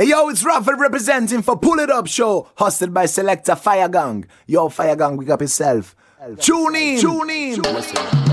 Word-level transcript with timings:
Hey 0.00 0.06
yo, 0.06 0.30
it's 0.30 0.42
Raffle 0.42 0.76
representing 0.76 1.42
for 1.42 1.58
Pull 1.58 1.78
It 1.78 1.90
Up 1.90 2.06
Show, 2.06 2.48
hosted 2.56 2.94
by 2.94 3.04
Selector 3.04 3.54
Fire 3.54 3.86
Gang. 3.86 4.24
Yo, 4.46 4.70
Fire 4.70 4.96
Gang, 4.96 5.18
wake 5.18 5.28
up 5.28 5.42
yourself. 5.42 5.94
Tune 6.38 6.74
in, 6.74 7.00
tune 7.02 7.28
in. 7.28 7.62
Tune 7.62 7.76
in. 7.76 8.29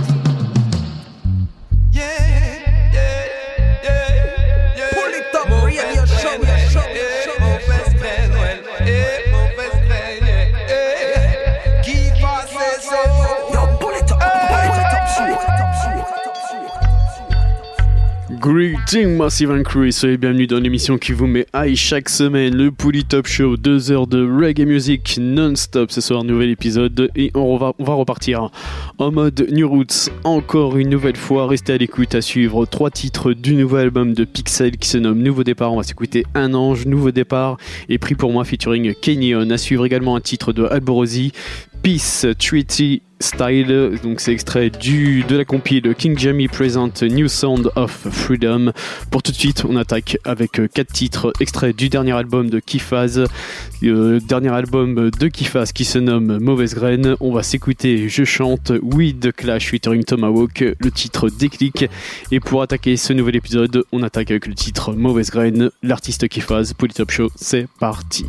Greeting 18.39 19.17
Massive 19.17 19.51
and 19.51 19.63
Crew, 19.63 19.89
soyez 19.91 20.17
bienvenue 20.17 20.45
dans 20.45 20.59
l'émission 20.59 20.97
qui 20.97 21.11
vous 21.11 21.25
met 21.25 21.47
high 21.55 21.75
chaque 21.75 22.07
semaine, 22.07 22.55
le 22.55 22.71
Pouli 22.71 23.03
Top 23.03 23.25
Show, 23.25 23.57
2 23.57 23.91
heures 23.91 24.05
de 24.05 24.23
reggae 24.23 24.65
music 24.65 25.17
non-stop 25.19 25.91
ce 25.91 26.01
soir, 26.01 26.23
nouvel 26.23 26.51
épisode. 26.51 27.09
Et 27.15 27.31
on 27.33 27.57
va, 27.57 27.73
repartir 27.79 28.51
en 28.99 29.11
mode 29.11 29.47
New 29.51 29.67
Roots, 29.67 30.11
encore 30.23 30.77
une 30.77 30.89
nouvelle 30.89 31.15
fois, 31.15 31.47
restez 31.47 31.73
à 31.73 31.77
l'écoute 31.77 32.13
à 32.13 32.21
suivre 32.21 32.65
trois 32.65 32.91
titres 32.91 33.33
du 33.33 33.55
nouvel 33.55 33.85
album 33.85 34.13
de 34.13 34.23
Pixel 34.23 34.77
qui 34.77 34.89
se 34.89 34.97
nomme 34.97 35.19
Nouveau 35.19 35.43
Départ, 35.43 35.73
on 35.73 35.77
va 35.77 35.83
s'écouter 35.83 36.25
Un 36.35 36.53
Ange, 36.53 36.85
Nouveau 36.85 37.11
Départ 37.11 37.57
et 37.89 37.97
Pris 37.97 38.15
pour 38.15 38.31
moi 38.31 38.43
featuring 38.45 38.93
Kenyon, 38.93 39.49
à 39.49 39.57
suivre 39.57 39.85
également 39.85 40.15
un 40.15 40.21
titre 40.21 40.53
de 40.53 40.63
Alborosi, 40.65 41.31
Peace 41.81 42.25
Treaty 42.37 43.01
Style, 43.19 43.99
donc 44.03 44.19
c'est 44.19 44.31
extrait 44.31 44.69
du, 44.69 45.23
de 45.23 45.35
la 45.35 45.45
compile 45.45 45.95
King 45.97 46.17
Jamie 46.17 46.47
Present 46.47 46.91
New 47.01 47.27
Sound 47.27 47.71
of 47.75 47.91
Freedom. 47.91 48.71
Pour 49.09 49.23
tout 49.23 49.31
de 49.31 49.37
suite, 49.37 49.63
on 49.67 49.75
attaque 49.75 50.17
avec 50.23 50.59
euh, 50.59 50.67
quatre 50.67 50.91
titres 50.91 51.33
extraits 51.39 51.75
du 51.75 51.89
dernier 51.89 52.11
album 52.11 52.49
de 52.49 52.59
Kifaz, 52.59 53.25
euh, 53.83 54.19
dernier 54.19 54.49
album 54.49 55.09
de 55.09 55.27
Kifaz 55.27 55.71
qui 55.73 55.85
se 55.85 55.97
nomme 55.97 56.37
Mauvaise 56.39 56.75
Graine. 56.75 57.15
On 57.19 57.31
va 57.31 57.41
s'écouter 57.41 58.07
Je 58.07 58.23
chante 58.23 58.71
We 58.81 59.13
the 59.19 59.31
Clash 59.31 59.71
featuring 59.71 60.03
Tomahawk, 60.03 60.63
le 60.77 60.91
titre 60.91 61.29
Déclic. 61.29 61.89
Et 62.31 62.39
pour 62.39 62.61
attaquer 62.61 62.97
ce 62.97 63.13
nouvel 63.13 63.35
épisode, 63.35 63.83
on 63.91 64.03
attaque 64.03 64.29
avec 64.31 64.45
le 64.45 64.53
titre 64.53 64.93
Mauvaise 64.93 65.31
Graine, 65.31 65.71
l'artiste 65.81 66.27
Kifaz, 66.27 66.73
Polytop 66.73 67.09
Show, 67.09 67.31
c'est 67.35 67.67
parti. 67.79 68.25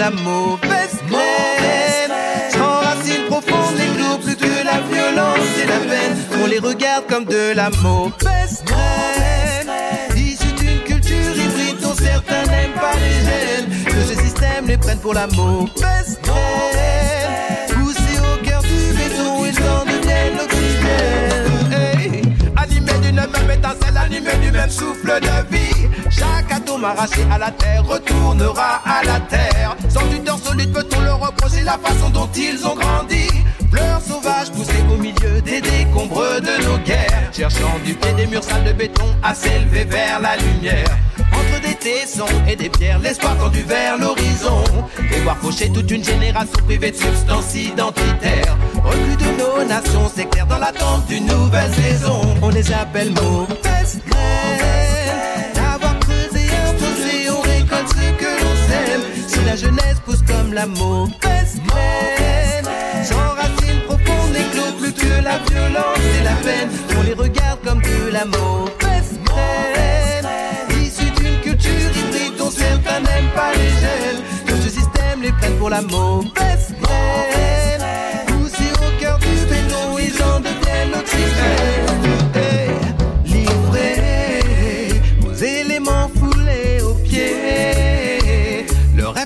La 0.00 0.10
mauvaise 0.10 0.98
graine. 1.10 2.14
Sans 2.50 2.80
racines 2.86 3.26
profondes, 3.28 3.76
les 3.76 4.24
plus 4.24 4.34
que 4.34 4.64
la 4.64 4.80
violence 4.90 5.50
et 5.62 5.66
la 5.66 5.78
peine. 5.90 6.16
On 6.42 6.46
les 6.46 6.58
regarde 6.58 7.04
comme 7.06 7.26
de 7.26 7.52
la 7.54 7.68
mauvaise 7.82 8.64
graine. 8.64 9.68
D'une 10.14 10.80
culture 10.84 11.36
hybride 11.36 11.80
dont 11.82 11.94
certains 11.94 12.44
n'aiment 12.50 12.80
pas 12.80 12.94
les 12.94 13.18
gènes. 13.26 13.84
Que 13.84 14.02
ce 14.10 14.14
système 14.22 14.66
les 14.68 14.78
prenne 14.78 14.98
pour 15.00 15.12
la 15.12 15.26
mauvaise 15.26 16.18
graine. 16.22 17.19
D'une 23.20 23.32
même 23.32 23.50
étincelle, 23.50 23.96
animés 23.96 24.36
du 24.42 24.50
même 24.50 24.70
souffle 24.70 25.20
de 25.20 25.54
vie. 25.54 25.88
Chaque 26.10 26.50
atome 26.52 26.84
arraché 26.84 27.22
à 27.30 27.38
la 27.38 27.50
terre 27.50 27.84
retournera 27.84 28.80
à 28.84 29.04
la 29.04 29.20
terre. 29.20 29.76
Sans 29.88 30.06
tuteur 30.08 30.38
solide, 30.38 30.72
peut-on 30.72 31.00
leur 31.00 31.20
reprocher 31.20 31.62
la 31.62 31.78
façon 31.78 32.08
dont 32.10 32.28
ils 32.34 32.66
ont 32.66 32.74
grandi 32.74 33.28
Fleurs 33.70 34.00
sauvages 34.00 34.50
poussées 34.50 34.84
au 34.92 34.96
milieu 34.96 35.40
des 35.42 35.60
décombres 35.60 36.40
de 36.40 36.64
nos 36.64 36.78
guerres. 36.78 37.30
Cherchant 37.32 37.78
du 37.84 37.94
pied 37.94 38.12
des 38.14 38.26
murs 38.26 38.42
sales 38.42 38.64
de 38.64 38.72
béton 38.72 39.06
à 39.22 39.34
s'élever 39.34 39.84
vers 39.84 40.20
la 40.20 40.36
lumière. 40.36 40.98
Entre 41.32 41.60
des 41.60 41.74
tessons 41.74 42.26
et 42.48 42.56
des 42.56 42.68
pierres, 42.68 42.98
l'espoir 42.98 43.36
tendu 43.36 43.62
vers 43.62 43.98
l'horizon. 43.98 44.64
Et 45.14 45.20
voir 45.20 45.38
faucher 45.38 45.70
toute 45.72 45.90
une 45.90 46.04
génération 46.04 46.58
privée 46.66 46.90
de 46.90 46.96
substances 46.96 47.54
identitaires. 47.54 48.56
Recul 48.84 49.16
de 49.16 49.38
nos 49.38 49.64
nations 49.64 50.08
s'éclaire 50.08 50.46
dans 50.46 50.58
l'attente 50.58 51.06
d'une 51.06 51.26
nouvelle 51.26 51.72
saison. 51.74 52.20
On 52.42 52.50
les 52.50 52.72
appelle 52.72 53.12
mauvaises 53.12 54.00
la 59.50 59.56
jeunesse 59.56 59.98
pousse 60.04 60.22
comme 60.22 60.52
la 60.52 60.66
mauvaise 60.66 61.60
graine. 61.66 62.39
La 65.22 65.38
violence 65.50 65.98
et 66.18 66.24
la 66.24 66.34
peine. 66.42 66.70
On 66.98 67.02
les 67.02 67.14
regarde 67.14 67.60
comme 67.64 67.80
de 67.82 68.10
la 68.10 68.24
mauvaise 68.24 69.18
graine. 69.24 70.26
Issus 70.82 71.10
d'une 71.10 71.40
culture 71.40 71.70
hybride 71.70 72.36
dont 72.38 72.50
certains 72.50 73.00
n'aiment 73.00 73.34
pas 73.34 73.52
les 73.52 73.70
gènes. 73.82 74.22
Que 74.46 74.56
ce 74.56 74.70
système 74.70 75.22
les 75.22 75.32
prenne 75.32 75.56
pour 75.58 75.70
la 75.70 75.82
mauvaise 75.82 76.74
graine. 76.82 77.84
Poussés 78.26 78.72
au 78.72 79.00
cœur 79.00 79.18
du 79.18 79.26
béton, 79.48 79.98
ils 79.98 80.22
en 80.22 80.40
deviennent 80.40 80.92
l'oxygène. 80.92 81.90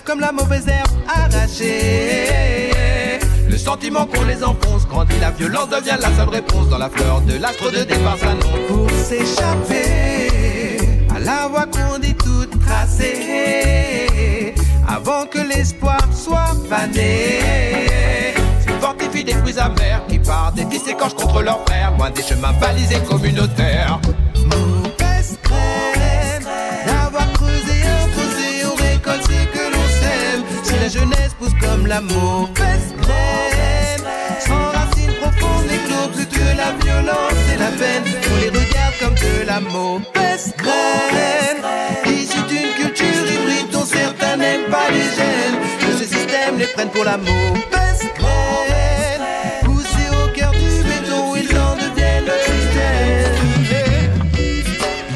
comme 0.05 0.21
la 0.21 0.32
mauvaise 0.32 0.69
herbe 0.69 0.91
arrachée. 1.09 2.74
Le 3.64 3.70
sentiment 3.70 4.04
qu'on 4.04 4.25
les 4.25 4.44
enfonce 4.44 4.86
grandit, 4.86 5.19
la 5.22 5.30
violence 5.30 5.70
devient 5.70 5.97
la 5.98 6.14
seule 6.14 6.28
réponse 6.28 6.69
dans 6.69 6.76
la 6.76 6.91
fleur 6.91 7.22
de 7.22 7.38
l'astre 7.38 7.70
de 7.70 7.82
départ 7.84 8.19
s'annonce. 8.19 8.44
Pour 8.69 8.91
s'échapper 8.91 10.80
à 11.16 11.19
la 11.19 11.48
voie 11.48 11.64
qu'on 11.64 11.98
dit 11.98 12.14
toute 12.14 12.62
tracée, 12.62 14.54
avant 14.86 15.25
que 15.25 15.38
l'espoir 15.38 15.98
soit 16.14 16.52
fané. 16.69 18.34
Fortifie 18.82 19.25
des 19.25 19.32
fruits 19.32 19.58
amers 19.58 20.02
qui 20.08 20.19
partent 20.19 20.56
des 20.56 20.66
fils 20.66 20.86
écorchent 20.86 21.14
contre 21.14 21.41
leurs 21.41 21.64
frères, 21.64 21.96
loin 21.96 22.10
des 22.10 22.22
chemins 22.22 22.52
balisés 22.60 23.00
communautaires. 23.08 23.98
Mauvaise 24.44 25.38
d'avoir 26.86 27.32
creusé 27.32 27.81
on 28.66 28.75
récolte 28.75 29.22
ce 29.22 30.70
que 30.70 30.81
la 30.82 30.88
jeunesse 30.91 31.34
pousse 31.38 31.54
comme 31.62 31.86
la 31.86 32.02
mauvaise 32.02 32.92
la 36.64 36.72
violence 36.84 37.42
et 37.52 37.58
la 37.58 37.70
peine. 37.80 38.04
On 38.32 38.36
les 38.41 38.48
regarde 38.48 38.94
comme 39.00 39.14
de 39.14 39.47
la 39.47 39.60
mauvaise 39.60 40.54
graine. 40.56 41.60
Issus 42.06 42.47
d'une 42.48 42.72
culture 42.78 43.25
hybride 43.32 43.70
dont 43.72 43.84
certains 43.84 44.36
n'aiment 44.36 44.70
pas 44.70 44.88
les 44.91 45.08
gènes. 45.19 45.58
Que 45.80 45.92
ce 45.98 46.04
système 46.04 46.58
les 46.58 46.66
prenne 46.66 46.91
pour 46.91 47.04
la 47.04 47.16
mauvaise 47.16 48.04
graine. 48.20 49.25
Poussés 49.64 50.10
au 50.22 50.28
cœur 50.36 50.52
du 50.52 50.82
béton, 50.88 51.34
ils 51.36 51.58
en 51.58 51.75
deviennent 51.76 52.30
oxygène. 52.38 53.34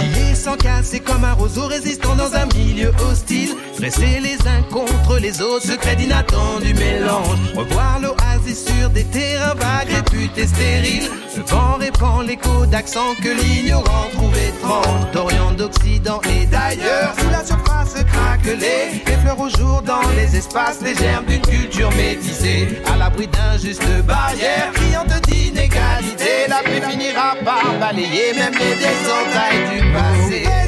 Liés 0.01 0.35
sans 0.35 0.57
casser 0.57 1.01
comme 1.01 1.25
un 1.25 1.35
roseau 1.35 1.67
résistant 1.67 2.15
dans 2.15 2.33
un 2.35 2.47
milieu 2.57 2.93
hostile. 3.11 3.55
Dresser 3.79 4.21
les 4.21 4.39
uns 4.47 4.63
contre 4.71 5.19
les 5.19 5.41
autres, 5.41 5.67
secret 5.67 5.97
d'inattendu 5.97 6.75
mélange. 6.75 7.39
Revoir 7.55 8.01
l'oasis 8.01 8.38
sur 8.55 8.91
des 8.91 9.05
terrains 9.05 9.55
vagues, 9.55 9.89
réputés 9.89 10.47
stériles. 10.47 11.11
Le 11.37 11.43
vent 11.43 11.77
répand 11.79 12.27
l'écho 12.27 12.67
d'accents 12.67 13.15
que 13.23 13.29
l'ignorant 13.29 14.09
trouve 14.13 14.37
étrange. 14.37 15.11
D'Orient, 15.13 15.53
d'Occident 15.53 16.21
et 16.25 16.47
d'ailleurs, 16.47 17.15
sous 17.19 17.31
la 17.31 17.45
surface 17.45 17.95
craquelée. 18.05 19.03
Les 19.07 19.17
fleurs 19.17 19.41
au 19.41 19.49
jour 19.49 19.83
dans 19.83 20.09
les 20.17 20.37
espaces, 20.37 20.81
les 20.83 20.95
germes 20.95 21.27
d'une 21.27 21.43
culture 21.43 21.91
métissée. 21.97 22.81
À 22.93 22.97
l'abri 22.97 23.27
d'injustes 23.29 24.03
barrières, 24.07 24.73
criantes 24.73 25.23
d'inégalité. 25.27 26.49
La 26.49 26.63
paix 26.63 26.83
finira 26.91 27.37
par 27.45 27.79
balayer 27.79 28.35
même 28.35 28.55
les 28.55 28.75
désentailles 28.77 29.81
du 29.81 29.93
passé. 29.93 30.68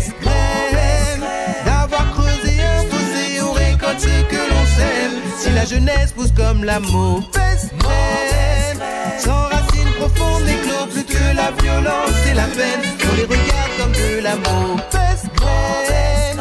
ce 3.99 4.23
que 4.31 4.37
l'on 4.37 4.65
sème. 4.77 5.17
Si 5.39 5.51
la 5.51 5.65
jeunesse 5.65 6.13
pousse 6.13 6.33
comme 6.37 6.65
la 6.65 6.81
mauvaise 6.81 7.71
haine, 7.73 8.83
sans 9.19 9.43
racines 9.49 9.93
profondes 9.99 10.45
n'éclore 10.45 10.89
plus 10.89 11.05
que 11.05 11.37
la 11.37 11.51
violence 11.63 12.27
et 12.31 12.35
la 12.35 12.45
peine. 12.45 12.83
On 13.11 13.17
les 13.17 13.25
regarde 13.25 13.73
comme 13.79 13.93
de 13.93 14.21
la 14.23 14.37
mauvaise 14.37 15.25
haine. 15.89 16.41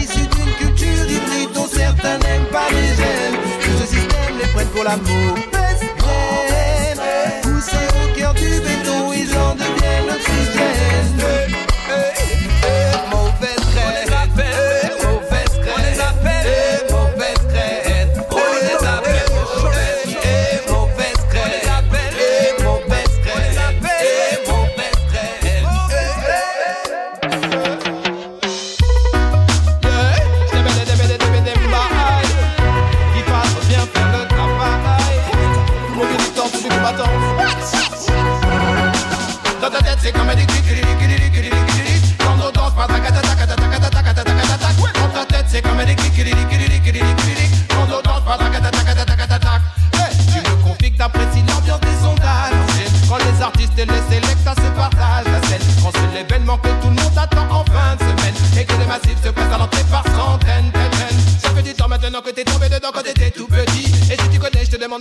Issus 0.00 0.28
d'une 0.34 0.52
culture 0.58 1.04
hybride 1.08 1.52
dont 1.54 1.66
certains 1.66 2.18
n'aiment 2.18 2.50
pas 2.52 2.68
les 2.70 2.88
gènes. 2.98 3.40
Que 3.60 3.70
ce 3.80 3.86
système 3.86 4.38
les 4.40 4.48
prenne 4.48 4.68
pour 4.68 4.84
la 4.84 4.96
mauvaise 4.96 5.82
haine. 5.82 7.00
Poussés 7.42 7.88
au 8.02 8.18
cœur 8.18 8.34
du 8.34 8.48
béton, 8.48 9.12
ils 9.12 9.36
en 9.36 9.54
deviennent 9.54 10.10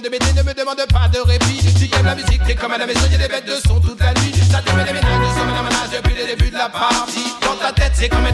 de 0.04 0.10
ne 0.10 0.44
me 0.44 0.54
demande 0.54 0.84
pas 0.92 1.08
de 1.08 1.20
répit. 1.20 1.62
Si 1.62 1.88
t'aimes 1.90 2.06
la 2.06 2.16
musique, 2.16 2.44
t'es 2.46 2.56
comme 2.56 2.74
à 2.74 2.78
la 2.78 2.86
maison, 2.86 3.00
des 3.10 3.18
bêtes 3.18 3.48
de 3.48 3.56
son 3.66 3.80
toute 3.80 4.00
la 4.02 4.14
nuit. 4.14 4.34
Ça 4.52 4.60
te 4.62 4.70
met 4.76 4.84
des 4.84 4.92
ménages, 4.92 5.20
nous 5.20 5.30
sommes 5.40 5.50
à 5.50 5.88
depuis 5.96 6.16
le 6.20 6.28
début 6.28 6.50
de 6.50 6.58
la 6.58 6.68
partie. 6.68 7.32
Dans 7.42 7.56
ta 7.56 7.72
tête, 7.72 7.94
c'est 7.96 8.10
comme 8.10 8.26
un 8.26 8.32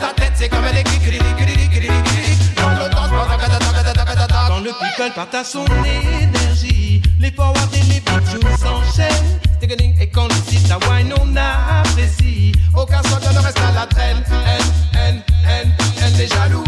ta 0.00 0.12
tête, 0.14 0.32
c'est 0.36 0.48
comme 0.48 0.64
Dans 4.48 4.60
le 4.60 5.44
son 5.44 5.64
énergie, 5.84 7.02
les 7.18 7.32
forwards 7.32 7.68
et 7.74 7.82
les 7.92 8.00
et 10.00 10.08
quand 10.08 10.28
le. 10.28 10.44
Aucun 12.76 13.00
ne 13.32 13.38
reste 13.38 13.58
à 13.60 13.72
la 13.72 13.86
N, 14.02 14.22
N, 14.94 15.22
N, 15.46 16.12
les 16.18 16.26
jaloux 16.26 16.64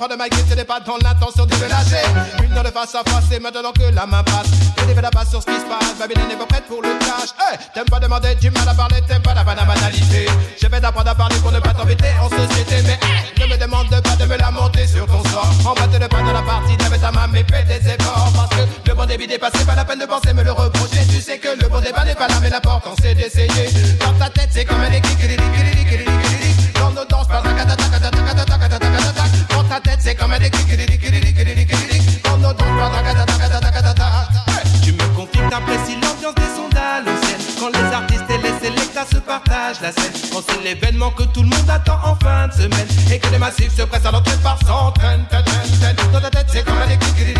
prends 0.00 0.08
de 0.08 0.16
ma 0.16 0.30
guide, 0.30 0.46
ce 0.48 0.54
n'est 0.54 0.64
pas 0.64 0.80
dans 0.80 0.96
l'intention 0.96 1.44
de 1.44 1.54
me 1.56 1.68
lâcher 1.68 2.02
Une 2.42 2.56
heure 2.56 2.64
de 2.64 2.70
face 2.70 2.94
à 2.94 3.02
face, 3.04 3.24
c'est 3.30 3.38
maintenant 3.38 3.72
que 3.72 3.94
la 3.94 4.06
main 4.06 4.22
passe. 4.22 4.48
Je 4.78 4.84
défais 4.86 5.02
la 5.02 5.10
passe 5.10 5.28
sur 5.28 5.42
ce 5.42 5.46
qui 5.46 5.52
se 5.52 5.66
passe 5.66 5.98
Babylone 5.98 6.28
n'est 6.28 6.36
pas 6.36 6.46
prête 6.46 6.64
pour 6.66 6.80
le 6.80 6.88
clash 6.98 7.30
t'aimes 7.74 7.84
pas 7.84 8.00
demander, 8.00 8.34
du 8.36 8.50
mal 8.50 8.66
à 8.66 8.74
parler, 8.74 9.02
t'aimes 9.06 9.20
pas 9.20 9.34
la 9.34 9.44
banalité 9.44 10.26
Je 10.60 10.66
vais 10.66 10.80
t'apprendre 10.80 11.10
à 11.10 11.14
parler 11.14 11.36
pour 11.36 11.52
ne 11.52 11.60
pas 11.60 11.74
t'embêter 11.74 12.08
en 12.22 12.30
société 12.30 12.82
Mais 12.86 12.98
ne 13.44 13.52
me 13.52 13.58
demande 13.58 13.88
pas 13.90 14.16
de 14.16 14.24
me 14.24 14.36
lamenter 14.36 14.86
sur 14.86 15.06
ton 15.06 15.22
sort. 15.24 15.50
Embatte 15.66 16.00
le 16.00 16.08
pas 16.08 16.22
dans 16.22 16.32
la 16.32 16.42
partie, 16.42 16.76
lève 16.76 17.00
ta 17.00 17.10
main 17.10 17.26
mais 17.30 17.44
fais 17.50 17.64
des 17.64 17.90
efforts. 17.90 18.32
Parce 18.34 18.50
que 18.50 18.88
le 18.88 18.94
bon 18.94 19.06
débit 19.06 19.26
dépassé, 19.26 19.64
pas 19.64 19.74
la 19.74 19.84
peine 19.84 19.98
de 19.98 20.06
penser 20.06 20.32
me 20.32 20.42
le 20.42 20.52
reprocher. 20.52 21.06
Tu 21.08 21.20
sais 21.20 21.38
que 21.38 21.48
le 21.60 21.68
bon 21.68 21.80
débat 21.80 22.04
n'est 22.04 22.14
pas 22.14 22.28
là 22.28 22.34
mais 22.40 22.50
l'important 22.50 22.94
c'est 23.02 23.14
d'essayer. 23.14 23.68
Dans 24.00 24.12
ta 24.18 24.30
tête 24.30 24.39
l'événement 40.74 41.10
que 41.10 41.24
tout 41.24 41.42
le 41.42 41.48
monde 41.48 41.68
attend 41.68 41.98
en 42.04 42.14
fin 42.16 42.48
de 42.48 42.52
semaine. 42.52 42.86
Et 43.12 43.18
que 43.18 43.28
les 43.28 43.38
massifs 43.38 43.74
se 43.76 43.82
pressent 43.82 44.06
à 44.06 44.12
l'entrée 44.12 44.36
par 44.42 44.58
centaines 44.64 45.26
Dans 46.12 46.20
ta 46.20 46.30
tête 46.30 46.46
c'est 46.48 46.64
comme 46.64 46.78
un 46.78 46.90
écrit 46.90 47.39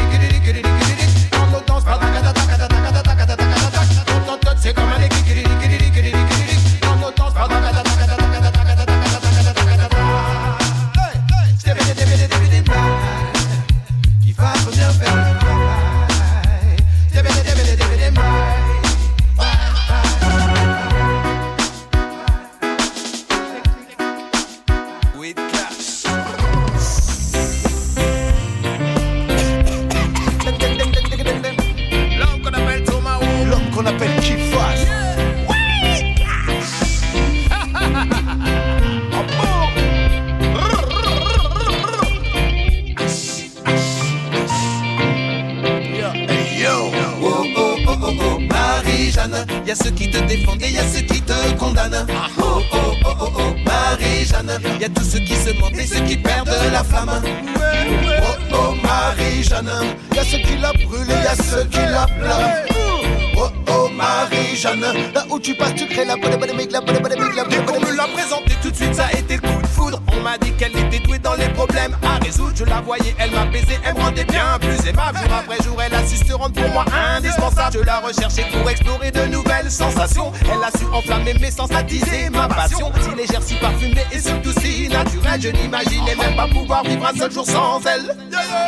sens, 81.51 81.71
attiser 81.73 82.31
ma 82.31 82.49
passion. 82.49 82.91
Si 83.03 83.17
légère, 83.17 83.43
si 83.43 83.55
parfumée 83.55 84.05
et 84.13 84.19
surtout 84.19 84.53
si 84.61 84.89
naturelle, 84.89 85.41
je 85.41 85.49
n'imaginais 85.49 86.15
même 86.17 86.37
pas 86.37 86.47
pouvoir 86.49 86.83
vivre 86.85 87.07
un 87.07 87.19
seul 87.19 87.33
jour 87.33 87.47
sans 87.47 87.81
elle. 87.87 88.17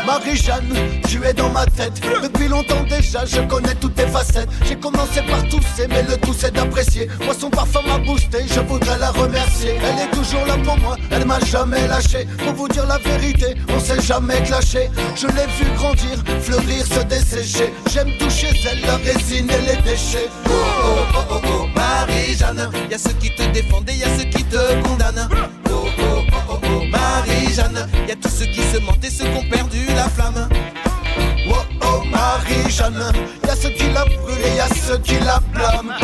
Marie-Jeanne, 0.06 0.74
tu 1.08 1.24
es 1.24 1.32
dans 1.32 1.50
ma 1.50 1.64
tête. 1.66 2.00
Depuis 2.22 2.48
longtemps 2.48 2.82
déjà, 2.88 3.24
je 3.24 3.40
connais 3.42 3.74
toutes 3.74 3.94
tes 3.94 4.06
facettes. 4.06 4.48
J'ai 4.64 4.76
commencé 4.76 5.22
par 5.22 5.42
tousser, 5.48 5.86
mais 5.88 6.02
le 6.02 6.16
tout 6.18 6.34
c'est 6.36 6.52
d'apprécier. 6.52 7.08
Moi, 7.24 7.34
son 7.38 7.50
parfum 7.50 7.80
m'a 7.86 7.98
boosté, 7.98 8.38
je 8.46 8.60
voudrais 8.60 8.98
la 8.98 9.10
remercier. 9.10 9.76
Elle 9.76 10.04
est 10.04 10.10
toujours 10.10 10.44
là 10.46 10.56
pour 10.64 10.78
moi, 10.78 10.96
elle 11.10 11.24
m'a 11.24 11.40
jamais 11.40 11.86
lâché. 11.86 12.26
Pour 12.38 12.54
vous 12.54 12.68
dire 12.68 12.86
la 12.86 12.98
vérité, 12.98 13.54
on 13.68 13.80
s'est 13.80 14.00
jamais 14.00 14.40
clashé. 14.42 14.90
Je 15.16 15.26
l'ai 15.26 15.46
vu 15.58 15.70
grandir, 15.76 16.16
fleurir, 16.40 16.86
se 16.86 17.00
dessécher. 17.00 17.72
J'aime 17.92 18.10
toucher 18.18 18.48
elle, 18.70 18.80
la 18.82 18.96
résine 18.96 19.50
et 19.50 19.70
les 19.70 19.82
déchets. 19.82 20.28
Oh 20.46 20.52
oh 21.14 21.40
oh 21.44 21.71
Marie-Jeanne. 22.06 22.70
Y 22.90 22.94
a 22.94 22.98
ceux 22.98 23.12
qui 23.12 23.30
te 23.30 23.42
défendent 23.52 23.88
et 23.88 23.94
y 23.94 24.04
a 24.04 24.18
ceux 24.18 24.24
qui 24.24 24.42
te 24.44 24.82
condamnent. 24.82 25.28
Oh 25.66 25.70
oh 25.70 25.88
oh 26.00 26.42
oh, 26.48 26.58
oh 26.62 26.84
Marie-Jeanne. 26.90 27.88
Y 28.08 28.12
a 28.12 28.16
tous 28.16 28.28
ceux 28.28 28.46
qui 28.46 28.60
se 28.60 28.78
mentent 28.78 29.04
et 29.04 29.10
ceux 29.10 29.24
qui 29.24 29.36
ont 29.36 29.48
perdu 29.48 29.86
la 29.94 30.08
flamme. 30.08 30.48
Oh 31.48 31.54
oh 31.82 32.02
Marie-Jeanne. 32.10 33.12
Y 33.46 33.50
a 33.50 33.56
ceux 33.56 33.70
qui 33.70 33.88
la 33.92 34.04
brûlent 34.04 34.44
et 34.44 34.56
y 34.56 34.60
a 34.60 34.68
ceux 34.68 34.98
qui 34.98 35.14
la 35.20 35.38
blâment. 35.52 35.94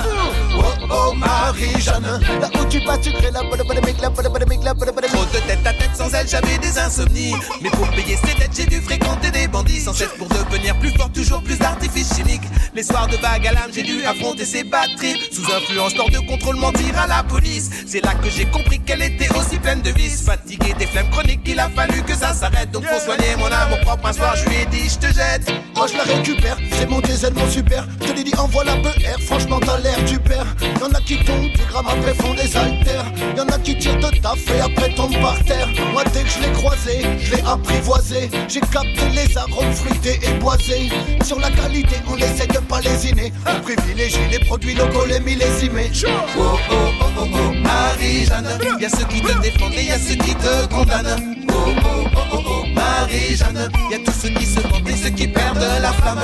Oh 0.57 0.87
oh 0.91 1.15
Marie-Jeanne. 1.15 2.21
Là 2.41 2.49
où 2.61 2.65
tu 2.67 2.79
vas, 2.85 2.99
tu 2.99 3.13
crées 3.13 3.33
la 3.33 3.43
bonne 3.43 3.67
bonne 3.67 3.81
la 4.01 4.11
bonne 4.11 4.29
bonne 4.29 4.65
la 4.65 4.75
bonne 4.75 4.91
bonne 4.93 5.05
Trop 5.09 5.25
de 5.25 5.41
tête 5.47 5.67
à 5.67 5.73
tête, 5.73 5.97
sans 5.97 6.13
elle 6.15 6.29
j'avais 6.29 6.59
des 6.59 6.79
insomnies. 6.79 7.35
Mais 7.61 7.71
pour 7.71 7.89
payer 7.91 8.17
ses 8.17 8.35
dettes, 8.35 8.53
j'ai 8.57 8.67
dû 8.67 8.81
fréquenter 8.81 9.31
des 9.31 9.49
bandits 9.49 9.81
sans 9.81 9.93
cesse 9.93 10.15
pour 10.17 10.29
devenir 10.29 10.79
plus 10.79 10.91
fort, 10.91 11.11
toujours 11.11 11.43
plus 11.43 11.59
d'artifices 11.59 12.15
chimiques. 12.15 12.43
Les 12.79 12.85
soirs 12.85 13.09
de 13.09 13.17
vague 13.17 13.45
à 13.45 13.51
l'âme, 13.51 13.73
j'ai 13.75 13.83
dû 13.83 14.05
affronter 14.05 14.45
ses 14.45 14.63
batteries. 14.63 15.19
Sous 15.33 15.43
influence, 15.53 15.97
lors 15.97 16.09
de 16.11 16.21
contrôle, 16.21 16.55
mentir 16.55 16.97
à 16.97 17.09
la 17.09 17.25
police. 17.25 17.71
C'est 17.89 18.01
là 18.05 18.15
que 18.15 18.31
j'ai 18.31 18.45
compris 18.45 18.79
qu'elle 18.79 19.03
était 19.03 19.29
aussi 19.37 19.59
pleine 19.59 19.83
de 19.83 19.91
vices. 19.91 20.23
Fatiguée 20.23 20.75
des 20.79 20.87
flemmes 20.87 21.11
chroniques, 21.11 21.41
il 21.45 21.59
a 21.59 21.69
fallu 21.71 22.05
que 22.05 22.15
ça 22.15 22.33
s'arrête. 22.33 22.71
Donc 22.71 22.87
pour 22.87 23.01
soigner 23.01 23.35
mon 23.37 23.47
âme, 23.47 23.71
mon 23.71 23.81
propre 23.85 24.07
un 24.07 24.13
soir, 24.13 24.37
je 24.37 24.49
lui 24.49 24.59
ai 24.59 24.67
dit, 24.67 24.89
je 24.89 24.97
te 24.97 25.13
jette. 25.13 25.53
Moi, 25.75 25.89
je 25.89 25.97
la 25.97 26.05
récupère, 26.05 26.57
c'est 26.71 26.89
mon 26.89 27.01
diesel, 27.01 27.35
mon 27.35 27.51
super. 27.51 27.85
Je 28.01 28.13
te 28.13 28.13
l'ai 28.13 28.23
dit, 28.23 28.35
envoie 28.39 28.63
la 28.63 28.77
PR, 28.77 29.21
franchement, 29.27 29.59
t'as 29.59 29.81
l'air 29.81 30.01
du 30.05 30.21
père. 30.21 30.48
Y'en 30.81 30.91
a 30.95 31.01
qui 31.01 31.19
tombent 31.25 31.51
du 31.53 31.65
grammes 31.71 31.89
après 31.89 32.15
font 32.15 32.35
des 32.35 32.57
haltères. 32.57 33.07
Y'en 33.37 33.47
a 33.47 33.59
qui 33.59 33.77
tirent 33.79 33.97
de 33.99 34.11
taf 34.19 34.39
après 34.65 34.95
tombent 34.95 35.21
par 35.21 35.43
terre. 35.45 35.69
Moi 35.93 36.05
dès 36.13 36.23
que 36.23 36.29
je 36.29 36.41
l'ai 36.41 36.53
croisé, 36.53 37.01
je 37.21 37.35
l'ai 37.35 37.43
apprivoisé. 37.43 38.31
J'ai 38.49 38.61
capté 38.61 39.09
les 39.15 39.37
arômes 39.37 39.73
fruités 39.73 40.19
et 40.23 40.33
boisés. 40.39 40.91
Sur 41.25 41.39
la 41.41 41.51
qualité, 41.51 41.97
on 42.09 42.17
essaie 42.17 42.47
de 42.47 42.59
pas 42.59 42.81
lésiner. 42.81 43.33
On 43.47 43.61
privilégie 43.61 44.29
les 44.31 44.41
produits 44.41 44.75
locaux, 44.75 45.07
les 45.07 45.21
millésimés. 45.21 45.91
Oh 46.07 46.41
oh 46.41 46.59
oh 46.71 47.05
oh 47.19 47.27
oh, 47.33 47.53
Marie-Jeanne. 47.63 48.59
Y'a 48.81 48.89
ceux 48.89 49.05
qui 49.07 49.21
te 49.21 49.33
défendent 49.41 49.75
et 49.75 49.85
y'a 49.85 49.99
ceux 49.99 50.17
qui 50.17 50.35
te 50.35 50.67
condamnent. 50.67 51.37
Oh 51.51 51.55
oh 51.55 51.89
oh 52.15 52.21
oh 52.33 52.43
oh, 52.47 52.65
Marie-Jeanne. 52.75 53.69
Y'a 53.91 53.99
tous 53.99 54.13
ceux 54.13 54.31
qui 54.31 54.47
se 54.47 54.61
vendent 54.61 54.89
et 54.89 54.97
ceux 54.97 55.11
qui 55.11 55.29
perdent 55.29 55.67
la 55.81 55.93
flamme 55.93 56.19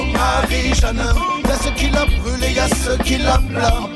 oh 0.00 0.04
Marie-Jeanne, 0.12 1.02
y'a 1.48 1.56
ceux 1.56 1.70
qui 1.72 1.90
la 1.90 2.04
brûlent 2.06 2.52
y'a 2.54 2.68
ceux 2.68 2.96
qui 2.98 3.18
la 3.18 3.38
blâment. 3.38 3.88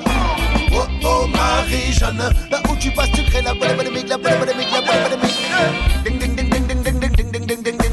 Oh 0.73 0.87
oh 1.05 1.27
Marie-Jeanne, 1.29 2.31
là 2.51 2.61
où 2.71 2.77
tu 2.77 2.91
passes 2.91 3.11
tu 3.13 3.23
crées 3.25 3.43
la 3.43 3.55
bonne 3.55 3.77
bonne 3.77 3.93
la 4.09 4.19
bonne 4.19 4.39
bonne 4.39 4.49
la 4.49 4.81
bonne 4.81 5.21
bonne 5.21 5.31
ding 6.05 6.19
ding 6.19 6.37
ding 6.37 6.51
ding 6.51 6.67
ding 6.67 6.83
ding 6.83 7.47
ding 7.47 7.47
ding 7.47 7.63
ding 7.63 7.84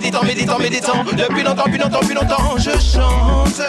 méditant, 0.00 0.22
méditant, 0.22 0.58
méditant, 0.58 1.04
depuis 1.04 1.42
longtemps, 1.42 1.64
depuis 1.66 1.78
longtemps, 1.78 2.00
depuis 2.00 2.14
longtemps, 2.14 2.56
je 2.56 2.70
chante, 2.70 3.62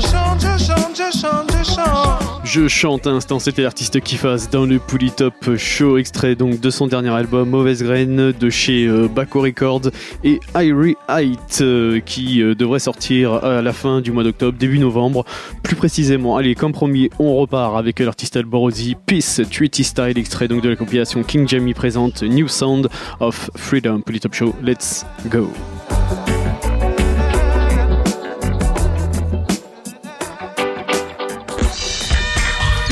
chante, 0.00 0.40
je 0.40 0.64
chante, 0.64 0.96
je 0.96 1.18
chante, 1.18 1.52
je 1.52 1.74
chante. 1.74 2.36
Je 2.44 2.66
chante 2.66 3.06
à 3.06 3.10
l'instant, 3.10 3.38
c'était 3.38 3.62
l'artiste 3.62 4.00
qui 4.00 4.16
fasse 4.16 4.50
dans 4.50 4.66
le 4.66 4.80
Top 5.16 5.56
Show, 5.56 5.98
extrait 5.98 6.34
donc 6.34 6.58
de 6.58 6.70
son 6.70 6.88
dernier 6.88 7.10
album 7.10 7.50
Mauvaise 7.50 7.84
Graine 7.84 8.32
de 8.32 8.50
chez 8.50 8.86
euh, 8.86 9.08
Baco 9.08 9.42
Records 9.42 9.90
et 10.24 10.40
Irie 10.56 10.96
Height 11.08 11.58
euh, 11.60 12.00
qui 12.00 12.42
euh, 12.42 12.54
devrait 12.54 12.80
sortir 12.80 13.34
à 13.44 13.62
la 13.62 13.72
fin 13.72 14.00
du 14.00 14.10
mois 14.10 14.24
d'octobre, 14.24 14.58
début 14.58 14.78
novembre. 14.78 15.24
Plus 15.62 15.76
précisément, 15.76 16.36
allez, 16.36 16.54
comme 16.56 16.72
promis, 16.72 17.10
on 17.20 17.36
repart 17.36 17.76
avec 17.76 18.00
l'artiste 18.00 18.36
Alborosi 18.36 18.96
Peace 19.06 19.40
Treaty 19.50 19.84
Style, 19.84 20.18
extrait 20.18 20.48
donc 20.48 20.62
de 20.62 20.68
la 20.68 20.76
compilation 20.76 21.22
King 21.22 21.46
Jamie 21.46 21.74
présente 21.74 22.22
New 22.22 22.48
Sound 22.48 22.88
of 23.20 23.50
Freedom. 23.54 24.00
Top 24.00 24.34
Show, 24.34 24.54
let's 24.62 25.04
go. 25.30 25.48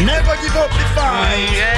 Never 0.05 0.37
give 0.43 0.57
up 0.57 0.71
the 0.71 0.85
fight. 0.95 1.51
Yeah. 1.53 1.74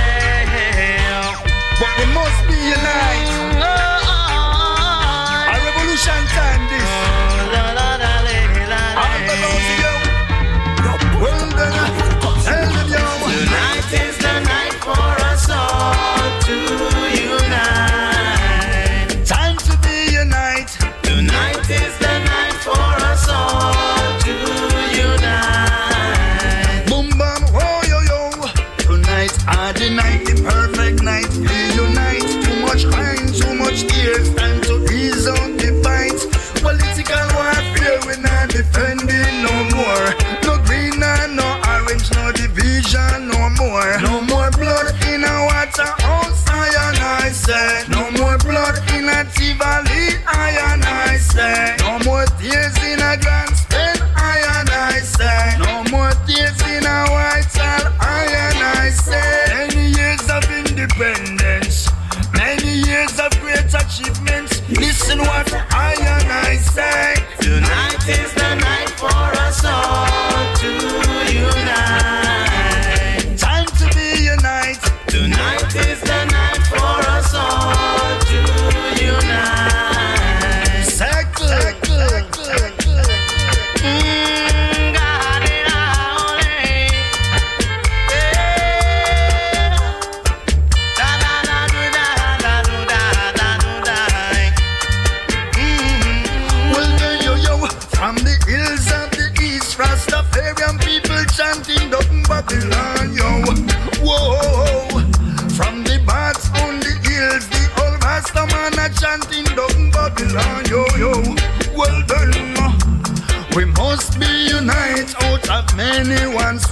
Listen 65.08 65.20
what 65.20 65.45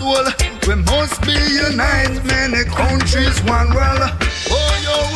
soul. 0.04 0.26
We 0.66 0.74
must 0.82 1.20
be 1.22 1.32
united, 1.32 2.24
many 2.24 2.64
countries, 2.64 3.40
one 3.44 3.74
world. 3.74 4.10
Oh 4.50 5.13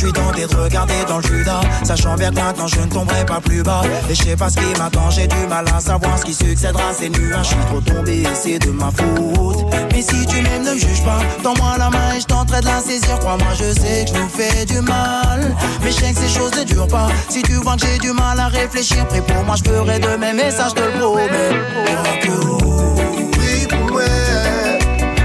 je 0.00 0.06
suis 0.06 0.12
tenté 0.14 0.46
de 0.46 0.56
regarder 0.56 0.94
dans 1.06 1.18
le 1.18 1.22
Judas. 1.22 1.60
Sachant 1.84 2.14
bien 2.14 2.30
que 2.30 2.36
maintenant 2.36 2.66
je 2.66 2.80
ne 2.80 2.86
tomberai 2.86 3.26
pas 3.26 3.40
plus 3.40 3.62
bas. 3.62 3.82
Et 4.08 4.14
je 4.14 4.22
sais 4.22 4.36
pas 4.36 4.48
ce 4.48 4.56
qui 4.56 4.78
m'attend, 4.78 5.10
j'ai 5.10 5.26
du 5.26 5.46
mal 5.46 5.66
à 5.76 5.78
savoir 5.78 6.18
ce 6.18 6.24
qui 6.24 6.32
succédera. 6.32 6.84
C'est 6.98 7.10
nuages, 7.10 7.44
je 7.44 7.50
suis 7.50 7.64
trop 7.66 7.80
tombé, 7.80 8.22
c'est 8.34 8.58
de 8.58 8.70
ma 8.70 8.90
faute. 8.90 9.66
Mais 9.92 10.00
si 10.00 10.24
tu 10.26 10.40
m'aimes, 10.40 10.64
ne 10.64 10.72
me 10.72 10.78
juge 10.78 11.04
pas. 11.04 11.20
Tends-moi 11.42 11.76
la 11.78 11.90
main 11.90 12.14
et 12.16 12.20
je 12.20 12.24
tenterai 12.24 12.60
de 12.62 12.66
la 12.66 12.80
saisir. 12.80 13.18
Crois-moi, 13.18 13.48
je 13.52 13.78
sais 13.78 14.06
que 14.06 14.14
je 14.14 14.20
nous 14.20 14.28
fais 14.28 14.64
du 14.64 14.80
mal. 14.80 15.54
Mais 15.84 15.90
je 15.90 15.96
sais 15.96 16.12
que 16.14 16.20
ces 16.20 16.28
choses 16.28 16.52
ne 16.58 16.64
durent 16.64 16.88
pas. 16.88 17.08
Si 17.28 17.42
tu 17.42 17.54
vois 17.54 17.76
que 17.76 17.82
j'ai 17.86 17.98
du 17.98 18.12
mal 18.12 18.40
à 18.40 18.48
réfléchir, 18.48 19.06
prie 19.06 19.20
pour 19.20 19.44
moi, 19.44 19.56
je 19.56 19.70
ferai 19.70 19.98
de 19.98 20.16
mes 20.16 20.32
messages, 20.32 20.72
te 20.72 20.80
le 20.80 20.98
promets. 20.98 21.20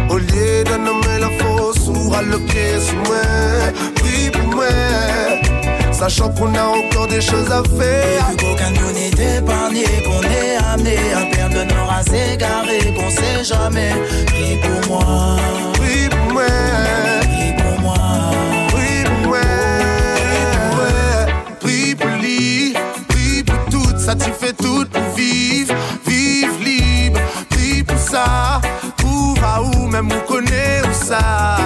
Au 0.10 0.18
lieu 0.18 0.64
de 0.64 0.78
nommer 0.78 1.20
la 1.20 1.30
fausse 1.40 1.88
ou 1.88 2.14
à 2.14 2.22
le 2.22 2.40
pied 2.40 2.80
sous 2.80 2.96
moi. 2.96 3.16
Sachant 5.98 6.30
qu'on 6.30 6.54
a 6.54 6.64
encore 6.64 7.08
des 7.08 7.22
choses 7.22 7.50
à 7.50 7.64
faire. 7.64 8.26
Plus 8.28 8.46
qu'aucun 8.46 8.72
de 8.72 8.80
nous 8.80 8.92
n'est 8.92 9.38
épargné, 9.38 9.86
qu'on 10.06 10.24
est 10.24 10.58
amené 10.58 10.98
à 11.14 11.26
perdre 11.34 11.56
le 11.56 11.64
nord 11.74 11.90
à 11.90 12.04
s'égarer, 12.04 12.94
qu'on 12.96 13.10
sait 13.10 13.44
jamais. 13.44 13.94
Prie 14.28 14.60
pour 14.62 14.92
moi, 14.92 15.38
Prie 15.74 16.10
pour 16.10 16.34
moi, 16.34 16.44
prie 17.22 17.54
pour 17.58 17.80
moi. 17.82 17.96
prie 18.68 19.04
pour 19.06 19.30
moi, 19.30 19.42
prie 21.60 21.96
pour 21.96 22.08
moi, 22.10 22.16
prie 23.08 23.44
pour 23.44 23.56
tu 24.14 24.32
fais 24.32 24.54
tout 24.54 24.86
pour 24.92 25.16
vivre, 25.16 25.74
vivre 26.06 26.60
libre, 26.64 27.20
prie 27.50 27.84
pour 27.84 27.98
ça. 27.98 28.62
Trouve 28.98 29.40
à 29.44 29.62
où 29.62 29.88
même 29.88 30.10
on 30.12 30.32
connaît 30.32 30.82
où 30.84 30.94
ça. 30.94 31.65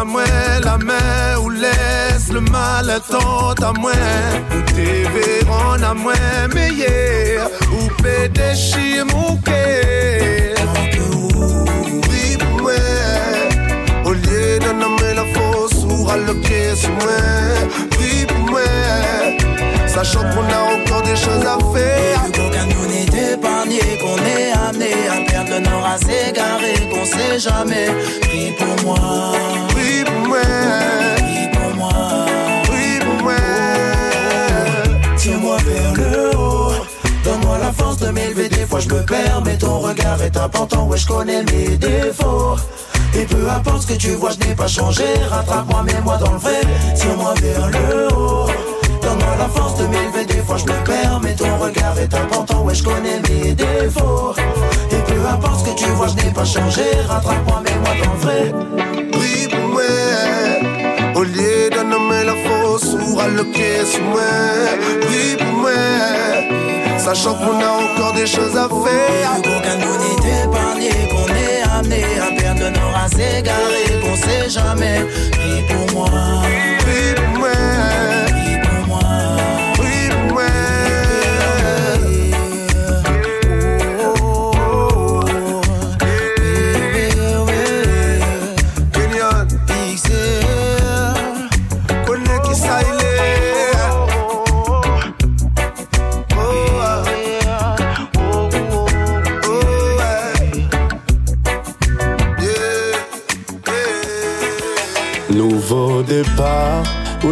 À 0.00 0.04
moi 0.04 0.24
la 0.64 0.78
main 0.78 1.36
ou 1.42 1.50
laisse 1.50 2.32
le 2.32 2.40
mal 2.40 3.00
tant 3.10 3.52
à 3.68 3.72
moi. 3.78 3.92
Ou 4.54 4.62
t'es 4.74 5.04
verrons 5.14 5.82
à 5.82 5.94
moi 5.94 6.14
meilleur. 6.54 7.50
Ou 7.72 7.88
peut 8.02 8.28
déchirer 8.28 9.04
mon 9.04 9.36
cœur. 9.36 10.56
Oui, 12.08 12.38
moi. 12.62 12.72
Au 14.06 14.12
lieu 14.12 14.58
de 14.64 14.72
nommer 14.72 15.12
la 15.14 15.26
fausse 15.34 15.84
ou 15.84 16.08
à 16.08 16.16
le 16.16 16.34
pied 16.40 16.74
sur 16.74 16.90
moi. 16.90 17.20
Oui, 17.98 18.26
moi. 18.50 18.79
Sachant 20.02 20.20
qu'on 20.30 20.44
a 20.44 20.80
encore 20.80 21.02
des 21.02 21.14
choses 21.14 21.44
à 21.44 21.58
faire. 21.74 22.22
Plus 22.22 22.32
qu'aucun 22.32 22.66
de 22.66 22.72
nous 22.72 22.86
n'est 22.86 23.32
épargné, 23.34 23.80
qu'on 24.00 24.16
est 24.16 24.50
amené 24.50 24.92
à 25.10 25.30
perdre 25.30 25.50
le 25.50 25.60
nord, 25.60 25.84
à 25.84 25.98
s'égarer, 25.98 26.88
qu'on 26.90 27.04
sait 27.04 27.38
jamais. 27.38 27.88
Prie 28.22 28.54
pour 28.58 28.86
moi, 28.86 28.98
Oui, 29.76 30.02
pour 30.06 30.26
moi. 30.26 30.38
prie 31.18 31.48
pour 31.52 31.74
moi. 31.76 31.92
Oui, 32.72 32.98
pour 33.04 33.22
moi. 33.24 33.34
Tiens-moi 35.18 35.56
vers 35.66 35.92
le 35.92 36.34
haut. 36.34 36.72
Donne-moi 37.22 37.58
la 37.58 37.70
force 37.70 37.98
de 37.98 38.08
m'élever, 38.08 38.48
des 38.48 38.64
fois 38.64 38.80
je 38.80 38.88
me 38.88 39.04
perds, 39.04 39.42
mais 39.44 39.58
ton 39.58 39.80
regard 39.80 40.22
est 40.22 40.34
important, 40.38 40.86
ouais 40.86 40.96
je 40.96 41.06
connais 41.06 41.42
mes 41.42 41.76
défauts. 41.76 42.56
Et 43.14 43.26
peu 43.26 43.50
importe 43.50 43.82
ce 43.82 43.86
que 43.88 43.98
tu 43.98 44.12
vois, 44.12 44.30
je 44.30 44.48
n'ai 44.48 44.54
pas 44.54 44.66
changé. 44.66 45.04
Rattrape-moi, 45.28 45.82
mets-moi 45.82 46.16
dans 46.16 46.32
le 46.32 46.38
vrai. 46.38 46.62
Tiens-moi 46.96 47.34
vers 47.42 47.68
le 47.68 48.14
haut. 48.14 48.69
La 49.40 49.48
force 49.48 49.76
de 49.78 49.86
m'élever, 49.86 50.26
des 50.26 50.42
fois 50.42 50.58
je 50.58 50.64
me 50.64 50.84
perds, 50.84 51.18
mais 51.22 51.34
ton 51.34 51.56
regard 51.56 51.98
est 51.98 52.12
important, 52.12 52.62
ouais 52.64 52.74
je 52.74 52.84
connais 52.84 53.18
mes 53.26 53.54
défauts. 53.54 54.34
Et 54.92 55.02
peu 55.10 55.26
importe 55.26 55.64
ce 55.64 55.70
que 55.70 55.76
tu 55.78 55.86
vois, 55.96 56.08
je 56.08 56.16
n'ai 56.22 56.30
pas 56.30 56.44
changé. 56.44 56.82
Rattrape-moi, 57.08 57.62
mets-moi 57.64 57.92
dans 58.04 58.12
le 58.12 58.18
vrai. 58.18 58.54
Oui, 59.18 59.48
pour 59.50 59.66
moi. 59.74 59.82
Au 61.14 61.22
lieu 61.22 61.70
de 61.70 61.82
nommer 61.92 62.22
la 62.24 62.36
fausse 62.44 62.94
ou 63.00 63.18
à 63.18 63.28
le 63.28 63.44
pied 63.44 63.84
sur 63.86 64.04
moi. 64.04 64.30
Oui, 65.08 65.36
pour 65.38 65.54
moi. 65.62 65.70
Sachant 66.98 67.34
qu'on 67.34 67.58
a 67.60 67.70
encore 67.84 68.12
des 68.12 68.26
choses 68.26 68.56
à 68.58 68.68
faire. 68.68 69.32
Qu'aucun 69.42 69.76
de 69.76 69.84
nous 69.86 69.96
n'est 70.22 70.42
épargné, 70.44 70.90
qu'on 71.12 71.28
est 71.34 71.62
amené 71.78 72.04
à 72.20 72.30
perdre 72.38 72.60
le 72.60 72.70
nord, 72.78 72.94
à 73.04 73.08
s'égarer, 73.08 73.88
qu'on 74.02 74.16
sait 74.16 74.50
jamais. 74.50 75.00
Prie 75.32 75.62
pour 75.66 75.96
moi, 75.96 76.10
Oui, 76.86 77.14
pour 77.16 77.38
moi. 77.40 77.48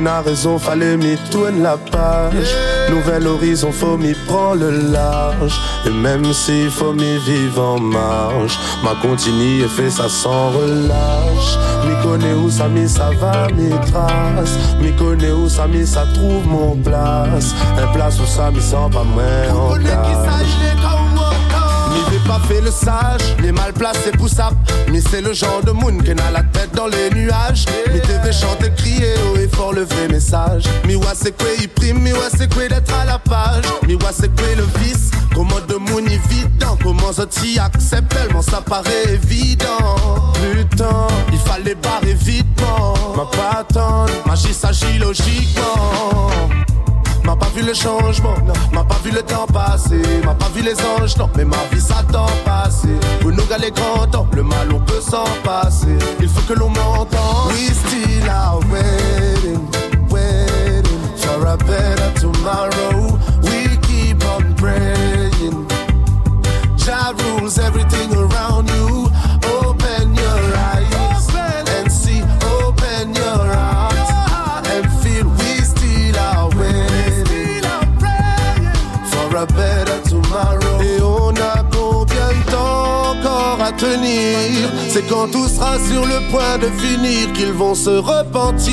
A 0.09 0.23
raison, 0.23 0.59
fallait 0.59 0.97
m'y 0.97 1.17
tourner 1.31 1.61
la 1.61 1.77
page. 1.77 2.55
Nouvel 2.91 3.27
horizon, 3.27 3.71
faut 3.71 3.97
m'y 3.97 4.15
prendre 4.27 4.57
le 4.57 4.93
large. 4.93 5.61
Et 5.87 5.91
même 5.91 6.33
s'il 6.33 6.71
faut 6.71 6.93
m'y 6.93 7.19
vivre 7.19 7.63
en 7.63 7.81
marge, 7.81 8.59
ma 8.83 8.95
continue 9.07 9.63
et 9.63 9.69
fait 9.69 9.91
ça 9.91 10.09
sans 10.09 10.51
relâche. 10.51 11.59
M'y 11.87 12.03
connais 12.03 12.33
où 12.33 12.51
ça 12.51 12.69
mis 12.69 12.89
ça 12.89 13.11
va, 13.21 13.49
m'y 13.49 13.71
trace. 13.91 14.59
M'y 14.81 14.93
connais 14.97 15.33
où 15.33 15.49
ça 15.49 15.67
mis 15.67 15.87
ça 15.87 16.05
trouve 16.15 16.47
mon 16.47 16.77
place. 16.77 17.55
Un 17.79 17.87
place 17.89 18.19
où 18.21 18.27
ça 18.27 18.51
m'y 18.51 18.61
sent 18.61 18.89
pas 18.93 19.05
moins 19.05 19.49
en 19.55 19.75
cage. 19.75 20.55
M'y 22.11 22.19
pas 22.27 22.41
fait 22.49 22.61
le 22.61 22.71
sage, 22.71 23.37
les 23.43 23.53
mal 23.53 23.73
placés 23.73 24.13
pour 24.13 24.29
ça. 24.29 24.51
Mais 24.91 25.01
c'est 25.01 25.21
le 25.21 25.33
genre 25.33 25.63
de 25.65 25.73
moon 25.73 25.99
qui 25.99 26.13
a 26.13 26.31
la 26.33 26.43
tête 26.43 26.58
dans 26.79 26.87
les 26.87 27.11
nuages. 27.11 27.65
Mi 27.93 28.01
devait 28.01 28.33
chanter, 28.33 28.71
crier 28.77 29.15
haut 29.27 29.37
et 29.37 29.49
fort 29.49 29.73
le 29.73 29.83
vrai 29.83 30.07
message. 30.09 30.65
Mi 30.87 30.95
wa 30.95 31.13
c'est 31.13 31.37
quoi 31.37 31.49
il 31.61 31.69
prime, 31.69 31.99
mi 31.99 32.13
wa 32.13 32.29
c'est 32.31 32.53
quoi 32.53 32.69
d'être 32.69 32.95
à 32.95 33.05
la 33.05 33.19
page. 33.19 33.65
Mi 33.87 33.95
wa 33.95 34.11
c'est 34.13 34.33
quoi 34.37 34.47
le 34.57 34.65
vice, 34.81 35.11
comment 35.35 35.61
de 35.69 35.75
moon 35.75 36.07
évident. 36.07 36.79
Comment 36.83 37.13
ça 37.13 37.27
t'y 37.27 37.59
accepte 37.59 38.15
tellement 38.15 38.43
ça 38.43 38.61
paraît 38.61 39.13
évident. 39.13 40.33
Putain, 40.53 41.09
il 41.33 41.39
fallait 41.39 41.75
barrer 41.75 42.15
vitement. 42.15 42.95
Ma 43.17 43.25
pas 43.27 43.61
attendre, 43.61 44.13
magie 44.25 44.55
s'agit 44.55 44.99
logiquement. 44.99 46.31
M'a 47.29 47.37
pas 47.37 47.51
vu 47.55 47.61
le 47.61 47.75
changement, 47.75 48.37
non. 48.47 48.55
M'a 48.73 48.85
pas 48.85 48.99
vu 49.05 49.11
le 49.11 49.21
temps 49.21 49.45
passer, 49.53 50.01
m'a 50.25 50.33
pas 50.35 50.49
vu 50.55 50.63
les 50.63 50.75
anges, 50.81 51.15
non. 51.19 51.29
Mais 51.37 51.45
ma 51.45 51.59
vie 51.71 51.79
s'attend 51.79 52.25
passé. 52.43 52.89
Pour 53.21 53.33
nous 53.33 53.45
gars 53.45 53.59
les 53.59 53.71
grands 53.71 54.07
temps, 54.07 54.27
le 54.35 54.43
mal 54.43 54.73
on 54.73 54.81
peut 54.81 55.03
s'en 55.03 55.25
passer. 55.45 55.99
Il 56.21 56.29
faut 56.31 56.41
que 56.51 56.59
l'on 56.59 56.71
m'entende. 56.71 57.53
We 57.53 57.69
still 57.75 58.31
are 58.31 58.59
waiting, 58.73 59.61
waiting 60.09 61.01
for 61.19 61.47
a 61.47 61.59
better 61.59 62.11
tomorrow. 62.19 63.19
We 63.43 63.77
keep 63.83 64.25
on 64.25 64.55
praying. 64.55 65.67
Jah 66.79 67.13
rules 67.19 67.59
everything 67.59 68.11
around 68.15 68.58
C'est 84.99 85.07
quand 85.07 85.31
tout 85.31 85.47
sera 85.47 85.79
sur 85.79 86.05
le 86.05 86.19
point 86.29 86.59
de 86.59 86.67
finir 86.77 87.33
qu'ils 87.33 87.53
vont 87.53 87.77
se 87.77 87.89
repentir. 87.89 88.73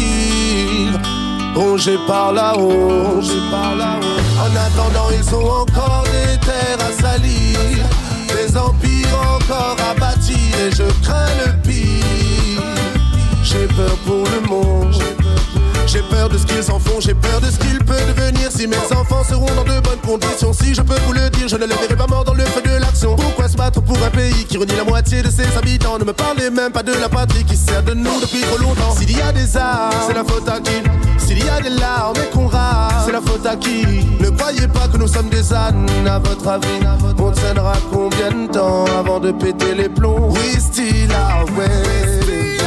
Rongés 1.54 2.00
par 2.08 2.34
la 2.34 2.58
honte. 2.58 3.32
En 4.42 4.56
attendant, 4.56 5.10
ils 5.12 5.36
ont 5.36 5.52
encore 5.62 6.04
des 6.06 6.40
terres 6.40 6.80
à 6.80 6.92
salir, 7.00 7.60
des 8.28 8.58
empires 8.58 9.36
encore 9.36 9.78
à 9.88 9.94
bâtir, 10.00 10.36
et 10.66 10.72
je 10.72 10.84
crains 11.04 11.36
le 11.46 11.62
pire. 11.62 12.64
J'ai 13.44 13.68
peur 13.68 13.96
pour 14.08 14.24
le 14.26 14.48
monde. 14.50 14.96
J'ai 15.86 16.02
peur 16.10 16.28
de 16.30 16.40
ce 16.40 16.46
qu'ils 16.48 16.72
en 16.72 16.80
font, 16.80 17.00
j'ai 17.00 17.14
peur 17.14 17.40
de 17.40 17.52
ce 17.52 17.60
qu'il 17.60 17.78
peut 17.86 18.02
devenir 18.08 18.52
si 18.52 18.66
mes 18.66 18.78
enfants 18.98 19.24
seront 19.24 19.54
dans 19.56 19.64
de 19.64 19.80
bonnes 19.80 20.02
conditions. 20.04 20.54
Si 20.54 20.74
je 20.74 20.82
peux 20.82 21.00
vous 21.06 21.14
le 21.14 21.30
dire, 21.30 21.48
je 21.48 21.56
ne 21.56 21.68
les 21.68 21.76
verrai 21.76 21.96
pas 21.96 22.08
morts 22.08 22.24
dans 22.24 22.34
le 22.34 22.46
feu 22.46 22.62
de 22.64 22.80
l'action. 22.82 23.16
Battre 23.56 23.82
pour 23.82 23.98
un 24.04 24.10
pays 24.10 24.46
qui 24.46 24.58
renie 24.58 24.76
la 24.76 24.84
moitié 24.84 25.22
de 25.22 25.30
ses 25.30 25.56
habitants 25.58 25.98
Ne 25.98 26.06
me 26.06 26.14
parlez 26.14 26.50
même 26.50 26.72
pas 26.72 26.84
de 26.84 26.94
la 26.94 27.10
patrie 27.10 27.44
qui 27.44 27.56
sert 27.56 27.84
de 27.84 27.94
nous 27.94 28.20
depuis 28.22 28.42
trop 28.42 28.58
longtemps. 28.58 28.96
S'il 28.98 29.18
y 29.18 29.22
a 29.22 29.32
des 29.32 29.58
armes, 29.58 29.94
c'est 30.08 30.14
la 30.14 30.24
faute 30.24 30.48
à 30.48 30.60
qui? 30.60 30.84
S'il 31.18 31.44
y 31.44 31.50
a 31.50 31.62
des 31.62 31.70
larmes 31.70 32.18
et 32.18 32.30
qu'on 32.34 32.48
rate, 32.48 32.94
c'est 33.06 33.12
la 33.12 33.22
faute 33.22 33.46
à 33.46 33.56
qui? 33.56 33.86
Ne 34.20 34.30
croyez 34.30 34.68
pas 34.68 34.88
que 34.88 34.98
nous 34.98 35.08
sommes 35.08 35.30
des 35.30 35.54
ânes, 35.54 35.88
à 36.08 36.20
votre 36.20 36.48
avis. 36.48 36.68
On 37.18 37.32
tiendra 37.32 37.74
combien 37.92 38.30
de 38.30 38.52
temps 38.52 38.86
avant 39.00 39.20
de 39.20 39.32
péter 39.32 39.74
les 39.76 39.90
plombs? 39.90 40.34
We 40.34 40.60
still 40.60 41.12
are 41.14 41.46
waiting 41.58 42.60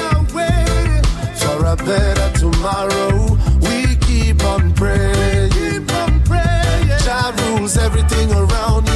for 1.36 1.64
a 1.64 1.76
better 1.76 2.32
tomorrow. 2.38 3.36
We 3.62 3.96
keep 4.00 4.42
on 4.44 4.72
praying. 4.72 5.52
Jah 7.04 7.32
rules 7.46 7.76
everything 7.76 8.30
around 8.32 8.87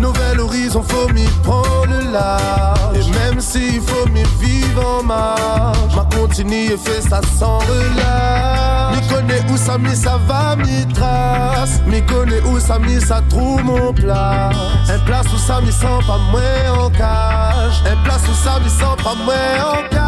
Nouvel 0.00 0.40
horizon, 0.40 0.82
faut 0.82 1.08
m'y 1.12 1.26
prendre 1.42 1.86
le 1.86 2.12
large. 2.12 2.96
Et 2.96 3.10
même 3.18 3.40
s'il 3.40 3.80
faut 3.82 4.08
m'y 4.08 4.22
vivre 4.40 4.82
en 4.98 5.02
marge, 5.02 5.94
ma 5.94 6.04
continue 6.16 6.72
et 6.72 6.76
fait 6.78 7.02
ça 7.02 7.20
sans 7.38 7.58
relâche. 7.58 8.96
M'y 8.96 9.06
connais 9.08 9.42
où 9.50 9.56
ça 9.56 9.76
mis 9.76 9.94
ça 9.94 10.18
va, 10.26 10.56
m'y 10.56 10.86
trace. 10.94 11.80
M'y 11.86 12.02
connais 12.06 12.40
où 12.42 12.58
ça 12.58 12.78
mis 12.78 13.00
ça 13.00 13.20
trouve 13.28 13.62
mon 13.64 13.92
place. 13.92 14.56
Un 14.88 14.98
place 15.00 15.26
où 15.34 15.38
ça 15.38 15.60
m'y 15.60 15.72
sent 15.72 16.00
pas 16.06 16.18
moins 16.30 16.84
en 16.84 16.90
cage. 16.90 17.82
Un 17.90 17.96
place 18.02 18.22
où 18.30 18.34
ça 18.44 18.58
m'y 18.60 18.70
sent 18.70 18.96
pas 19.04 19.14
moins 19.24 19.34
en 19.72 19.82
cage. 19.90 20.06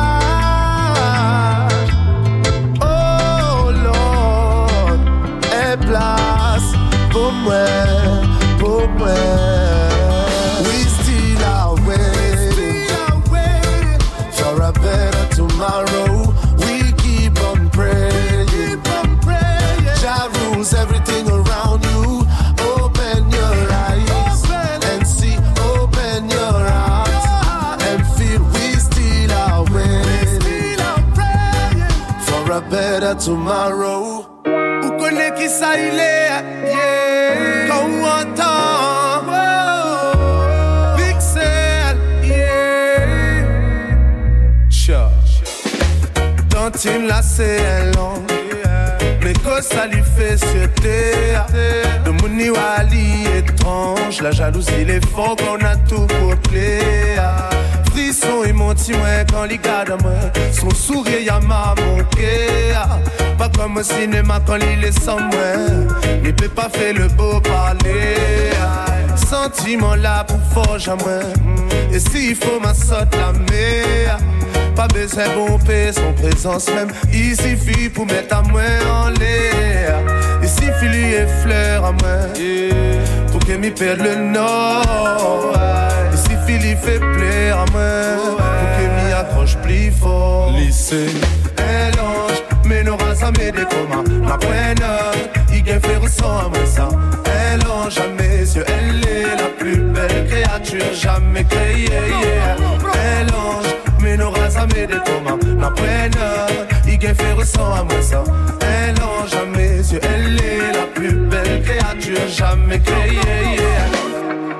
Oh 2.80 3.70
Lord, 3.84 4.98
fait 5.50 5.76
place 5.80 6.72
pour 7.10 7.32
moi, 7.32 7.54
moi. 8.86 10.28
We 10.66 10.78
still 10.96 11.42
are 11.44 11.74
waiting 11.86 12.86
for 14.32 14.54
a 14.62 14.72
better 14.72 15.26
tomorrow. 15.34 16.34
We 16.64 16.92
keep 17.02 17.40
on 17.42 17.70
praying. 17.70 18.48
Jah 20.00 20.28
rules 20.38 20.74
everything 20.74 21.28
around 21.28 21.82
you. 21.84 22.26
Open 22.74 23.30
your 23.30 23.58
eyes 23.88 24.42
and 24.90 25.06
see. 25.06 25.36
Open 25.74 26.30
your 26.30 26.60
heart 26.70 27.82
and 27.82 28.06
feel. 28.16 28.42
We 28.54 28.66
still 28.78 29.32
are 29.32 29.64
waiting 29.74 30.78
for 32.26 32.52
a 32.52 32.60
better 32.60 33.14
tomorrow. 33.14 34.28
Il 35.60 35.98
est 35.98 36.66
yeah. 36.66 36.97
Tantine 46.80 47.08
là 47.08 47.20
c'est 47.22 47.90
long. 47.96 48.22
Mais 49.24 49.32
que 49.32 49.60
ça 49.60 49.86
lui 49.88 50.00
fait 50.16 50.36
sur 50.36 50.72
terre 50.80 51.46
De 52.04 52.10
mon 52.10 52.54
wali 52.54 53.24
étrange. 53.36 54.22
La 54.22 54.30
jalousie 54.30 54.84
les 54.84 55.00
fort 55.00 55.34
qu'on 55.34 55.64
a 55.66 55.74
tout 55.88 56.06
pour 56.06 56.36
plaire 56.36 57.50
Frisson 57.98 58.44
et 58.44 58.52
moi. 58.52 58.74
Son 60.52 60.70
sourire 60.70 61.20
y'a 61.20 61.40
m'a 61.40 61.74
manqué 61.74 62.72
Pas 63.36 63.48
comme 63.48 63.76
au 63.76 63.82
cinéma 63.82 64.40
quand 64.46 64.56
il 64.56 64.84
est 64.84 64.98
sans 65.00 65.18
moi. 65.18 65.50
Il 66.24 66.32
peut 66.34 66.48
pas 66.48 66.68
faire 66.68 66.94
le 66.94 67.08
beau 67.08 67.40
parler 67.40 68.50
Sentiment 69.16 69.96
là 69.96 70.24
pour 70.24 70.40
forger 70.52 70.92
à 70.92 70.96
moi. 70.96 71.20
Et 71.92 71.98
s'il 71.98 72.36
faut 72.36 72.60
ma 72.60 72.72
sorte 72.72 73.14
la 73.16 73.32
mer. 73.32 74.18
Pas 74.76 74.88
besoin 74.88 75.24
bomber 75.34 75.90
son 75.92 76.12
présence 76.12 76.68
même. 76.68 76.90
Il 77.12 77.34
suffit 77.34 77.88
pour 77.88 78.06
mettre 78.06 78.36
à 78.36 78.42
moi 78.42 78.62
en 78.92 79.08
l'air 79.10 80.17
Il 80.48 80.64
suffit 80.64 80.88
lui 80.88 81.12
et 81.12 81.26
fleurs 81.42 81.84
à 81.84 81.92
moi 81.92 82.16
Pour 83.30 83.40
que 83.40 83.52
m'y 83.52 83.70
perde 83.70 84.00
le 84.00 84.14
nord 84.14 85.52
Il 86.10 86.18
suffit 86.18 86.58
lui 86.58 86.74
fait 86.74 86.98
plaire 86.98 87.58
à 87.58 87.66
moi 87.70 88.16
Pour 88.16 88.36
que 88.38 89.06
m'y 89.06 89.12
accroche 89.12 89.56
plus 89.58 89.90
fort 89.90 90.50
Lycée, 90.56 91.10
un 91.58 91.90
ange, 92.02 92.42
mais 92.64 92.82
races 92.82 93.22
à 93.22 93.30
mes 93.32 93.52
décomas. 93.52 94.04
La 94.26 94.38
pointe, 94.38 94.82
il 95.52 95.62
gagne 95.62 95.80
à 95.84 96.48
moi 96.48 96.66
ça. 96.66 96.88
Elle 97.26 97.60
ange 97.68 97.98
à 97.98 98.08
mes 98.18 98.38
yeux, 98.38 98.64
elle 98.66 99.06
est 99.06 99.36
la 99.36 99.48
plus 99.58 99.76
belle 99.76 100.26
créature 100.28 100.94
jamais 100.94 101.44
créée. 101.44 101.90
yeah. 101.90 102.56
Elle 102.94 103.34
ange, 103.34 103.74
mais 104.00 104.16
races 104.16 104.56
à 104.56 104.66
mes 104.66 104.86
décomas. 104.86 105.36
La 105.60 105.70
pointe, 105.70 106.18
il 106.86 106.98
gagne 106.98 107.14
à 107.20 107.84
moi 107.84 108.02
ça. 108.02 108.24
Elle 110.02 110.36
est 110.36 110.72
la 110.72 110.86
plus 110.94 111.14
belle 111.14 111.62
créature 111.62 112.28
jamais 112.28 112.80
créée. 112.80 113.14
yeah. 113.14 113.88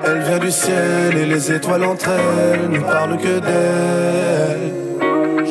elle 0.05 0.20
vient 0.20 0.38
du 0.38 0.51
ciel 0.51 1.16
et 1.16 1.27
les 1.27 1.53
étoiles 1.53 1.85
entre 1.85 2.11
elles 2.11 2.70
ne 2.70 2.79
parlent 2.81 3.18
que 3.18 3.38
d'elle. 3.38 4.88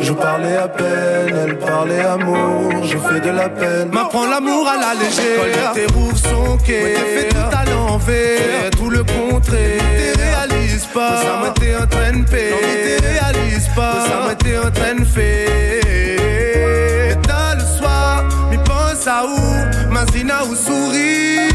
Je 0.07 0.13
parlais 0.13 0.55
à 0.55 0.67
peine, 0.67 1.35
elle 1.43 1.57
parlait 1.57 1.99
amour, 1.99 2.71
je 2.83 2.97
fais 2.97 3.19
de 3.19 3.29
la 3.29 3.49
peine. 3.49 3.89
M'apprends 3.91 4.25
l'amour 4.27 4.65
à 4.67 4.77
la 4.77 4.93
légère. 4.93 5.63
Quand 5.65 5.73
tes 5.73 5.85
roues 5.93 6.15
sont 6.15 6.57
quais, 6.65 6.95
fait 6.95 7.29
tout 7.29 7.57
à 7.57 7.65
l'envers, 7.65 8.69
tout 8.77 8.89
le 8.89 9.03
contraire. 9.03 9.81
Tu 9.97 10.21
réalises 10.21 10.85
pas, 10.93 11.17
ça 11.17 11.41
m'était 11.43 11.75
en 11.75 11.87
train 11.87 12.19
de 12.19 12.25
payer. 12.25 12.51
Non, 12.51 12.57
tu 12.85 13.05
réalises 13.05 13.69
pas, 13.75 14.05
ça 14.07 14.29
m'était 14.29 14.57
en 14.57 14.71
train 14.71 14.95
de 14.95 15.05
faire. 15.05 15.49
Et 15.89 17.15
dans 17.27 17.57
le 17.57 17.65
soir, 17.77 18.23
m'y 18.49 18.57
pense 18.57 19.05
à 19.07 19.25
où, 19.25 19.76
Mazina 19.97 20.45
ou 20.45 20.55
sourit. 20.55 21.49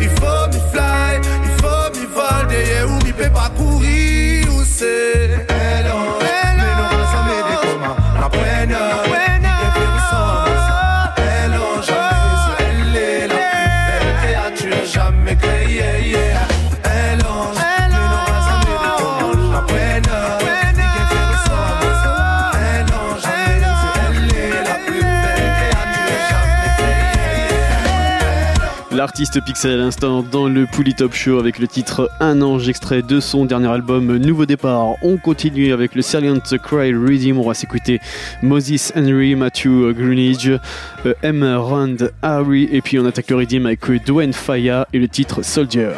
Il 0.00 0.08
faut 0.18 0.48
m'y 0.48 0.60
fly, 0.72 1.20
il 1.44 1.50
faut 1.62 1.88
m'y 1.94 2.04
vol, 2.06 2.48
derrière 2.48 2.90
où 2.90 2.96
m'y 3.04 3.12
peut 3.12 3.30
pas 3.32 3.48
courir, 3.56 4.48
où 4.52 4.64
c'est? 4.64 5.46
Elle 5.48 5.86
L'artiste 29.02 29.42
Pixel 29.42 29.72
à 29.72 29.76
l'instant 29.78 30.22
dans 30.22 30.46
le 30.46 30.64
Pouli 30.64 30.94
Top 30.94 31.12
Show 31.12 31.40
avec 31.40 31.58
le 31.58 31.66
titre 31.66 32.08
Un 32.20 32.40
ange 32.40 32.68
extrait 32.68 33.02
de 33.02 33.18
son 33.18 33.44
dernier 33.44 33.66
album 33.66 34.16
Nouveau 34.16 34.46
Départ. 34.46 34.94
On 35.02 35.16
continue 35.16 35.72
avec 35.72 35.96
le 35.96 36.02
Salient 36.02 36.38
Cry 36.38 36.94
Redeem. 36.94 37.36
On 37.36 37.42
va 37.48 37.54
s'écouter 37.54 38.00
Moses 38.42 38.92
Henry, 38.94 39.34
Matthew 39.34 39.92
Greenidge, 39.92 40.50
euh, 41.04 41.14
M. 41.24 41.42
Rand 41.42 41.96
Harry 42.22 42.68
et 42.70 42.80
puis 42.80 43.00
on 43.00 43.04
attaque 43.04 43.28
le 43.30 43.38
Redeem 43.38 43.66
avec 43.66 43.80
Dwayne 44.06 44.32
Faya 44.32 44.86
et 44.92 45.00
le 45.00 45.08
titre 45.08 45.42
Soldier. 45.42 45.94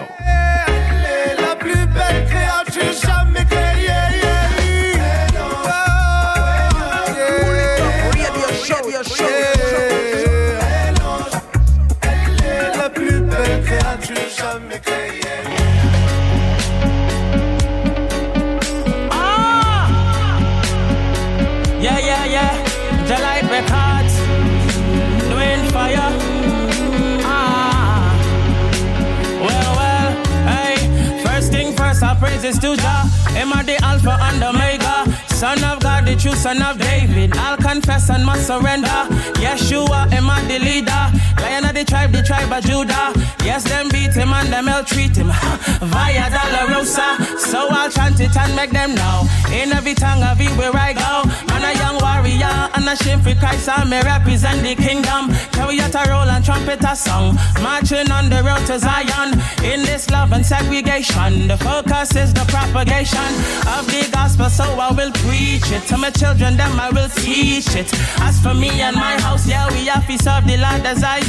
Am 33.44 33.52
I 33.52 33.62
the 33.62 33.76
Alpha 33.84 34.16
and 34.22 34.42
Omega? 34.42 35.04
Son 35.34 35.62
of 35.64 35.83
the 36.14 36.20
true 36.20 36.36
son 36.36 36.62
of 36.62 36.78
David. 36.78 37.36
I'll 37.36 37.56
confess 37.56 38.10
and 38.10 38.24
must 38.24 38.46
surrender. 38.46 39.00
Yeshua, 39.42 40.12
am 40.12 40.30
I 40.30 40.42
the 40.42 40.58
leader? 40.58 41.04
Lion 41.40 41.64
of 41.64 41.74
the 41.74 41.84
tribe, 41.84 42.12
the 42.12 42.22
tribe 42.22 42.52
of 42.52 42.64
Judah. 42.64 43.12
Yes, 43.44 43.64
them 43.64 43.88
beat 43.88 44.14
him 44.14 44.32
and 44.32 44.52
them 44.52 44.68
treat 44.84 45.16
him. 45.16 45.28
Via 45.92 46.30
Dolorosa. 46.30 47.38
So 47.38 47.68
I'll 47.70 47.90
chant 47.90 48.20
it 48.20 48.36
and 48.36 48.54
make 48.56 48.70
them 48.70 48.94
know. 48.94 49.26
In 49.52 49.72
every 49.72 49.94
tongue 49.94 50.22
of 50.22 50.40
it 50.40 50.50
where 50.56 50.74
I 50.74 50.92
go. 50.92 51.28
Man, 51.48 51.64
a 51.64 51.72
young 51.78 51.98
warrior 52.00 52.54
and 52.74 52.88
a 52.88 52.96
shame 52.96 53.20
for 53.20 53.34
Christ. 53.34 53.68
I 53.68 53.84
may 53.84 54.02
represent 54.02 54.62
the 54.62 54.74
kingdom. 54.74 55.34
Carry 55.52 55.80
out 55.80 55.94
a 55.94 56.10
roll 56.10 56.28
and 56.30 56.44
trumpet 56.44 56.82
a 56.84 56.94
song. 56.94 57.36
Marching 57.62 58.10
on 58.10 58.30
the 58.30 58.42
road 58.42 58.64
to 58.66 58.78
Zion. 58.78 59.34
In 59.64 59.82
this 59.82 60.10
love 60.10 60.32
and 60.32 60.44
segregation. 60.44 61.48
The 61.48 61.58
focus 61.58 62.14
is 62.16 62.32
the 62.32 62.44
propagation 62.48 63.30
of 63.76 63.86
the 63.86 64.08
gospel. 64.12 64.48
So 64.48 64.64
I 64.64 64.92
will 64.92 65.12
preach 65.12 65.70
it. 65.70 65.84
To 65.88 66.03
my 66.04 66.10
children, 66.10 66.54
them 66.58 66.78
I 66.78 66.90
will 66.90 67.08
teach 67.08 67.74
it. 67.74 67.88
As 68.20 68.38
for 68.42 68.52
me 68.52 68.68
and 68.82 68.94
my 68.94 69.18
house, 69.22 69.48
yeah, 69.48 69.66
we 69.72 69.86
have 69.86 70.06
to 70.06 70.18
serve 70.22 70.44
the 70.44 70.58
Lord 70.58 70.84
as 70.84 71.02
I 71.02 71.20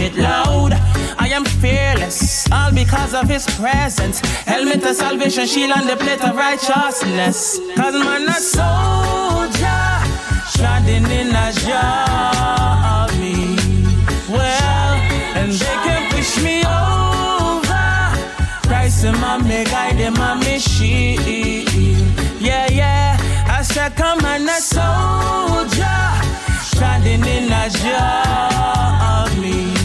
it 0.00 0.16
loud. 0.16 0.72
I 1.24 1.28
am 1.28 1.44
fearless, 1.44 2.50
all 2.50 2.72
because 2.72 3.14
of 3.14 3.28
his 3.28 3.46
presence. 3.60 4.18
Helmet 4.50 4.82
of 4.84 4.96
salvation, 4.96 5.46
shield 5.46 5.70
and 5.76 5.88
the 5.88 5.96
plate 5.96 6.24
of 6.28 6.34
righteousness. 6.34 7.60
Cause 7.76 7.94
man 7.94 8.28
a 8.28 8.38
soldier, 8.56 9.86
standing 10.54 11.06
in 11.20 11.28
a 11.44 11.48
jar 11.62 13.06
of. 13.22 13.60
Well, 14.28 14.94
and 15.38 15.52
they 15.52 15.76
can 15.86 16.02
push 16.10 16.32
me 16.42 16.56
over. 16.66 17.86
Christ 18.66 19.04
and 19.04 19.46
me 19.46 19.62
guide 19.64 20.00
and 20.00 20.40
me 20.40 20.58
shield. 20.58 21.55
I 23.86 23.90
come 23.90 24.24
on 24.24 24.48
a 24.48 24.60
soldier, 24.60 25.86
standing 26.60 27.24
in 27.24 27.52
a 27.52 27.70
jar 27.70 29.22
of 29.22 29.38
me. 29.38 29.75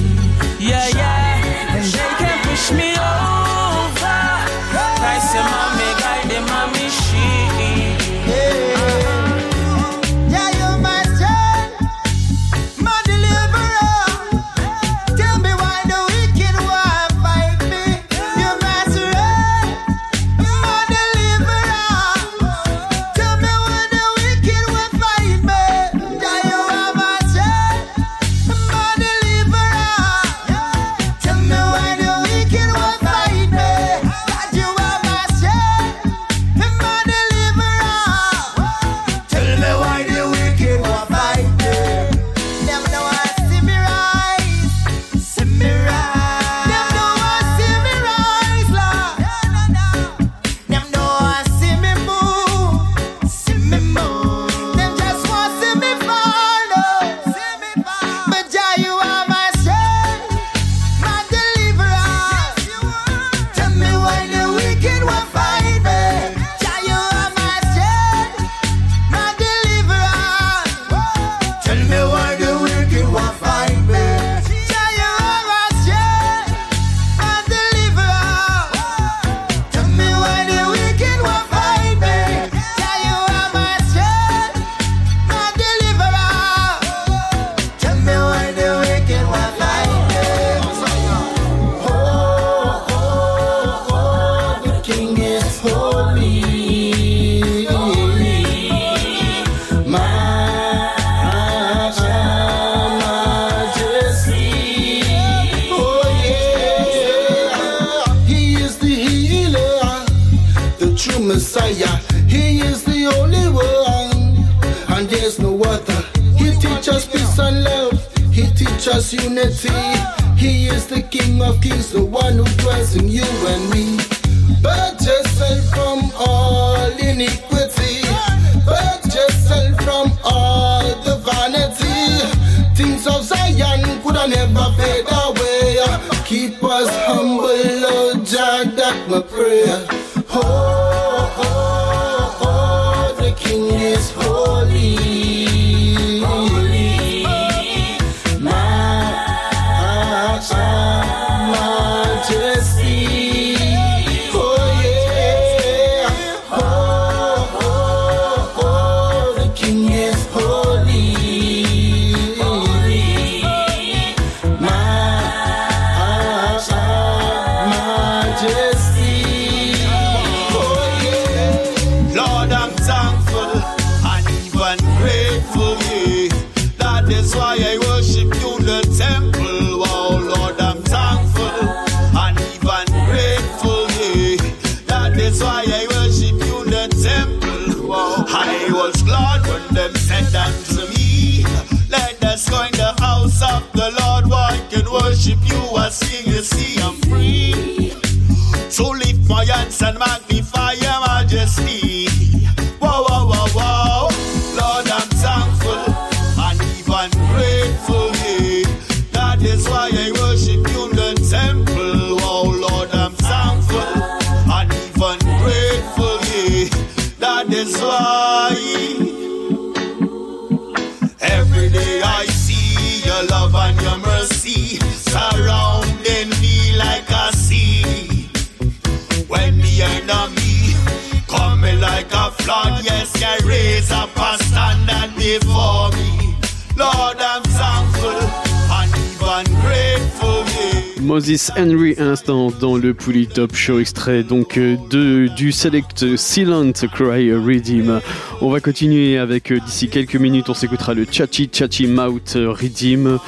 Henry 241.58 241.96
à 241.98 242.06
l'instant 242.06 242.52
dans 242.60 242.78
le 242.78 242.94
Pouli 242.94 243.28
Top 243.28 243.56
Show 243.56 243.80
extrait 243.80 244.24
donc 244.24 244.58
euh, 244.58 244.78
de, 244.90 245.28
du 245.36 245.52
select 245.52 246.16
Silent 246.16 246.72
Cry 246.94 247.34
Redeem. 247.34 248.00
On 248.42 248.50
va 248.50 248.60
continuer 248.60 249.18
avec 249.18 249.52
euh, 249.52 249.60
d'ici 249.60 249.90
quelques 249.90 250.16
minutes 250.16 250.50
on 250.50 250.54
s'écoutera 250.54 250.94
le 250.94 251.06
Chachi 251.10 251.50
Chachi 251.52 251.88
Mouth 251.88 252.34
Redeem. 252.36 253.20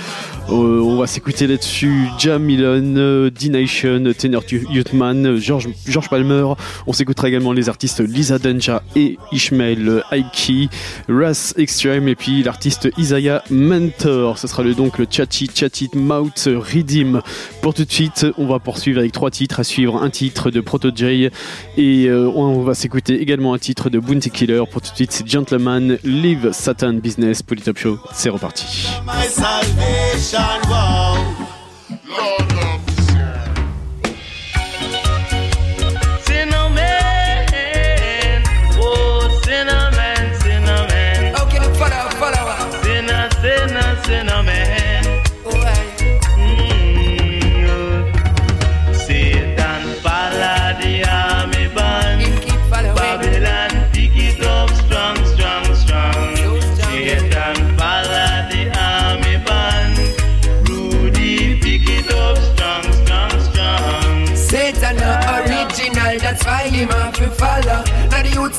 Euh, 0.50 0.82
on 0.82 0.98
va 0.98 1.08
s'écouter 1.08 1.48
là-dessus 1.48 2.08
Jam 2.20 2.48
euh, 2.50 3.30
D-Nation, 3.30 4.12
Tenor 4.18 4.44
Youthman, 4.50 5.38
George, 5.38 5.70
Palmer. 6.10 6.54
On 6.86 6.94
s'écoutera 6.94 7.30
également 7.30 7.54
les 7.54 7.70
artistes 7.70 8.02
Lisa 8.02 8.40
Denja 8.40 8.84
et 8.96 9.18
Ishmael 9.32 10.04
Aiki, 10.12 10.70
Ras 11.08 11.54
Extreme 11.58 12.08
et 12.08 12.16
puis 12.16 12.44
l'artiste 12.44 12.90
Isaiah 12.98 13.44
Mentor. 13.50 14.38
Ce 14.38 14.48
sera 14.48 14.64
le, 14.64 14.74
donc 14.74 14.98
le 15.00 15.08
Chachi 15.10 15.50
Chachi 15.54 15.90
Mouth 15.94 16.48
Redeem. 16.48 17.22
Pour 17.62 17.74
tout 17.74 17.86
de 17.86 17.92
suite, 17.92 18.26
on 18.38 18.46
va 18.46 18.60
poursuivre 18.60 19.00
avec 19.00 19.12
trois 19.12 19.32
titres. 19.32 19.60
À 19.60 19.64
suivre 19.64 20.02
un 20.02 20.10
titre 20.10 20.52
de 20.52 20.62
Proto 20.62 20.90
J 20.94 21.30
et 21.78 22.06
euh, 22.08 22.30
on 22.36 22.64
va 22.64 22.74
s'écouter 22.74 23.22
également 23.22 23.54
un 23.54 23.60
titre 23.60 23.90
de 23.90 24.00
Bounty 24.00 24.30
Killer. 24.30 24.64
Pour 24.70 24.82
tout 24.82 24.92
de 24.92 24.96
suite, 24.96 25.12
c'est 25.12 25.28
Gentleman 25.28 25.98
Live 26.04 26.52
Satan 26.52 26.94
Business 26.94 27.42
Polytop 27.42 27.78
Show. 27.78 28.00
C'est 28.14 28.30
reparti. 28.30 28.88
Salvation, 30.34 30.70
wow. 30.72 31.48
Lord 32.08 32.53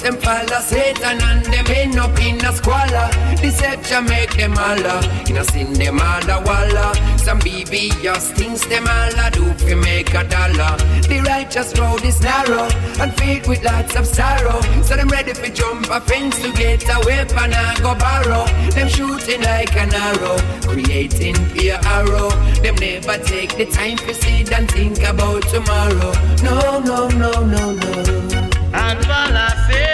them 0.04 0.18
follow 0.18 0.60
Satan 0.60 1.18
and 1.22 1.44
them 1.46 1.66
end 1.68 1.96
up 1.96 2.18
in 2.20 2.36
a 2.44 2.52
squalor. 2.52 3.08
Deception 3.40 4.04
make 4.04 4.36
them 4.36 4.52
holler, 4.52 5.00
in 5.28 5.38
a 5.38 5.44
sin 5.44 5.72
them 5.72 5.98
all 5.98 6.20
walla. 6.44 6.92
Some 7.16 7.40
BBS 7.40 8.32
things 8.36 8.60
them 8.68 8.84
a 8.86 9.30
do 9.30 9.44
fi 9.64 9.74
make 9.74 10.12
a 10.12 10.22
dollar. 10.24 10.76
The 11.08 11.24
righteous 11.26 11.72
road 11.78 12.04
is 12.04 12.20
narrow 12.20 12.68
and 13.00 13.14
filled 13.16 13.46
with 13.48 13.64
lots 13.64 13.96
of 13.96 14.06
sorrow. 14.06 14.60
So 14.82 14.94
them 14.94 15.08
ready 15.08 15.32
fi 15.32 15.48
jump 15.48 15.88
a 15.88 16.00
fence 16.02 16.38
to 16.42 16.52
get 16.52 16.84
a 16.84 17.00
weapon 17.06 17.54
and 17.54 17.78
go 17.80 17.94
borrow. 17.94 18.44
Them 18.76 18.88
shooting 18.88 19.40
like 19.40 19.74
an 19.74 19.94
arrow, 19.94 20.36
creating 20.68 21.36
fear 21.52 21.80
arrow. 21.82 22.28
Them 22.60 22.76
never 22.76 23.16
take 23.24 23.56
the 23.56 23.64
time 23.64 23.96
to 23.96 24.12
sit 24.12 24.52
and 24.52 24.70
think 24.70 25.02
about 25.02 25.42
tomorrow. 25.48 26.12
No, 26.42 26.78
no, 26.80 27.08
no, 27.08 27.32
no, 27.42 27.72
no. 27.72 28.50
And 28.74 28.98
follow 29.06 29.48
Satan. 29.66 29.93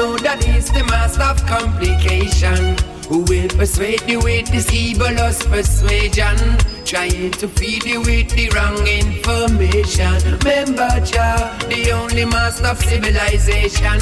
Know 0.00 0.16
that 0.16 0.42
he's 0.42 0.70
the 0.72 0.82
master 0.84 1.28
of 1.32 1.38
complication? 1.44 2.60
Who 3.08 3.18
will 3.30 3.48
persuade 3.48 4.04
you 4.08 4.20
with 4.20 4.46
this 4.48 4.72
evilous 4.72 5.38
persuasion? 5.46 6.36
Trying 6.84 7.32
to 7.42 7.46
feed 7.48 7.84
you 7.84 8.00
with 8.00 8.30
the 8.30 8.48
wrong 8.54 8.80
information. 8.86 10.16
Remember, 10.38 10.88
Jah, 11.04 11.58
the 11.68 11.92
only 11.92 12.24
master 12.24 12.68
of 12.68 12.78
civilization. 12.78 13.98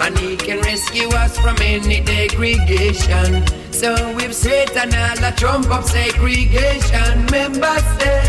And 0.00 0.18
he 0.18 0.36
can 0.36 0.60
rescue 0.60 1.08
us 1.22 1.38
from 1.38 1.56
any 1.60 2.00
degradation. 2.00 3.30
So 3.70 3.90
if 4.24 4.32
Satan 4.32 4.94
all 4.94 5.24
a 5.28 5.32
trump 5.36 5.68
up 5.70 5.84
segregation, 5.84 7.26
members 7.30 7.84
say, 7.98 8.20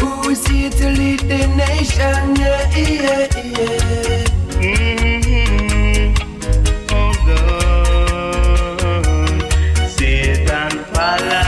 who 0.00 0.30
is 0.30 0.46
here 0.46 0.70
to 0.70 0.86
lead 0.98 1.20
the 1.20 1.42
nation? 1.66 2.36
Yeah, 2.36 2.76
yeah, 2.76 3.26
yeah. 3.58 4.24
Mm-hmm. 4.60 5.29
Satan 11.10 11.39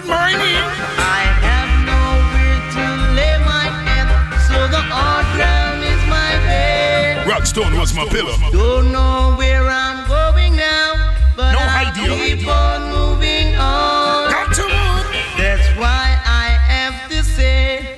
roof. 0.00 0.08
Good 0.08 0.08
morning. 0.08 0.56
I 0.98 1.22
have 1.44 1.70
nowhere 1.86 2.58
to 2.76 2.84
lay 3.16 3.36
my 3.44 3.66
head, 3.84 4.08
so 4.48 4.68
the 4.68 4.80
hard 4.80 5.26
ground 5.36 5.82
is 5.84 6.00
my 6.08 6.32
bed. 6.46 7.26
Rockstone 7.26 7.78
was 7.78 7.94
my 7.94 8.06
pillow. 8.06 8.36
Don't 8.52 8.92
know 8.92 9.34
where 9.36 9.68
I'm 9.68 10.06
going 10.08 10.56
now, 10.56 11.14
but 11.36 11.52
No 11.52 11.58
I 11.60 11.92
idea. 11.92 12.36
keep 12.36 12.48
on 12.48 12.90
moving 12.90 13.54
on. 13.56 14.30
Got 14.30 14.54
to 14.56 14.62
move. 14.62 15.06
That's 15.36 15.68
why 15.78 16.16
I 16.26 16.48
have 16.68 17.08
to 17.10 17.22
say 17.22 17.96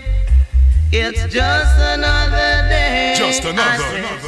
it's 0.92 1.22
just 1.32 1.76
another 1.78 2.68
day. 2.68 3.14
Just 3.16 3.44
another. 3.44 4.21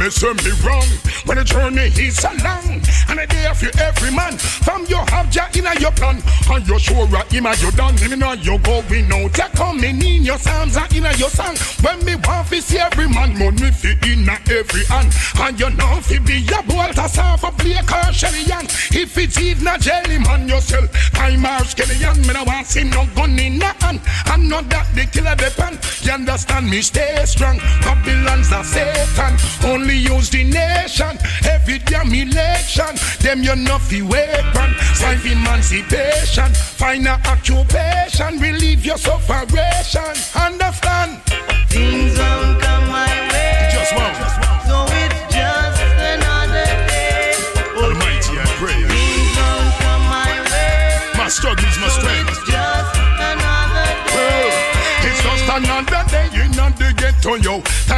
Me 0.00 0.10
send 0.10 0.42
me 0.44 0.52
wrong. 0.64 0.86
When 1.26 1.36
the 1.36 1.44
journey 1.44 1.92
is 2.00 2.16
so 2.16 2.30
long, 2.42 2.69
and 3.10 3.20
a 3.20 3.26
day 3.26 3.40
you 3.60 3.70
every 3.78 4.10
man. 4.10 4.38
From 4.38 4.86
your 4.86 5.04
object 5.12 5.56
in 5.56 5.66
your 5.80 5.92
plan, 5.92 6.22
and 6.50 6.66
your 6.66 6.78
sure 6.78 7.06
him 7.06 7.46
and 7.46 7.60
you 7.60 7.70
done. 7.72 7.94
Me 8.08 8.16
know 8.16 8.32
you 8.32 8.58
going 8.58 9.12
out. 9.12 9.36
You 9.36 9.48
coming 9.54 10.02
in 10.02 10.22
your 10.22 10.38
psalms 10.38 10.76
and 10.76 10.92
in 10.94 11.04
your 11.18 11.28
song. 11.28 11.56
When 11.82 12.04
me 12.04 12.14
want 12.16 12.48
to 12.48 12.62
see 12.62 12.78
every 12.78 13.08
man, 13.08 13.36
money 13.38 13.70
fi 13.70 13.90
in 14.06 14.28
every 14.28 14.84
hand. 14.86 15.12
And 15.40 15.58
you 15.58 15.70
know 15.70 16.00
fi 16.00 16.18
be 16.18 16.46
a 16.48 16.62
bolt 16.62 16.98
a 16.98 17.08
soft 17.08 17.44
a 17.44 17.50
play 17.52 17.80
car 17.86 18.12
Shelly-Ann. 18.12 18.66
If 18.92 19.18
it's 19.18 19.38
even 19.38 19.66
a 19.66 19.78
jelly 19.78 20.18
man 20.18 20.48
yourself, 20.48 20.88
I'm 21.14 21.44
a 21.44 21.64
Skelly-Ann. 21.64 22.20
Me 22.22 22.32
no 22.32 22.44
want 22.44 22.66
see 22.66 22.84
no 22.84 23.06
gun 23.14 23.38
in 23.38 23.58
the 23.58 23.66
hand. 23.80 24.00
I 24.26 24.36
know 24.36 24.62
that 24.62 24.86
the 24.94 25.06
killer 25.06 25.34
depend. 25.34 25.78
You 26.02 26.12
understand 26.12 26.70
me? 26.70 26.80
Stay 26.82 27.22
strong. 27.24 27.58
Babylon's 27.82 28.52
a 28.52 28.64
Satan. 28.64 29.36
Only 29.64 29.96
use 29.96 30.30
the 30.30 30.44
nation. 30.44 31.18
Every 31.44 31.78
damn 31.78 32.12
election. 32.12 32.99
Them 33.20 33.42
you 33.42 33.56
know 33.56 33.78
fi 33.78 34.02
weapon. 34.02 34.74
Find 35.00 35.24
emancipation. 35.24 36.52
Find 36.54 37.06
a 37.06 37.20
occupation. 37.28 38.38
Relieve 38.40 38.84
your 38.84 38.98
sufferation. 38.98 40.14
Understand? 40.34 41.20
Things 41.68 42.18
won't 42.18 42.60
come 42.60 42.88
my 42.88 43.06
way, 43.32 43.68
Just 43.72 43.94
one. 43.94 44.14
so 44.14 44.22
it's 44.26 44.49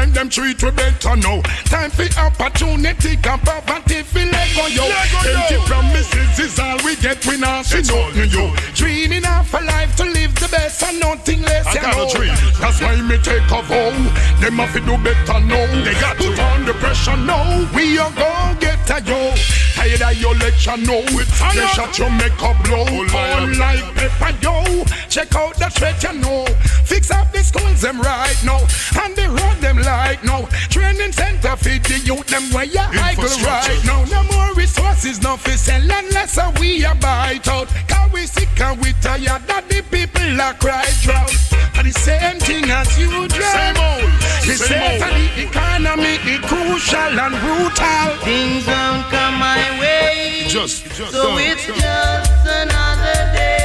Time 0.03 0.13
them 0.15 0.29
treat 0.29 0.61
we 0.61 0.71
better 0.73 1.15
now. 1.15 1.41
Time 1.71 1.89
for 1.89 2.03
opportunity 2.19 3.15
and 3.15 3.41
poverty 3.43 4.03
feel 4.03 4.27
let 4.33 4.49
go, 4.57 4.67
yo. 4.67 4.83
Empty 4.83 5.59
promises 5.65 6.39
is 6.41 6.59
all 6.59 6.77
we 6.85 6.97
get. 6.97 7.25
We 7.25 7.37
not 7.39 7.67
see 7.67 7.83
nothing, 7.83 8.29
yo. 8.31 8.53
Dreaming 8.75 9.25
of 9.25 9.55
a 9.55 9.61
life 9.61 9.95
to 9.99 10.05
live 10.05 10.35
the 10.35 10.49
best 10.51 10.83
and 10.83 10.99
nothing 10.99 11.43
less. 11.43 11.69
I 11.69 11.75
got 11.77 11.95
a 11.95 12.19
dream. 12.19 12.35
That's 12.59 12.81
why 12.81 13.01
me 13.01 13.17
take 13.19 13.47
a 13.47 13.63
vow. 13.63 13.95
Them 14.43 14.59
have 14.59 14.73
to 14.73 14.81
do 14.81 14.99
better 14.99 15.39
now. 15.39 15.85
They 15.85 15.95
got 15.95 16.17
put 16.17 16.37
on 16.37 16.65
the 16.65 16.75
pressure 16.75 17.17
now. 17.19 17.71
We 17.73 17.97
are 17.99 18.11
go 18.11 18.57
get 18.59 18.91
a 18.91 19.01
yo. 19.07 19.62
Tired 19.83 20.03
of 20.03 20.21
your 20.21 20.35
lecture, 20.37 20.77
no. 20.77 21.03
They 21.03 21.67
shot 21.75 21.99
your 21.99 22.09
makeup 22.09 22.55
blow. 22.63 22.87
On 22.87 23.59
like 23.59 23.83
pepper, 23.97 24.33
yo. 24.41 24.85
Check 25.09 25.35
out 25.35 25.57
the 25.59 25.71
threat, 25.71 26.01
you 26.05 26.21
know. 26.21 26.47
Fix 26.85 27.11
up 27.11 27.33
the 27.33 27.43
schools, 27.43 27.81
them 27.81 28.01
right 28.01 28.39
now. 28.45 28.61
And 29.03 29.17
the 29.17 29.27
road, 29.29 29.59
them 29.61 29.79
like 29.79 30.23
now. 30.23 30.47
Training 30.71 31.11
center 31.11 31.57
feed 31.57 31.83
the 31.83 31.99
youth, 31.99 32.29
them 32.29 32.45
where 32.53 32.65
you 32.65 32.79
idle 32.79 33.25
right 33.43 33.83
now. 33.85 34.05
No 34.05 34.23
more 34.31 34.55
resources, 34.55 35.21
no 35.21 35.37
for 35.37 35.57
sell 35.57 35.83
unless 35.83 36.39
we 36.61 36.85
a 36.85 36.95
bite 36.95 37.49
out. 37.49 37.67
Cause 37.89 38.13
we 38.13 38.27
sick 38.27 38.61
and 38.61 38.81
we 38.81 38.93
tired 39.01 39.43
that 39.49 39.69
the 39.69 39.83
people 39.91 40.41
are 40.41 40.55
cry 40.55 40.87
drought. 41.03 41.62
And 41.83 41.93
the 41.93 41.99
same 41.99 42.39
thing 42.39 42.71
as 42.71 42.97
you 42.97 43.09
drown. 43.27 43.75
Same 43.75 43.77
old. 43.77 44.13
The 44.47 44.55
same 44.55 45.01
the 45.01 45.43
economy 45.43 46.15
is 46.31 46.39
crucial 46.47 47.19
and 47.19 47.35
brutal. 47.43 48.23
Things 48.23 48.67
don't 48.67 49.03
come 49.11 49.35
my 49.41 49.81
way. 49.81 50.45
Just, 50.47 50.85
just 50.95 51.11
so 51.11 51.23
don't, 51.25 51.41
it's 51.41 51.67
don't. 51.67 51.81
just 51.81 52.47
another 52.47 53.33
day. 53.35 53.62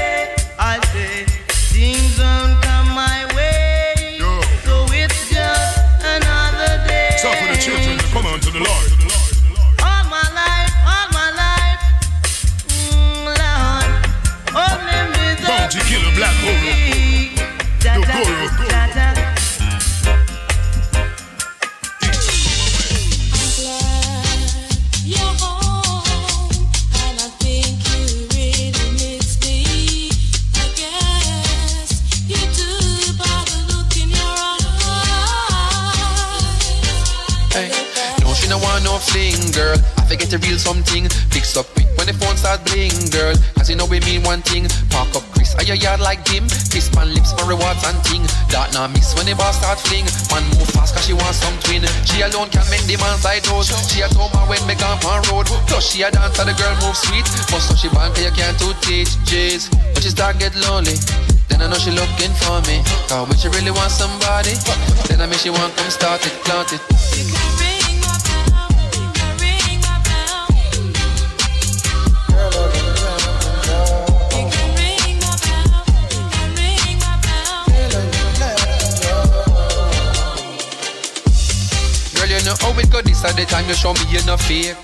Girl. 39.58 39.78
I 39.98 40.06
forget 40.06 40.30
to 40.30 40.38
real 40.46 40.62
something. 40.62 41.10
Fix 41.34 41.58
up 41.58 41.66
quick 41.74 41.90
when 41.98 42.06
the 42.06 42.14
phone 42.14 42.38
start 42.38 42.62
bling, 42.70 42.94
girl. 43.10 43.34
Cause 43.58 43.74
you 43.74 43.76
know 43.76 43.90
we 43.90 43.98
mean 44.06 44.22
one 44.22 44.46
thing. 44.46 44.70
Park 44.94 45.10
up 45.18 45.26
Chris, 45.34 45.58
are 45.58 45.66
your 45.66 45.76
yard 45.82 46.00
like 46.00 46.22
Jim? 46.30 46.46
Kiss 46.70 46.94
my 46.94 47.04
lips 47.04 47.34
for 47.34 47.50
rewards 47.50 47.82
and 47.90 47.98
ting. 48.06 48.22
That 48.54 48.70
now 48.78 48.86
mix 48.86 49.18
when 49.18 49.26
the 49.26 49.34
boss 49.34 49.58
start 49.58 49.82
fling. 49.82 50.06
Man 50.30 50.46
move 50.54 50.70
fast 50.78 50.94
cause 50.94 51.10
she 51.10 51.18
want 51.18 51.34
some 51.34 51.58
twin. 51.66 51.82
She 52.06 52.22
alone 52.22 52.54
can 52.54 52.64
make 52.70 52.86
the 52.86 53.02
man 53.02 53.18
side 53.18 53.42
toes. 53.42 53.74
She 53.90 54.06
a 54.06 54.08
told 54.14 54.30
man 54.38 54.46
when 54.46 54.62
me 54.70 54.78
gone 54.78 55.02
on 55.10 55.26
road. 55.34 55.50
Plus 55.66 55.90
she 55.90 56.06
a 56.06 56.14
dance 56.14 56.38
and 56.38 56.54
the 56.54 56.56
girl 56.56 56.78
move 56.86 56.94
sweet. 56.94 57.26
Must 57.50 57.66
know 57.66 57.76
she 57.76 57.90
bank 57.90 58.14
you 58.22 58.30
can't 58.38 58.56
do 58.62 58.70
teach, 58.86 59.18
jeez. 59.26 59.74
But 59.98 60.06
she 60.06 60.14
start 60.14 60.38
get 60.38 60.54
lonely. 60.70 60.94
Then 61.50 61.66
I 61.66 61.68
know 61.68 61.82
she 61.82 61.90
looking 61.90 62.34
for 62.46 62.62
me. 62.70 62.86
Cause 63.10 63.26
when 63.26 63.38
she 63.42 63.50
really 63.50 63.74
want 63.74 63.90
somebody, 63.90 64.54
then 65.10 65.18
I 65.18 65.26
mean 65.26 65.42
she 65.42 65.50
want 65.50 65.74
come 65.74 65.90
start 65.90 66.22
it, 66.22 66.34
plant 66.46 66.78
it. 66.78 67.67
Time 83.48 83.68
you 83.68 83.76
show 83.76 83.94
me 83.94 84.04
you're 84.12 84.24
no 84.26 84.38
fake. 84.38 84.76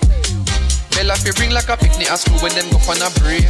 Bella 0.96 1.14
fi 1.16 1.30
ring 1.40 1.52
like 1.52 1.68
a 1.68 1.76
picnic 1.76 2.10
at 2.10 2.18
school 2.18 2.38
when 2.40 2.52
them 2.56 2.66
go 2.72 2.78
on 2.88 3.00
a 3.02 3.08
break. 3.20 3.46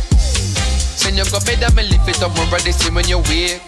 Send 0.98 1.16
you 1.16 1.26
go 1.30 1.38
bed 1.44 1.62
and 1.62 1.74
me 1.76 1.84
lift 1.86 2.08
it 2.08 2.22
up 2.22 2.34
more 2.36 2.48
ready 2.50 2.72
see 2.72 2.90
when 2.90 3.06
you 3.06 3.18
wake. 3.30 3.60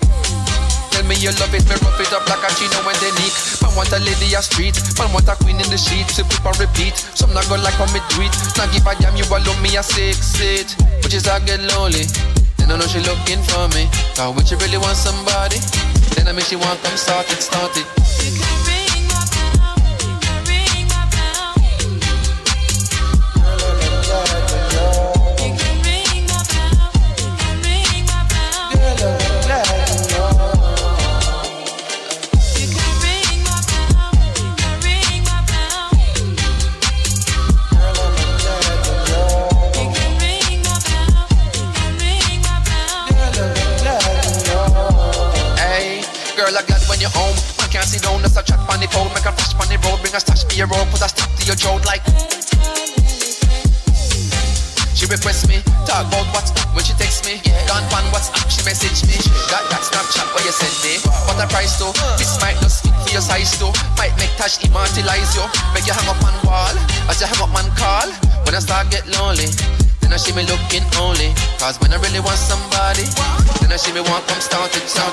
Tell 0.90 1.04
me 1.04 1.14
you 1.20 1.28
love 1.36 1.52
it, 1.52 1.60
me 1.68 1.76
rough 1.76 2.00
it 2.00 2.12
up 2.16 2.24
like 2.24 2.40
a 2.40 2.48
chino 2.56 2.80
when 2.88 2.96
they 3.04 3.12
nick. 3.20 3.34
Man 3.60 3.72
want 3.76 3.92
a 3.92 4.00
lady 4.00 4.32
a 4.32 4.40
street, 4.40 4.74
man 4.96 5.12
want 5.12 5.28
a 5.28 5.36
queen 5.36 5.60
in 5.60 5.68
the 5.68 5.76
sheets. 5.76 6.18
Up 6.18 6.26
and 6.26 6.56
repeat. 6.56 6.96
Some 6.96 7.36
not 7.36 7.46
go 7.52 7.60
like 7.60 7.76
how 7.76 7.86
me 7.92 8.00
do 8.10 8.24
it. 8.24 8.32
Not 8.56 8.72
give 8.72 8.86
a 8.88 8.96
damn 8.96 9.14
you 9.14 9.28
alone 9.28 9.60
me 9.60 9.76
a 9.76 9.84
six 9.84 10.40
it. 10.40 10.72
But 11.04 11.12
she 11.12 11.20
I 11.28 11.38
get 11.44 11.60
lonely. 11.68 12.08
Then 12.56 12.72
I 12.72 12.80
know 12.80 12.88
she 12.88 13.04
looking 13.04 13.44
for 13.44 13.68
me. 13.76 13.92
Cause 14.16 14.32
when 14.32 14.44
she 14.48 14.56
really 14.56 14.80
want 14.80 14.96
somebody, 14.96 15.60
then 16.16 16.26
I 16.28 16.32
mean 16.32 16.48
she 16.48 16.56
want 16.56 16.80
come 16.80 16.96
start 16.96 17.28
it, 17.28 17.44
start 17.44 17.76
it. 17.76 18.55
The 48.86 48.94
phone. 48.94 49.10
Make 49.14 49.26
a 49.26 49.32
flash 49.34 49.54
on 49.58 49.68
the 49.68 49.78
road, 49.82 49.98
bring 50.00 50.14
a 50.14 50.20
stash 50.20 50.46
for 50.46 50.54
your 50.54 50.66
road, 50.70 50.86
put 50.90 51.02
a 51.02 51.08
stop 51.10 51.30
to 51.34 51.42
your 51.46 51.58
throat 51.58 51.82
like. 51.86 52.02
She 54.96 55.04
requests 55.04 55.44
me, 55.44 55.60
talk 55.84 56.08
about 56.08 56.24
what's 56.32 56.50
up 56.56 56.72
when 56.72 56.84
she 56.84 56.94
text 56.96 57.28
me. 57.28 57.42
Gone 57.68 57.84
pan 57.92 58.06
what's 58.14 58.32
up, 58.32 58.48
she 58.48 58.64
message 58.64 59.04
me. 59.04 59.16
Got 59.52 59.68
that 59.68 59.84
Snapchat 59.84 60.24
where 60.32 60.44
you 60.46 60.54
send 60.54 60.72
me. 60.80 60.96
What 61.28 61.36
a 61.36 61.46
price 61.52 61.76
though, 61.76 61.92
this 62.16 62.40
might 62.40 62.56
not 62.64 62.72
fit 62.72 62.96
for 63.04 63.10
your 63.12 63.20
size 63.20 63.52
though. 63.60 63.74
Might 64.00 64.16
make 64.16 64.32
Tash 64.40 64.62
immortalize 64.64 65.36
you. 65.36 65.44
Make 65.76 65.84
you 65.84 65.92
hang 65.92 66.08
up 66.08 66.20
on 66.24 66.36
wall, 66.48 66.76
as 67.12 67.20
you 67.20 67.28
hang 67.28 67.42
up 67.44 67.52
man 67.52 67.68
call. 67.76 68.08
When 68.48 68.54
I 68.56 68.60
start 68.60 68.88
get 68.88 69.04
lonely, 69.20 69.52
then 70.00 70.12
I 70.12 70.16
see 70.16 70.32
me 70.32 70.48
looking 70.48 70.84
only. 70.96 71.36
Cause 71.60 71.76
when 71.80 71.92
I 71.92 72.00
really 72.00 72.20
want 72.20 72.40
somebody, 72.40 73.04
then 73.60 73.72
I 73.72 73.76
see 73.76 73.92
me 73.92 74.00
want 74.00 74.24
come 74.28 74.40
start 74.40 74.72
it, 74.76 74.88
start 74.88 75.12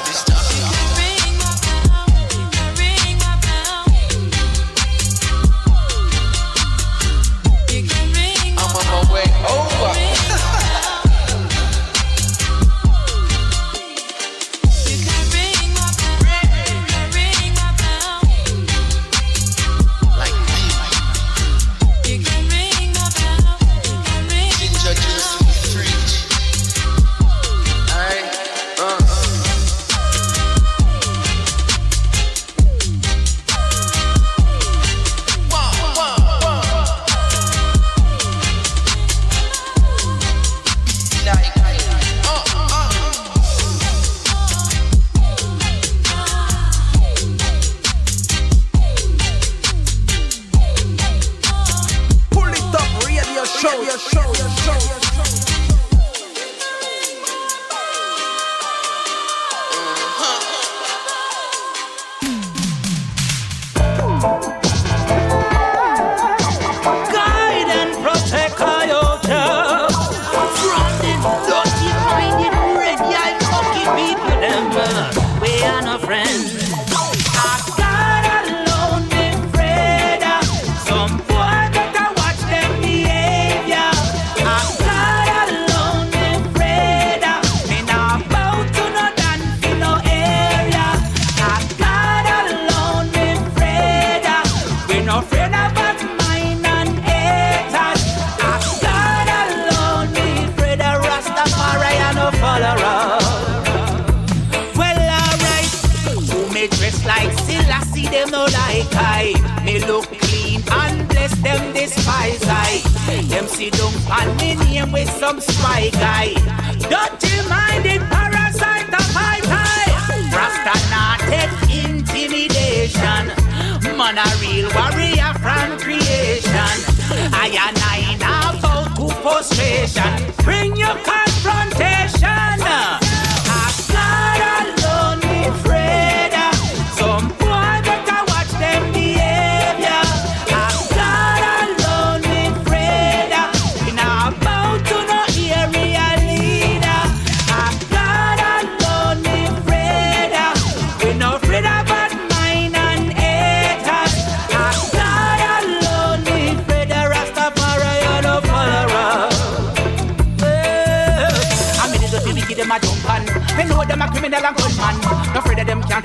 Bring 130.44 130.76
your 130.76 130.96
confrontation. 131.04 132.03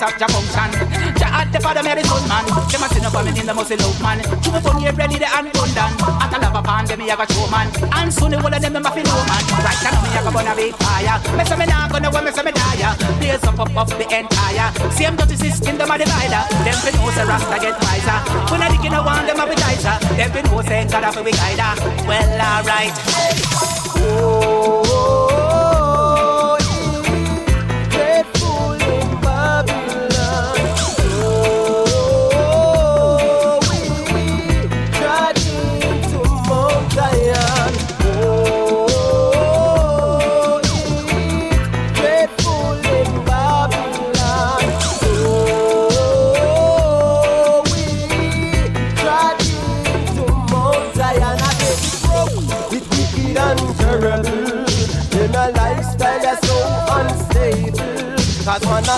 Have 0.01 0.19
your 0.19 0.29
function. 0.31 0.71
Jah 1.19 1.31
had 1.31 1.53
the 1.53 1.59
father 1.61 1.83
Mary 1.83 2.03
son 2.07 2.23
man. 2.29 2.45
Them 2.71 2.83
a 2.83 2.89
sin 2.89 3.05
up 3.05 3.17
me 3.25 3.31
in 3.35 3.47
the 3.47 3.55
muscle 3.55 3.79
love 3.79 4.01
man. 4.03 4.19
Two 4.43 4.51
me 4.53 4.61
funny 4.63 4.91
ready 4.95 5.19
the 5.19 5.27
hand 5.27 5.51
gun 5.53 5.71
down. 5.75 5.93
At 6.23 6.33
a 6.35 6.39
love 6.39 6.57
upon 6.57 6.87
them 6.87 7.03
a 7.03 7.15
go 7.15 7.25
show 7.27 7.47
man. 7.51 7.69
And 7.93 8.11
soon 8.13 8.31
the 8.33 8.39
whole 8.39 8.53
of 8.53 8.61
them 8.61 8.73
them 8.73 8.87
a 8.87 8.91
feel 8.91 9.07
low 9.07 9.23
man. 9.27 9.43
Right 9.63 9.81
now 9.83 9.99
me 10.03 10.09
a 10.15 10.21
go 10.23 10.31
burn 10.31 10.49
a 10.49 10.55
big 10.55 10.75
fire. 10.79 11.19
Me 11.37 11.45
say 11.45 11.57
me 11.59 11.67
nah 11.67 11.89
gonna 11.89 12.09
when 12.11 12.25
me 12.25 12.31
say 12.31 12.45
me 12.47 12.53
die. 12.53 12.95
Blaze 13.19 13.45
up 13.45 13.59
up 13.59 13.77
up 13.77 13.89
the 13.89 14.07
entire. 14.07 14.69
Same 14.95 15.17
dirty 15.17 15.37
system 15.37 15.79
them 15.79 15.91
a 15.91 15.97
divider. 15.99 16.43
Them 16.63 16.79
fi 16.79 16.91
know 16.95 17.11
say 17.11 17.27
Rasta 17.27 17.57
get 17.59 17.77
wiser. 17.83 18.19
When 18.51 18.63
I 18.63 18.69
dig 18.71 18.87
in 18.87 18.95
a 18.95 19.01
one 19.03 19.27
them 19.27 19.41
appetizer. 19.41 19.97
Them 20.15 20.31
fi 20.31 20.41
know 20.47 20.63
say 20.63 20.87
God 20.87 21.05
a 21.05 21.11
fi 21.13 21.21
we 21.23 21.33
guider. 21.33 21.73
Well 22.07 22.33
alright. 22.39 22.95
Dreadful 22.95 23.99
oh. 24.07 24.88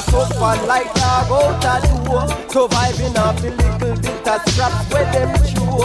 A 0.00 0.02
suffer 0.04 0.66
like 0.66 0.94
dog 0.94 1.30
out 1.30 1.84
a 1.84 2.04
door 2.04 2.24
Surviving 2.48 3.18
off 3.18 3.36
the 3.42 3.50
little 3.50 3.96
bit 4.00 4.28
of 4.28 4.40
scraps 4.48 4.88
where 4.88 5.04
them 5.12 5.28
chew. 5.44 5.76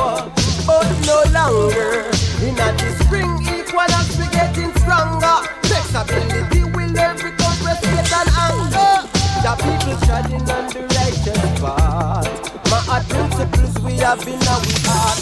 But 0.66 0.88
no 1.04 1.20
longer 1.36 2.08
In 2.40 2.56
a 2.56 2.72
the 2.80 2.96
spring 3.04 3.36
equal 3.44 3.82
as 3.82 4.16
we 4.16 4.26
getting 4.32 4.72
stronger. 4.80 5.36
Flexibility 5.68 6.64
will 6.64 6.98
every 6.98 7.32
come 7.32 7.60
respect 7.68 8.14
and 8.16 8.32
anger. 8.40 9.04
The 9.44 9.52
people 9.60 10.00
treading 10.08 10.48
on 10.48 10.66
the 10.72 10.88
righteous 10.96 11.60
path. 11.60 12.88
My 12.88 13.00
principles 13.10 13.84
we 13.84 13.98
have 13.98 14.24
been 14.24 14.36
in 14.36 14.48
our 14.48 14.64
heart 14.88 15.20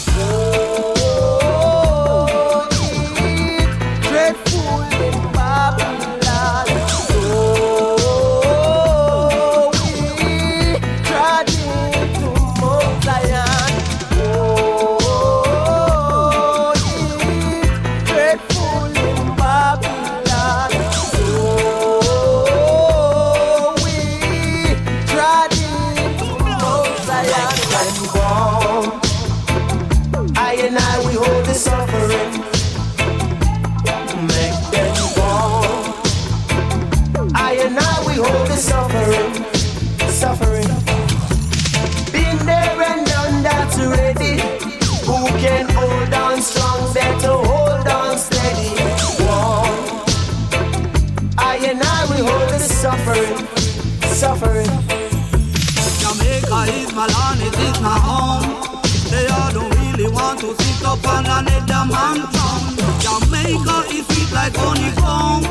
to 60.44 60.62
sit 60.62 60.84
up 60.84 61.06
on 61.08 61.24
another 61.24 61.84
man 61.88 62.20
throne. 62.32 62.76
Jamaica 63.00 63.76
is 63.96 64.04
sweet 64.08 64.30
like 64.32 64.54
honeycomb. 64.56 65.44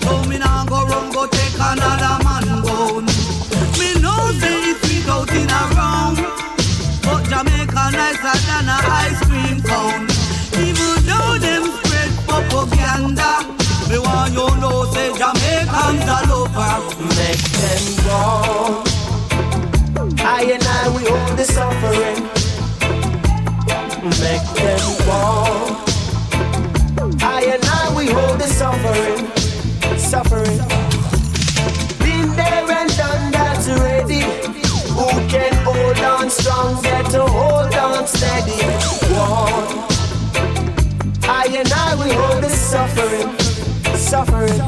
So 0.00 0.12
me 0.28 0.38
nah 0.38 0.64
go 0.64 0.84
run 0.86 1.12
go 1.12 1.26
take 1.26 1.58
another 1.60 2.16
man 2.24 2.46
bone. 2.64 3.06
Me 3.78 3.88
know 4.00 4.20
say 4.40 4.56
it's 4.72 4.80
sweet 4.84 5.08
out 5.08 5.30
in 5.36 5.50
a 5.50 5.62
round, 5.76 6.16
but 7.04 7.22
Jamaica 7.28 7.84
nicer 7.92 8.36
than 8.48 8.68
a 8.72 8.78
ice 9.04 9.20
cream 9.28 9.60
cone. 9.68 10.08
Even 10.64 10.96
though 11.08 11.36
them 11.44 11.64
spread 11.76 12.10
propaganda, 12.28 13.44
me 13.90 13.98
want 13.98 14.32
you 14.32 14.48
know 14.62 14.84
say 14.92 15.12
Jamaicans 15.20 16.08
all 16.08 16.32
over. 16.40 16.74
Make 17.18 17.44
them 17.60 17.84
go. 18.06 18.20
I 20.18 20.42
and 20.54 20.64
I, 20.64 20.88
we 20.94 21.04
hold 21.04 21.38
the 21.38 21.44
suffering. 21.44 22.35
Make 24.20 24.46
them 24.54 24.80
go. 25.04 25.86
I 27.20 27.42
and 27.52 27.64
I, 27.64 27.92
we 27.96 28.06
hold 28.06 28.40
the 28.40 28.46
suffering. 28.46 29.26
Suffering. 29.98 30.58
Been 32.00 32.34
there 32.34 32.70
and 32.78 32.90
done 32.96 33.30
that 33.32 33.60
already. 33.68 34.22
Who 34.96 35.06
can 35.28 35.52
hold 35.64 35.98
on 35.98 36.30
strong, 36.30 36.82
better 36.82 37.22
hold 37.22 37.74
on 37.74 38.06
steady. 38.06 38.56
Whoa. 39.12 39.86
I 41.28 41.46
and 41.58 41.72
I, 41.72 41.94
we 42.02 42.10
hold 42.12 42.42
the 42.42 42.48
suffering. 42.48 43.28
Suffering. 43.96 44.60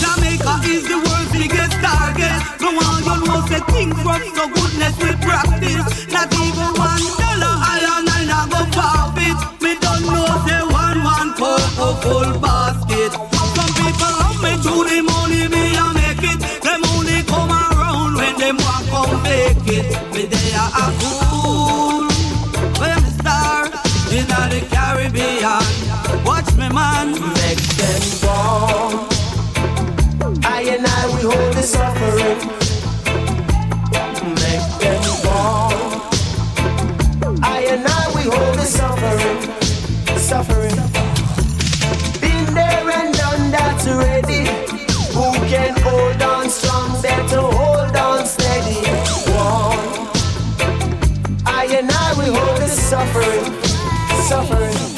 Jamaica 0.00 0.54
is 0.70 0.84
the 0.86 0.98
world's 1.02 1.32
biggest 1.32 1.72
target. 1.82 2.38
No 2.60 2.70
one 2.78 3.02
you 3.02 3.26
know 3.26 3.40
say 3.46 3.60
things 3.74 3.98
work 4.04 4.22
so 4.22 4.46
goodness 4.54 4.94
we 5.02 5.10
practice. 5.26 6.12
Not 6.12 6.32
even 6.34 6.70
one 6.78 7.02
and 7.24 7.29
I 8.60 8.64
go 8.64 8.72
forfeit. 8.76 9.62
Me 9.62 9.72
don't 9.80 10.02
know 10.12 10.26
say 10.46 10.60
one 10.68 11.02
one 11.04 11.32
cocoa 11.34 11.94
full 12.02 12.40
basket. 12.40 13.12
Some 13.56 13.72
people 13.80 14.12
love 14.20 14.42
me 14.42 14.52
to 14.64 14.74
the 14.84 15.00
money 15.02 15.48
me 15.48 15.76
a 15.76 15.86
make 15.94 16.24
it. 16.30 16.38
Them 16.62 16.84
only 16.92 17.22
come 17.24 17.50
around 17.50 18.16
when 18.16 18.36
them 18.36 18.56
want 18.58 18.86
come 18.88 19.22
fake 19.24 19.56
it. 19.66 19.86
Me 20.12 20.26
they 20.26 20.52
are 20.54 20.72
a 20.76 20.86
fool. 21.00 22.08
Where 22.80 23.00
me 23.00 23.10
star 23.20 23.64
in 24.12 24.26
the 24.28 24.60
Caribbean. 24.70 25.64
Watch 26.24 26.52
me 26.56 26.68
man. 26.68 27.12
Make 27.12 27.64
them 27.80 28.02
go. 28.20 29.08
I 30.44 30.62
and 30.68 30.86
I, 30.86 31.06
we 31.16 31.22
hold 31.22 31.54
the 31.54 31.62
suffering. 31.62 32.59
Suffering. 52.90 53.44
Suffering. 54.26 54.89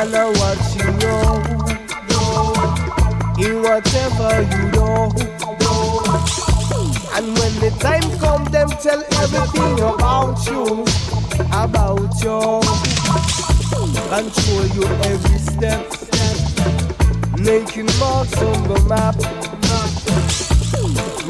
follow 0.00 0.32
what 0.40 0.60
you 0.76 0.88
know. 1.02 1.26
In 3.44 3.62
whatever 3.62 4.32
you 4.52 4.62
know. 4.72 5.12
And 7.16 7.26
when 7.38 7.52
the 7.60 7.70
time 7.80 8.08
comes, 8.18 8.50
them 8.50 8.70
tell 8.84 9.02
everything 9.20 9.76
about 9.80 10.38
you, 10.46 10.84
about 11.64 12.14
you. 12.24 12.40
Control 14.08 14.66
you 14.76 14.84
every 15.10 15.38
step, 15.38 15.92
step, 15.92 16.36
making 17.38 17.90
marks 17.98 18.38
on 18.38 18.58
the 18.68 18.80
map. 18.88 19.16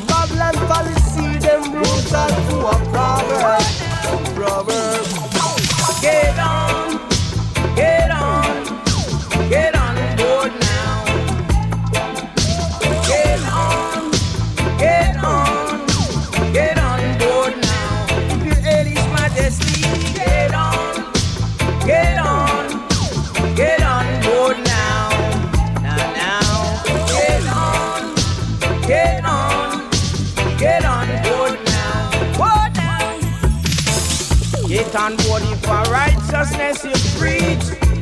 Babylon 0.06 0.54
policy, 0.68 1.38
them 1.38 1.72
rules 1.72 2.12
are 2.12 2.28
to 2.28 2.56
a 2.66 2.76
proverb, 2.92 3.64
proverb. 4.36 4.99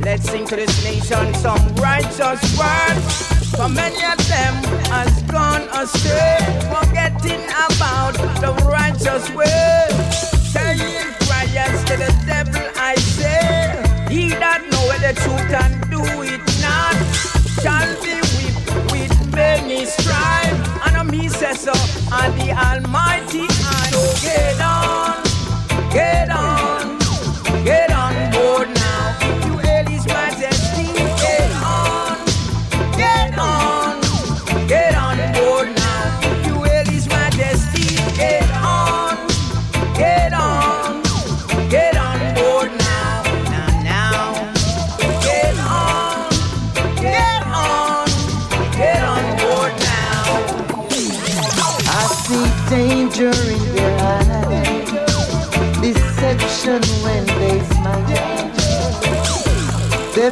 Let's 0.09 0.31
sing 0.31 0.47
to 0.47 0.57
this 0.57 0.85
nation 0.85 1.35
some 1.35 1.61
righteous 1.75 2.41
words. 2.57 3.53
For 3.55 3.69
many 3.69 4.03
of 4.07 4.17
them 4.27 4.55
has 4.89 5.23
gone 5.25 5.69
astray, 5.69 6.39
forgetting 6.73 7.45
about 7.69 8.15
the 8.41 8.55
righteous 8.65 9.29
way. 9.37 9.87
Saying 10.49 11.13
prayers 11.29 11.85
to 11.85 11.97
the 12.01 12.11
devil, 12.25 12.65
I 12.77 12.95
say, 12.95 13.85
he 14.09 14.31
that 14.31 14.65
knoweth 14.71 15.03
the 15.05 15.13
truth 15.21 15.53
and 15.53 15.77
do 15.91 16.01
it 16.25 16.41
not, 16.65 16.97
shall 17.61 17.93
be 18.01 18.17
whipped 18.41 18.91
with 18.91 19.13
many 19.37 19.85
strife. 19.85 20.87
And 20.87 20.97
a 20.97 21.05
me 21.05 21.29
says 21.29 21.61
so, 21.61 21.75
and 22.13 22.33
the 22.41 22.57
Almighty, 22.57 23.45
I 23.45 23.91
know, 23.93 24.09
get 24.23 24.59
on, 24.59 25.93
get 25.93 26.31
on, 26.31 26.58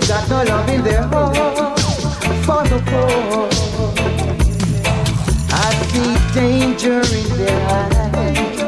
got 0.09 0.29
no 0.31 0.43
love 0.45 0.69
in 0.69 0.85
their 0.85 1.03
heart 1.03 1.81
for 2.47 2.63
the 2.69 2.79
poor. 2.87 3.49
I 5.51 5.71
see 5.91 6.15
danger 6.33 7.01
in 7.01 7.29
their 7.37 7.61
eyes, 7.69 8.59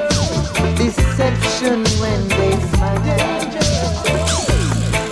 deception 0.77 1.85
when 2.01 2.29
they 2.29 2.55
smile. 2.71 3.05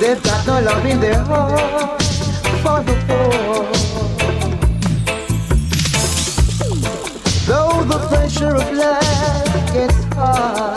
They've 0.01 0.23
got 0.23 0.47
no 0.49 0.61
love 0.63 0.85
in 0.85 1.01
their 1.01 1.23
heart 1.23 2.03
for 2.63 2.83
the 2.83 2.97
poor. 3.07 3.67
Though 7.47 7.85
the 7.85 7.99
pressure 8.09 8.57
of 8.57 8.73
life 8.73 9.73
gets 9.73 10.03
hard, 10.15 10.76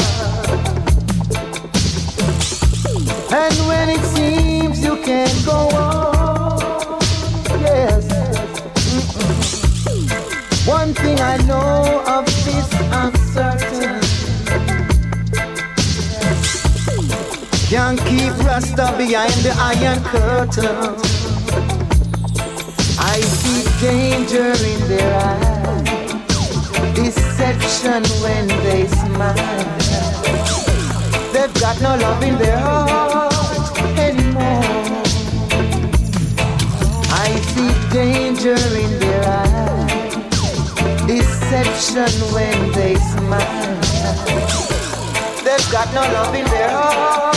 can't 5.09 5.43
go 5.43 5.59
on, 5.73 7.01
yes. 7.59 8.05
mm-mm. 8.93 10.67
One 10.67 10.93
thing 10.93 11.19
I 11.19 11.37
know 11.49 12.03
of 12.05 12.25
this 12.45 12.69
uncertain. 13.01 13.97
Can't 17.69 17.99
keep 18.09 18.33
Rasta 18.45 18.93
behind 18.99 19.33
the 19.41 19.53
iron 19.57 19.99
curtain. 20.13 20.77
I 22.99 23.17
see 23.39 23.61
danger 23.81 24.53
in 24.73 24.79
their 24.91 25.11
eyes 25.25 25.89
deception 26.93 28.03
when 28.21 28.47
they 28.65 28.85
smile. 28.85 29.65
They've 31.33 31.55
got 31.59 31.81
no 31.81 31.95
love 31.97 32.21
in 32.21 32.37
their 32.37 32.59
heart 32.59 33.28
danger 37.91 38.55
in 38.55 38.99
their 38.99 39.23
eyes, 39.27 40.15
deception 41.07 42.11
when 42.33 42.71
they 42.73 42.95
smile. 42.95 43.81
They've 45.43 45.71
got 45.71 45.93
no 45.93 46.01
love 46.01 46.35
in 46.35 46.45
their 46.45 46.69
heart 46.69 47.28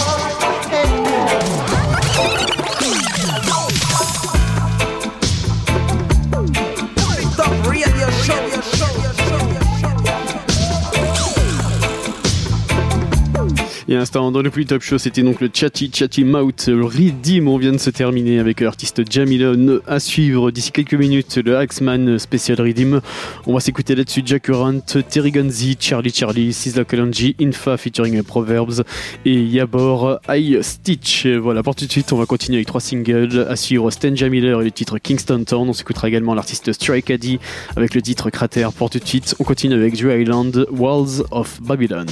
Et 13.93 13.95
à 13.95 13.99
l'instant, 13.99 14.33
dans 14.33 14.41
le 14.41 14.49
plus 14.49 14.65
top 14.65 14.81
show, 14.81 14.97
c'était 14.97 15.21
donc 15.21 15.43
le 15.43 15.51
Chatty 15.53 15.91
Chatty 15.95 16.25
Mouth 16.25 16.65
Redeem. 16.69 17.47
On 17.47 17.59
vient 17.59 17.73
de 17.73 17.77
se 17.77 17.91
terminer 17.91 18.39
avec 18.39 18.61
l'artiste 18.61 19.03
Jamilon. 19.13 19.81
À 19.87 20.01
suivre 20.01 20.51
d'ici 20.51 20.73
quelques 20.73 20.95
minutes, 20.95 21.39
le 21.45 21.59
Axman 21.59 22.19
spécial 22.19 22.59
Redeem. 22.59 23.03
On 23.47 23.53
va 23.53 23.61
s'écouter 23.61 23.95
là-dessus 23.95 24.23
Jack 24.25 24.45
Current, 24.45 24.81
Terry 25.11 25.31
Gunzi, 25.31 25.77
Charlie 25.79 26.11
Charlie, 26.11 26.55
Sizzla 26.55 26.87
Kalonji, 26.87 27.37
Infa 27.39 27.77
featuring 27.77 28.23
Proverbs 28.23 28.83
et 29.27 29.43
Yabor 29.43 30.21
I 30.27 30.57
Stitch. 30.63 31.27
Voilà, 31.27 31.63
pour 31.63 31.75
tout 31.75 31.85
de 31.85 31.93
suite, 31.93 32.15
on 32.15 32.17
va 32.17 32.25
continuer 32.25 32.57
avec 32.57 32.69
trois 32.69 32.81
singles. 32.81 33.47
À 33.47 33.57
suivre 33.57 33.91
Stan 33.91 34.17
Jamiller 34.17 34.59
et 34.59 34.65
le 34.65 34.71
titre 34.71 34.97
Kingston 34.97 35.45
Town. 35.45 35.69
On 35.69 35.75
s'écoutera 35.75 36.09
également 36.09 36.33
l'artiste 36.33 36.73
Strike 36.73 37.11
Addy 37.11 37.39
avec 37.77 37.95
le 37.95 38.01
titre 38.01 38.31
Crater. 38.31 38.69
Pour 38.75 38.89
tout 38.89 39.01
de 39.01 39.07
suite, 39.07 39.35
on 39.39 39.45
continue 39.45 39.75
avec 39.75 40.01
Drew 40.01 40.19
Island, 40.19 40.67
Walls 40.71 41.25
of 41.31 41.61
Babylon. 41.61 42.07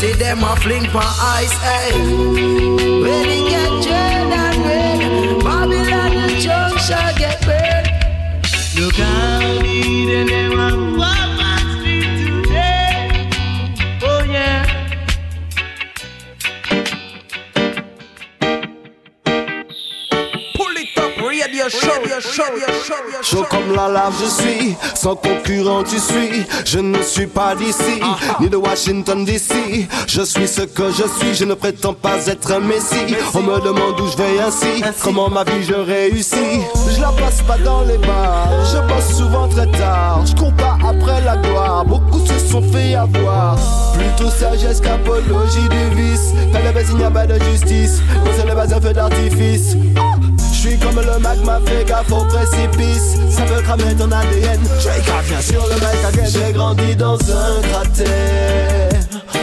See 0.00 0.12
them 0.12 0.42
a 0.42 0.56
fling 0.56 0.88
for 0.88 1.02
ice. 1.04 1.52
Hey, 1.60 1.92
when 3.04 3.26
it 3.36 3.44
get 3.52 3.72
dread 3.84 4.32
and 4.42 4.58
red, 4.64 5.44
Babylon 5.44 6.12
the 6.16 6.40
junk 6.40 6.78
shall 6.78 7.12
get 7.18 7.36
burned. 7.44 7.88
Look 8.78 8.94
how 8.94 9.40
the 9.40 10.08
and 10.16 10.28
them 10.30 10.52
a 10.58 10.70
go 10.96 11.02
up 11.04 11.60
street 11.76 12.08
today. 12.24 13.28
Oh 14.02 14.22
yeah. 14.24 14.64
Pull 20.56 20.76
it 20.82 20.96
up, 20.96 21.12
radio 21.28 21.68
show, 21.68 22.00
radio 22.00 22.20
show, 22.20 22.48
radio 22.54 22.72
show, 22.80 23.04
radio 23.04 23.22
Chaud 23.22 23.44
comme 23.50 23.72
la 23.74 23.88
lave, 23.88 24.14
je 24.18 24.28
suis, 24.28 24.76
sans 24.94 25.16
concurrent 25.60 25.84
tu 25.84 25.98
suis. 25.98 26.46
Je 26.64 26.78
ne 26.78 27.02
suis 27.02 27.26
pas 27.26 27.54
d'ici, 27.54 28.00
ni 28.40 28.48
de 28.48 28.56
Washington 28.56 29.24
DC. 29.24 29.88
Je 30.06 30.22
suis 30.22 30.48
ce 30.48 30.62
que 30.62 30.90
je 30.90 31.04
suis, 31.18 31.34
je 31.34 31.44
ne 31.44 31.54
prétends 31.54 31.94
pas 31.94 32.26
être 32.26 32.52
un 32.52 32.60
messie. 32.60 33.14
On 33.34 33.42
me 33.42 33.60
demande 33.60 34.00
où 34.00 34.06
je 34.06 34.16
vais 34.16 34.40
ainsi, 34.40 34.82
comment 35.02 35.28
ma 35.28 35.44
vie 35.44 35.62
je 35.62 35.74
réussis. 35.74 36.60
Je 36.94 37.00
la 37.00 37.08
passe 37.08 37.42
pas 37.42 37.58
dans 37.58 37.82
les 37.82 37.98
bars, 37.98 38.48
je 38.72 38.78
bosse 38.92 39.16
souvent 39.16 39.48
très 39.48 39.70
tard. 39.72 40.24
Je 40.26 40.34
cours 40.34 40.54
pas 40.54 40.78
après 40.86 41.20
la 41.22 41.36
gloire, 41.36 41.84
beaucoup 41.84 42.24
se 42.26 42.38
sont 42.38 42.62
fait 42.62 42.94
avoir. 42.94 43.56
Plutôt 43.94 44.30
sagesse 44.30 44.80
qu'apologie 44.80 45.68
du 45.68 46.00
vice. 46.00 46.32
Pas 46.52 46.60
de 46.60 46.72
baisse, 46.72 46.88
il 46.90 46.96
n'y 46.96 47.04
a 47.04 47.10
pas 47.10 47.26
de 47.26 47.38
justice. 47.44 48.00
Non, 48.24 48.30
c'est 48.36 48.46
le 48.46 48.54
bas 48.54 48.66
un 48.70 48.80
feu 48.80 48.92
d'artifice. 48.92 49.76
Suis 50.60 50.76
comme 50.76 51.00
le 51.00 51.18
magma, 51.20 51.58
fais 51.64 51.86
gaffe 51.86 52.12
au 52.12 52.22
précipice. 52.26 53.16
Ça 53.30 53.44
peut 53.44 53.62
cramer 53.62 53.94
ton 53.96 54.12
ADN. 54.12 54.60
Drake 54.82 55.24
viens 55.24 55.40
sur 55.40 55.66
le 55.66 55.74
mec. 55.76 56.28
J'ai 56.30 56.52
grandi 56.52 56.94
dans 56.96 57.14
un 57.14 57.62
cratère. 57.62 58.90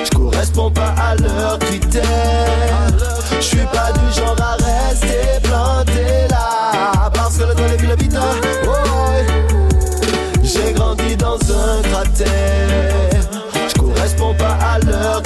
Je 0.05 0.15
corresponds 0.15 0.69
pas 0.69 0.93
à 0.95 1.15
leurs 1.15 1.57
critères. 1.57 2.03
Je 3.37 3.41
suis 3.41 3.65
pas 3.73 3.91
du 3.93 4.13
genre 4.15 4.35
à 4.39 4.57
rester 4.63 5.39
planté 5.41 6.27
là. 6.29 7.09
Parce 7.11 7.37
que 7.39 7.45
le 7.45 7.55
temps 7.55 7.63
est 7.65 7.81
le 7.81 7.95
vita. 7.95 8.21
J'ai 10.43 10.71
grandi 10.73 11.17
dans 11.17 11.39
un 11.39 11.81
cratère. 11.81 13.21
Je 13.67 13.73
corresponds 13.73 14.35
pas 14.35 14.55
à 14.61 14.77
leurs 14.85 15.23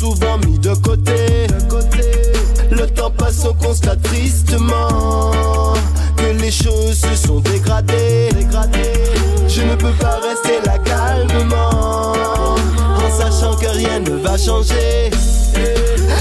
souvent 0.00 0.38
mis 0.46 0.58
de 0.58 0.74
côté. 0.76 1.46
Le 2.70 2.86
temps 2.86 3.10
passe, 3.10 3.44
on 3.44 3.52
constate 3.52 4.00
tristement 4.02 5.74
que 6.16 6.26
les 6.40 6.50
choses 6.50 6.98
se 6.98 7.14
sont 7.26 7.40
dégradées. 7.40 8.30
Je 9.46 9.62
ne 9.62 9.74
peux 9.74 9.92
pas 10.00 10.18
rester 10.28 10.58
là 10.64 10.78
calmement 10.78 12.14
en 12.96 13.10
sachant 13.18 13.54
que 13.56 13.66
rien 13.66 14.00
ne 14.00 14.16
va 14.22 14.38
changer. 14.38 15.10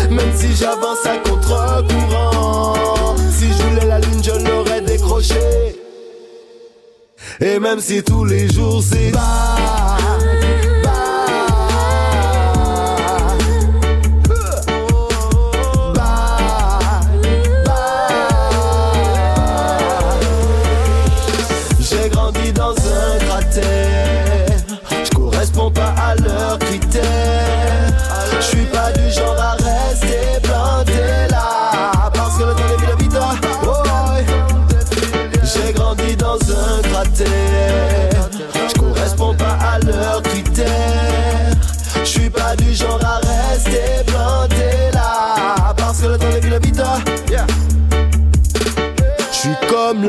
Même 0.10 0.34
si 0.36 0.54
j'avance 0.56 1.06
à 1.06 1.18
contre-courant, 1.18 3.16
si 3.32 3.48
je 3.48 3.64
voulais 3.64 3.86
la 3.86 4.00
lune, 4.00 4.22
je 4.24 4.32
l'aurais 4.46 4.82
décroché. 4.82 5.36
Et 7.40 7.60
même 7.60 7.80
si 7.80 8.04
tous 8.04 8.26
les 8.26 8.50
jours 8.50 8.84
c'est 8.84 9.12
bas, 9.12 9.98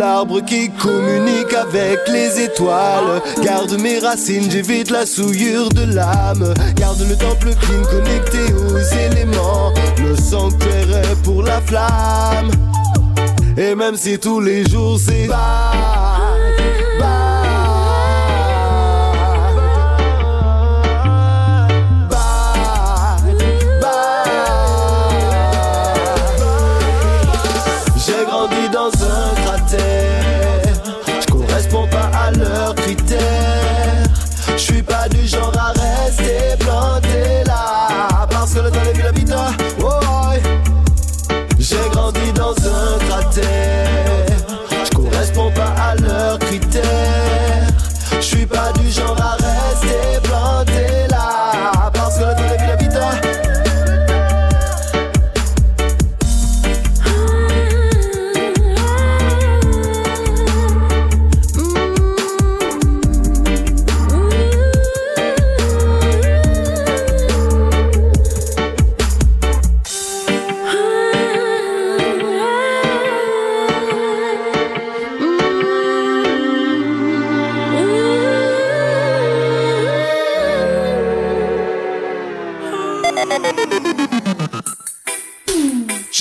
l'arbre 0.01 0.41
qui 0.41 0.71
communique 0.71 1.53
avec 1.53 1.99
les 2.09 2.41
étoiles. 2.41 3.21
Garde 3.45 3.79
mes 3.79 3.99
racines, 3.99 4.51
j'évite 4.51 4.91
la 4.91 5.05
souillure 5.05 5.69
de 5.69 5.85
l'âme. 5.95 6.55
Garde 6.75 7.03
le 7.07 7.15
temple 7.17 7.51
clean 7.61 7.83
connecté 7.83 8.39
aux 8.55 8.79
éléments. 9.07 9.75
Le 9.99 10.17
sanctuaire 10.17 11.03
est 11.05 11.23
pour 11.23 11.43
la 11.43 11.61
flamme. 11.61 12.51
Et 13.59 13.75
même 13.75 13.97
si 13.97 14.19
tous 14.19 14.41
les 14.41 14.67
jours 14.71 14.99
c'est 14.99 15.27
bad, 15.27 16.10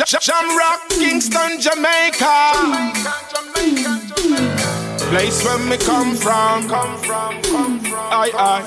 Shamrock, 0.09 0.89
Kingston, 0.89 1.61
Jamaica. 1.61 2.51
Place 5.11 5.45
where 5.45 5.59
me 5.59 5.77
come 5.77 6.15
from. 6.15 6.67
Come 6.67 6.97
from, 6.97 7.39
come 7.43 7.79
from. 7.79 7.93
Aye, 7.93 8.31
aye. 8.33 8.65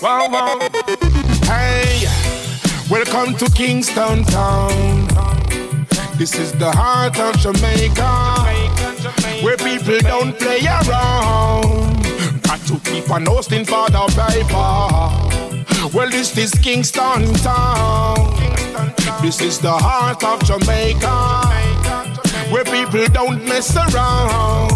Wow, 0.00 0.30
wow. 0.30 0.58
Hey, 1.44 2.06
welcome 2.88 3.36
to 3.36 3.50
Kingston 3.50 4.24
town. 4.24 5.08
This 6.16 6.34
is 6.38 6.52
the 6.52 6.72
heart 6.72 7.20
of 7.20 7.36
Jamaica, 7.36 8.40
where 9.44 9.58
people 9.58 10.00
don't 10.00 10.38
play 10.38 10.64
around. 10.64 12.02
Got 12.44 12.60
to 12.60 12.80
keep 12.90 13.10
on 13.10 13.26
hosting 13.26 13.66
for 13.66 13.90
the 13.90 14.06
paper. 14.16 14.88
Well, 15.94 16.08
this 16.08 16.34
is 16.38 16.54
Kingston 16.54 17.34
town. 17.34 18.39
This 19.22 19.42
is 19.42 19.58
the 19.58 19.70
heart 19.70 20.24
of 20.24 20.42
Jamaica, 20.44 21.44
where 22.50 22.64
people 22.64 23.06
don't 23.12 23.44
mess 23.44 23.76
around. 23.76 24.70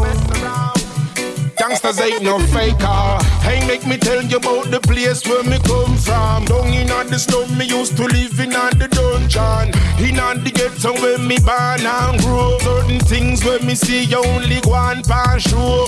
Gangsters 1.57 1.99
ain't 2.01 2.23
no 2.23 2.39
faker. 2.53 3.19
Hey, 3.41 3.67
make 3.67 3.87
me 3.87 3.97
tell 3.97 4.23
you 4.23 4.37
about 4.37 4.71
the 4.71 4.81
place 4.81 5.27
where 5.27 5.43
me 5.45 5.59
come 5.65 5.97
from. 5.97 6.45
Down 6.45 6.73
in 6.75 6.87
the 6.87 7.19
slum, 7.19 7.57
me 7.57 7.65
used 7.65 7.97
to 7.97 8.05
live 8.05 8.39
in 8.39 8.55
on 8.55 8.79
the 8.79 8.87
dungeon. 8.89 9.73
In 10.05 10.21
on 10.21 10.45
the 10.45 10.51
ghetto 10.51 10.93
where 11.01 11.19
me 11.19 11.39
born 11.39 11.81
and 11.81 12.21
grow. 12.21 12.59
Certain 12.59 13.01
things 13.01 13.43
where 13.45 13.61
me 13.61 13.75
see 13.75 14.15
only 14.15 14.61
go 14.61 14.75
on 14.75 15.03
pan 15.05 15.39
show. 15.39 15.87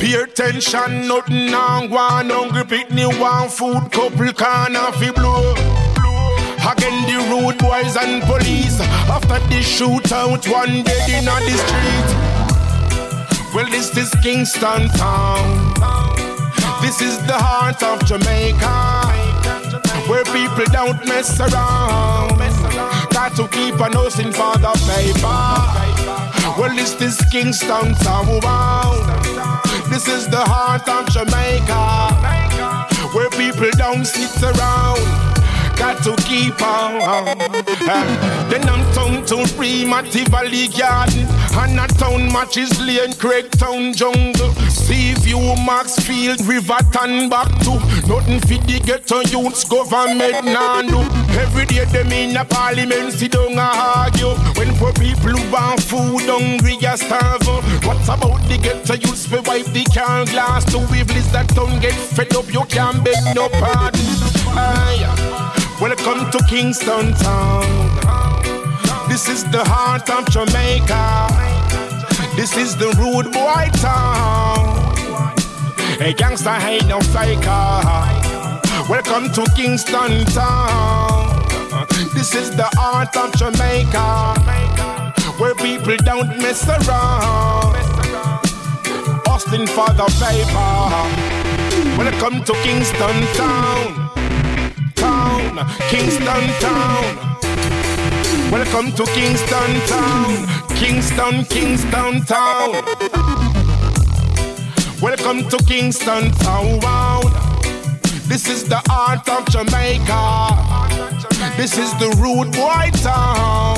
Pay 0.00 0.14
attention, 0.14 1.06
nothing 1.06 1.52
on 1.52 1.90
one 1.90 2.30
hungry 2.30 2.64
picnic, 2.64 3.20
one 3.20 3.50
food, 3.50 3.92
couple 3.92 4.32
can 4.32 4.74
fi 4.94 5.10
blow. 5.10 5.69
Again 6.60 7.06
the 7.08 7.16
road 7.30 7.56
boys 7.58 7.96
and 7.96 8.22
police. 8.22 8.80
After 9.08 9.38
the 9.48 9.60
shootout, 9.60 10.46
one 10.50 10.82
dead 10.82 11.08
in 11.08 11.24
the 11.24 11.56
street. 11.64 12.08
Well, 13.54 13.66
this 13.70 13.96
is 13.96 14.14
Kingston 14.22 14.88
town. 14.90 15.74
This 16.82 17.00
is 17.00 17.18
the 17.26 17.32
heart 17.32 17.82
of 17.82 18.04
Jamaica, 18.04 19.08
where 20.08 20.24
people 20.24 20.66
don't 20.70 21.04
mess 21.06 21.40
around. 21.40 22.38
Got 23.10 23.34
to 23.36 23.48
keep 23.48 23.80
on 23.80 23.92
hustling 23.92 24.32
for 24.32 24.56
the 24.58 24.72
paper. 24.86 26.60
Well, 26.60 26.74
this 26.76 27.00
is 27.00 27.20
Kingston 27.30 27.94
town. 27.94 28.40
This 29.88 30.08
is 30.08 30.28
the 30.28 30.44
heart 30.44 30.86
of 30.88 31.08
Jamaica, 31.10 32.14
where 33.14 33.30
people 33.30 33.70
don't 33.78 34.04
sit 34.04 34.42
around 34.42 35.39
got 35.80 36.02
to 36.04 36.14
keep 36.24 36.60
on. 36.60 37.00
Uh, 37.00 38.50
then 38.50 38.68
I'm 38.68 38.84
town 38.92 39.24
to 39.26 39.48
Free 39.54 39.84
Primati 39.84 40.28
Valley 40.28 40.68
Garden, 40.68 41.24
and 41.56 41.80
a 41.80 41.88
town 41.96 42.30
matches 42.30 42.78
Lane, 42.80 43.14
Craig 43.14 43.50
Town 43.52 43.94
Jungle. 43.94 44.52
See 44.68 45.14
view, 45.14 45.40
Maxfield, 45.64 46.44
Riverton 46.44 47.30
back 47.30 47.48
to 47.64 47.72
nothing 48.06 48.40
fit 48.40 48.62
the 48.66 48.78
ghetto 48.84 49.20
youths 49.32 49.64
government 49.64 50.44
now 50.44 50.82
do. 50.82 51.00
Every 51.40 51.64
day 51.64 51.86
them 51.86 52.12
in 52.12 52.36
a 52.36 52.44
parliament 52.44 53.14
sit 53.14 53.34
and 53.34 53.58
argue. 53.58 54.36
When 54.58 54.76
poor 54.76 54.92
people 54.92 55.40
want 55.50 55.82
food 55.82 56.28
hungry 56.28 56.76
a 56.84 56.98
starve. 56.98 57.46
What 57.86 58.02
about 58.04 58.42
the 58.48 58.58
ghetto 58.60 58.94
youths 58.94 59.30
we 59.30 59.40
wipe 59.40 59.66
the 59.72 59.84
can 59.94 60.26
glass 60.26 60.64
to 60.72 60.78
weevils 60.92 61.32
that 61.32 61.48
don't 61.54 61.80
get 61.80 61.94
fed 61.94 62.36
up? 62.36 62.52
You 62.52 62.64
can't 62.66 63.02
beg 63.02 63.34
no 63.34 63.48
pardon. 63.48 64.00
Aye. 64.52 65.49
Welcome 65.80 66.30
to 66.30 66.38
Kingston 66.44 67.14
town. 67.14 67.64
This 69.08 69.30
is 69.30 69.44
the 69.44 69.64
heart 69.64 70.10
of 70.10 70.28
Jamaica. 70.28 71.26
This 72.36 72.54
is 72.54 72.76
the 72.76 72.88
rude 73.00 73.32
boy 73.32 73.64
town. 73.80 74.76
A 76.02 76.12
gangster 76.12 76.50
ain't 76.50 76.86
no 76.86 77.00
faker. 77.00 77.80
Welcome 78.90 79.32
to 79.32 79.50
Kingston 79.56 80.26
town. 80.26 81.48
This 82.12 82.34
is 82.34 82.54
the 82.54 82.68
heart 82.76 83.16
of 83.16 83.32
Jamaica, 83.36 84.38
where 85.40 85.54
people 85.54 85.96
don't 86.04 86.28
mess 86.42 86.68
around. 86.68 87.74
Austin 89.26 89.66
for 89.66 89.88
the 89.94 90.04
paper. 90.20 90.84
Welcome 91.96 92.44
to 92.44 92.52
Kingston 92.64 93.26
town 93.34 94.19
town, 95.54 95.66
Kingston 95.88 96.48
town. 96.60 97.16
Welcome 98.50 98.92
to 98.92 99.04
Kingston 99.12 99.80
town, 99.86 100.46
Kingston, 100.76 101.44
Kingston 101.44 102.24
town. 102.24 102.72
Welcome 105.00 105.48
to 105.48 105.56
Kingston 105.66 106.30
town. 106.32 106.80
This 108.26 108.48
is 108.48 108.64
the 108.64 108.80
heart 108.86 109.28
of 109.28 109.46
Jamaica. 109.50 110.56
This 111.56 111.78
is 111.78 111.92
the 111.98 112.10
rude 112.20 112.52
boy 112.52 112.90
town. 113.02 113.76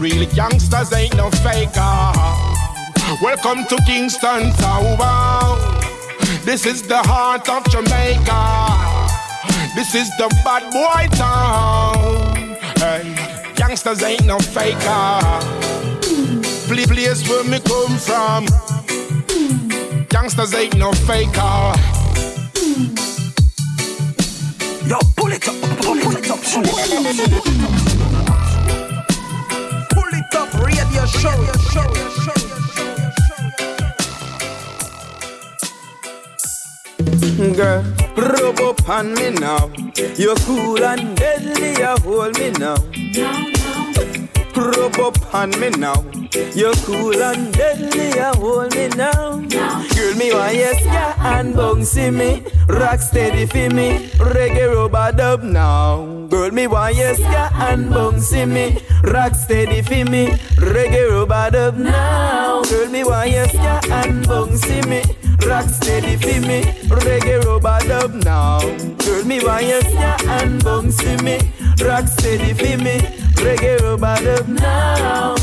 Really 0.00 0.26
youngsters 0.26 0.92
ain't 0.92 1.16
no 1.16 1.30
faker. 1.30 2.12
Welcome 3.22 3.64
to 3.66 3.76
Kingston 3.86 4.50
town. 4.52 5.58
This 6.44 6.66
is 6.66 6.82
the 6.82 6.98
heart 6.98 7.48
of 7.48 7.64
Jamaica. 7.70 9.01
This 9.74 9.94
is 9.94 10.10
the 10.18 10.28
bad 10.44 10.70
boy 10.70 11.08
town. 11.16 12.56
Hey, 12.76 13.14
youngsters 13.56 14.02
ain't 14.02 14.26
no 14.26 14.38
faker. 14.38 15.20
Play 16.68 16.84
place 16.84 17.26
where 17.26 17.42
me 17.44 17.58
come 17.60 17.96
from. 17.96 18.46
Youngsters 20.12 20.54
ain't 20.54 20.76
no 20.76 20.92
faker. 20.92 21.72
Yo, 24.86 24.98
pull 25.16 25.32
it 25.32 25.48
up, 25.48 25.54
pull 25.80 25.98
it 25.98 26.30
up, 26.30 26.42
show. 26.42 26.62
Pull 29.90 30.12
it 30.12 30.34
up, 30.34 30.52
radio 30.62 31.06
show, 31.06 31.44
show, 31.72 31.94
show. 32.20 33.01
Girl, 37.22 37.84
rub 38.16 38.58
up 38.62 38.88
on 38.88 39.14
me 39.14 39.30
now. 39.30 39.70
You're 40.16 40.34
cool 40.42 40.82
and 40.82 41.16
deadly, 41.16 41.70
you 41.78 41.94
hold 42.02 42.36
me 42.36 42.50
now. 42.50 42.74
Rub 44.56 44.98
up 44.98 45.32
on 45.32 45.50
me 45.60 45.70
now. 45.70 46.04
You're 46.52 46.74
cool 46.82 47.14
and 47.22 47.54
deadly, 47.54 48.08
you 48.08 48.32
hold 48.42 48.74
me 48.74 48.88
now. 48.88 49.38
Girl, 49.38 50.14
me 50.16 50.34
want 50.34 50.56
yes, 50.56 50.84
yeah, 50.84 51.38
and 51.38 51.54
bouncy 51.54 52.12
me. 52.12 52.44
Rock 52.66 52.98
steady 52.98 53.46
for 53.46 53.72
me. 53.72 54.08
Reggae 54.18 54.74
rubber 54.74 55.16
dub 55.16 55.44
now. 55.44 56.26
Girl, 56.28 56.50
me 56.50 56.66
want 56.66 56.96
yes, 56.96 57.20
yeah, 57.20 57.50
and 57.70 57.86
bouncy 57.86 58.48
me. 58.48 58.82
Rock 59.04 59.36
steady 59.36 59.80
for 59.82 60.10
me. 60.10 60.30
Reggae 60.58 61.08
rubber 61.08 61.50
dub 61.52 61.76
now. 61.76 62.64
Girl, 62.64 62.88
me 62.88 63.04
want 63.04 63.30
yes, 63.30 63.54
yeah, 63.54 63.80
and 64.02 64.24
bouncy 64.24 64.84
me. 64.88 65.02
Rock 65.46 65.68
steady 65.68 66.16
for 66.16 66.40
me, 66.46 66.62
reggae 66.88 67.44
rubber 67.44 67.78
dub 67.86 68.14
now. 68.14 68.60
Girl, 69.04 69.24
me 69.24 69.44
want 69.44 69.64
you 69.64 69.80
yeah, 69.90 70.16
and 70.40 70.62
bouncy 70.62 71.20
me. 71.22 71.38
Rock 71.84 72.06
steady 72.06 72.54
for 72.54 72.82
me, 72.82 72.98
reggae 73.42 73.80
rubber 73.82 74.16
dub 74.24 74.48
now. 74.48 75.34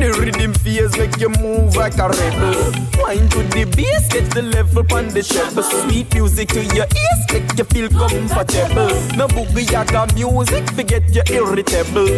The 0.00 0.16
rhythm 0.18 0.54
feels 0.54 0.96
make 0.96 1.18
you 1.18 1.28
move 1.28 1.76
like 1.76 1.98
a 1.98 2.08
rebel. 2.08 2.72
Wine 3.02 3.28
to 3.30 3.42
the 3.52 3.64
bass, 3.76 4.08
get 4.08 4.30
the 4.30 4.42
level 4.42 4.84
on 4.94 5.08
the 5.08 5.22
treble. 5.22 5.62
Sweet 5.62 6.14
music 6.14 6.48
to 6.50 6.64
your 6.74 6.86
ears, 6.86 7.20
make 7.32 7.58
you 7.58 7.64
feel 7.64 7.88
comfortable. 7.90 8.88
No 9.16 9.28
boogie 9.28 9.70
yaga 9.70 10.06
music, 10.14 10.70
forget 10.70 11.02
you 11.14 11.22
irritable. 11.28 12.08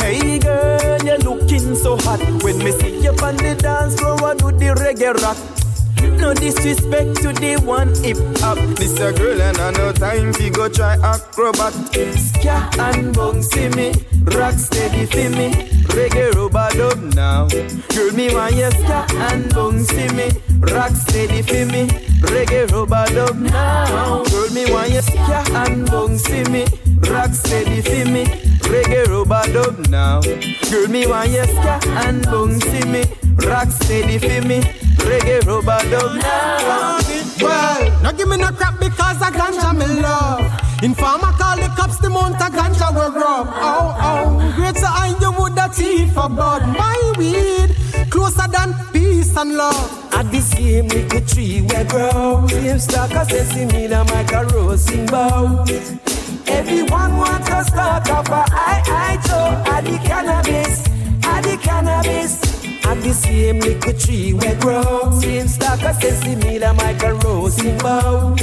Hey 0.00 0.38
girl, 0.38 0.98
you're 1.04 1.18
looking 1.18 1.76
so 1.76 1.96
hot. 1.98 2.20
When 2.42 2.58
me 2.58 2.72
see 2.72 3.00
you 3.00 3.10
on 3.10 3.36
the 3.36 3.54
dance 3.60 3.94
floor, 3.98 4.18
I 4.24 4.34
do 4.34 4.50
the 4.50 4.74
reggae 4.74 5.14
rock. 5.22 5.36
No 6.18 6.32
disrespect 6.32 7.16
to 7.22 7.32
the 7.32 7.60
one 7.64 7.94
hip 8.02 8.16
hop. 8.40 8.58
This 8.76 8.98
a 8.98 9.12
girl 9.12 9.40
and 9.40 9.58
I 9.58 9.70
no 9.72 9.92
time 9.92 10.32
fi 10.32 10.48
go 10.50 10.68
try 10.68 10.94
acrobat. 10.96 11.74
Ska 12.16 12.70
and 12.80 13.14
bouncy 13.14 13.74
me, 13.76 13.92
rock 14.36 14.54
steady 14.54 15.06
fi 15.06 15.28
me, 15.28 15.50
reggae 15.92 16.32
rubber 16.34 16.68
dub 16.72 16.98
now. 17.14 17.48
Girl 17.48 18.10
me 18.12 18.34
want 18.34 18.54
you 18.54 18.70
ska 18.70 19.04
and 19.28 19.44
bouncy 19.52 20.12
me, 20.14 20.30
rock 20.72 20.92
steady 20.92 21.42
fi 21.42 21.64
me, 21.64 21.86
reggae 22.32 22.70
rubber 22.72 23.04
dub 23.14 23.36
now. 23.36 24.24
Girl 24.24 24.50
me 24.50 24.70
want 24.72 24.90
you 24.90 25.02
ska 25.02 25.44
and 25.62 25.86
bouncy 25.88 26.48
me, 26.50 26.64
rock 27.10 27.32
steady 27.32 27.82
fi 27.82 28.04
me, 28.10 28.24
reggae 28.70 29.06
rubber 29.08 29.42
dub 29.52 29.88
now. 29.88 30.20
Girl 30.70 30.88
me 30.88 31.06
want 31.06 31.30
you 31.30 31.44
ska 31.44 31.80
and 32.04 32.24
bouncy 32.26 32.82
me, 32.90 33.02
rock 33.46 33.68
steady 33.70 34.18
fi 34.18 34.40
me. 34.40 34.60
Reggae 35.06 35.44
rubber 35.46 35.80
dub 35.90 36.16
now. 36.16 37.00
Well, 37.40 38.02
no 38.02 38.12
give 38.12 38.28
me 38.28 38.36
no 38.36 38.48
crap 38.48 38.78
because 38.78 39.20
I 39.20 39.30
ganja 39.30 39.76
me 39.76 39.86
love. 40.00 40.82
Informer 40.82 41.32
call 41.38 41.56
the 41.56 41.68
cops, 41.76 41.98
the 41.98 42.10
mount 42.10 42.36
a 42.36 42.50
ganja 42.50 42.90
we 42.92 43.20
rub. 43.20 43.48
Oh, 43.50 43.96
oh, 44.00 44.52
great 44.56 44.76
so 44.76 44.86
I 44.86 45.14
you 45.20 45.32
would 45.32 45.58
a 45.58 45.68
thief 45.68 46.12
for 46.14 46.28
blood. 46.28 46.62
My 46.76 47.12
weed, 47.18 47.74
closer 48.10 48.48
than 48.48 48.74
peace 48.92 49.36
and 49.36 49.56
love. 49.56 50.00
At 50.14 50.30
the 50.30 50.40
same 50.40 50.86
little 50.88 51.20
tree 51.22 51.60
we 51.60 51.84
grow 51.84 52.46
Same 52.46 52.78
stock 52.78 53.10
as 53.10 53.28
sesame 53.28 53.86
and 53.86 54.10
like 54.10 54.30
a 54.32 54.44
roasting 54.44 55.06
bow 55.06 55.64
Everyone 56.46 57.16
wants 57.16 57.48
to 57.48 57.64
start 57.64 58.10
off 58.10 58.28
a 58.28 58.44
I, 58.52 58.82
I, 58.86 59.16
Joe 59.26 59.72
At 59.72 59.84
the 59.84 59.98
cannabis, 60.06 60.84
at 61.24 61.42
the 61.42 61.56
cannabis. 61.56 62.84
At 62.84 63.02
the 63.02 63.14
same 63.14 63.60
little 63.60 63.92
tree 63.94 64.32
we 64.34 64.54
grow. 64.60 65.10
Same 65.20 65.48
stock 65.48 65.82
as 65.82 66.00
sesame 66.00 66.62
and 66.62 67.02
a 67.02 67.14
roasting 67.24 67.78
bow 67.78 68.36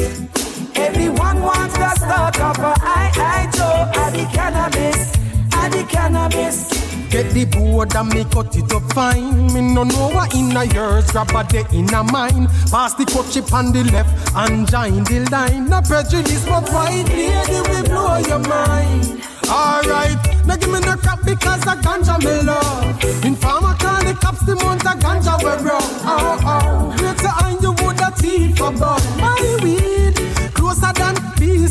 Everyone 0.75 1.41
wants 1.41 1.75
to 1.75 1.89
start 1.97 2.39
off 2.39 2.57
a 2.57 2.73
I, 2.81 3.11
I, 3.15 3.51
Joe 3.55 4.01
At 4.01 4.11
the 4.13 4.25
cannabis, 4.33 5.13
at 5.53 5.71
the 5.71 5.83
cannabis 5.83 6.80
Get 7.11 7.33
the 7.33 7.43
board 7.43 7.93
and 7.93 8.07
me 8.07 8.23
cut 8.23 8.55
it 8.55 8.71
up 8.71 8.83
fine. 8.93 9.51
Me 9.53 9.59
no 9.59 9.83
know 9.83 10.09
what 10.15 10.33
in 10.33 10.55
a 10.55 10.63
yours, 10.63 11.11
grab 11.11 11.29
a 11.35 11.43
day 11.43 11.65
in 11.73 11.93
a 11.93 12.03
mine. 12.03 12.47
Pass 12.71 12.93
the 12.93 13.03
cut 13.03 13.29
chip 13.29 13.51
on 13.51 13.73
the 13.73 13.83
left 13.91 14.33
and 14.33 14.65
join 14.71 15.03
the 15.03 15.27
line. 15.29 15.67
No 15.67 15.81
prejudice, 15.81 16.45
but 16.45 16.63
right 16.71 17.05
lady 17.09 17.59
we 17.67 17.81
blow 17.89 18.15
your 18.15 18.39
mind. 18.39 19.21
Alright, 19.51 20.15
now 20.47 20.55
give 20.55 20.71
me 20.71 20.79
no 20.79 20.95
crap 20.95 21.19
because 21.25 21.59
the 21.67 21.75
ganja 21.83 22.17
me 22.23 22.47
love. 22.47 23.25
Informer 23.25 23.75
call 23.75 23.99
the 24.07 24.13
cops, 24.15 24.45
the 24.45 24.55
month 24.55 24.83
ganja 24.83 25.35
we 25.43 25.51
rub. 25.67 25.83
Oh 26.07 26.39
oh, 26.47 26.95
to 26.95 27.29
and 27.45 27.61
you 27.61 27.71
would 27.83 27.99
a 27.99 28.11
thief 28.15 28.55
blood. 28.55 29.03
My 29.19 29.35
weed, 29.61 29.80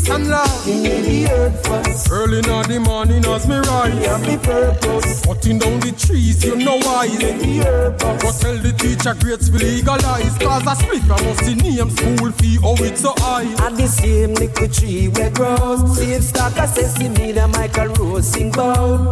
peace 0.01 0.09
and 0.09 0.29
love. 0.29 0.67
Me 0.67 1.01
the 1.23 1.31
earth 1.31 1.67
first. 1.67 2.11
Early 2.11 2.37
in 2.37 2.43
the 2.43 2.79
morning 2.79 3.25
as 3.25 3.47
me 3.47 3.55
rise. 3.57 3.99
Yeah, 4.01 4.17
me 4.17 4.37
purpose. 4.37 5.25
Cutting 5.25 5.59
down 5.59 5.79
the 5.79 5.91
trees, 5.91 6.43
you 6.43 6.55
know 6.55 6.77
why. 6.79 7.05
In 7.05 7.37
The 7.39 7.65
herb 7.65 7.99
Go 7.99 8.31
tell 8.31 8.57
the 8.57 8.73
teacher 8.77 9.13
grades 9.19 9.51
will 9.51 9.59
legalize. 9.59 10.37
Cause 10.37 10.67
a 10.67 10.75
split 10.75 11.03
I 11.03 11.23
must 11.23 11.45
see 11.45 11.55
name 11.55 11.89
school 11.89 12.31
fee, 12.31 12.57
oh 12.63 12.75
it's 12.79 13.01
so 13.01 13.13
high. 13.17 13.45
At 13.65 13.77
the 13.77 13.87
same 13.87 14.33
little 14.33 14.67
tree 14.67 15.07
we 15.07 15.29
grow 15.31 15.85
Same 15.93 16.21
stock 16.21 16.57
as 16.57 16.73
sesame 16.75 17.31
and 17.31 17.51
Michael 17.51 17.87
roasting 17.95 18.51
bow 18.51 19.11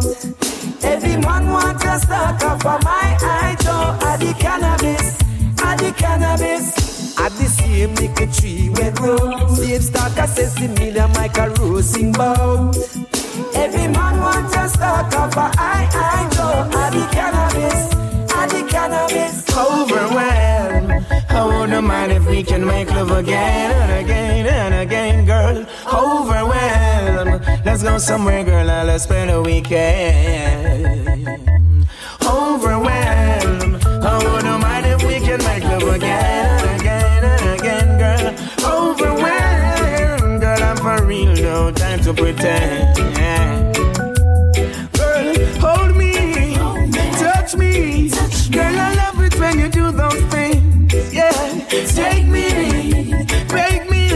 Every 0.82 1.16
man 1.16 1.50
want 1.50 1.80
to 1.80 1.98
stock 1.98 2.42
up 2.42 2.62
for 2.62 2.78
my 2.84 3.16
eye 3.20 3.56
Joe 3.60 3.96
At 4.06 4.20
the 4.20 4.34
cannabis, 4.38 5.18
at 5.62 5.78
the 5.78 5.92
cannabis 5.92 6.79
At 7.20 7.32
the 7.32 7.46
same 7.46 7.94
little 7.94 8.26
tree 8.32 8.70
we 8.70 8.90
grow 8.90 9.48
Same 9.54 9.80
stock 9.82 10.16
as 10.18 10.34
sesame 10.34 10.98
and 10.98 11.12
Michael 11.14 11.50
roasting 11.60 12.12
bow 12.12 12.70
Every 13.54 13.86
man 13.88 14.20
want 14.20 14.52
to 14.52 14.68
stock 14.68 15.14
up 15.14 15.32
for 15.34 15.50
I, 15.58 15.88
I 15.92 16.28
Joe 16.34 16.68
At 16.78 16.90
the 16.92 17.06
cannabis, 17.12 17.94
at 18.34 18.50
the 18.50 18.62
cannabis 18.68 19.40
overwhelmed. 19.60 21.04
I 21.28 21.44
wouldn't 21.44 21.86
mind 21.86 22.12
if 22.12 22.26
we 22.26 22.42
can 22.42 22.64
make 22.64 22.90
love 22.90 23.10
again 23.10 23.72
and 23.72 24.04
again 24.04 24.46
and 24.46 24.74
again, 24.74 25.26
girl. 25.26 25.66
Overwhelmed. 25.92 27.44
Let's 27.64 27.82
go 27.82 27.98
somewhere, 27.98 28.44
girl, 28.44 28.70
and 28.70 28.88
let's 28.88 29.04
spend 29.04 29.30
a 29.30 29.42
weekend. 29.42 31.49
To 42.14 42.22
pretend. 42.22 42.96
Girl, 44.92 45.34
hold 45.60 45.96
me, 45.96 46.54
touch 47.18 47.54
me. 47.56 48.08
Girl, 48.50 48.78
I 48.78 48.94
love 48.94 49.22
it 49.24 49.38
when 49.38 49.58
you 49.58 49.68
do 49.68 49.90
those 49.92 50.22
things. 50.34 50.92
Yeah, 51.12 51.30
take 51.68 52.26
me, 52.26 52.46
make 53.52 53.90
me 53.90 54.08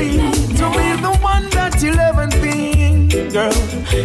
to 0.59 0.67
be 0.77 0.87
the 1.07 1.19
one 1.23 1.49
that 1.51 1.81
you 1.83 1.93
love 1.93 2.19
and 2.19 2.33
think. 2.33 3.33
Girl, 3.33 3.53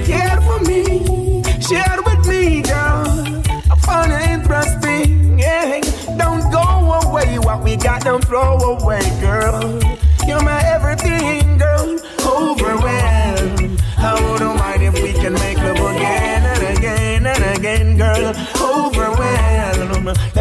care 0.05 0.41
for 0.41 0.59
me, 0.69 1.43
share 1.59 1.99
with 2.05 2.27
me, 2.27 2.61
girl. 2.61 3.43
I 3.71 3.75
found 3.85 4.11
it 4.11 4.29
interesting. 4.29 5.39
Yeah, 5.39 5.81
don't 6.17 6.51
go 6.51 6.63
away. 7.03 7.39
What 7.39 7.63
we 7.63 7.75
got, 7.75 8.03
don't 8.03 8.23
throw 8.23 8.57
away, 8.57 8.88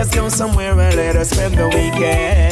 Let's 0.09 0.16
go 0.16 0.28
somewhere 0.30 0.70
and 0.70 0.97
let 0.97 1.16
us 1.16 1.28
spend 1.28 1.59
the 1.59 1.68
weekend. 1.68 2.48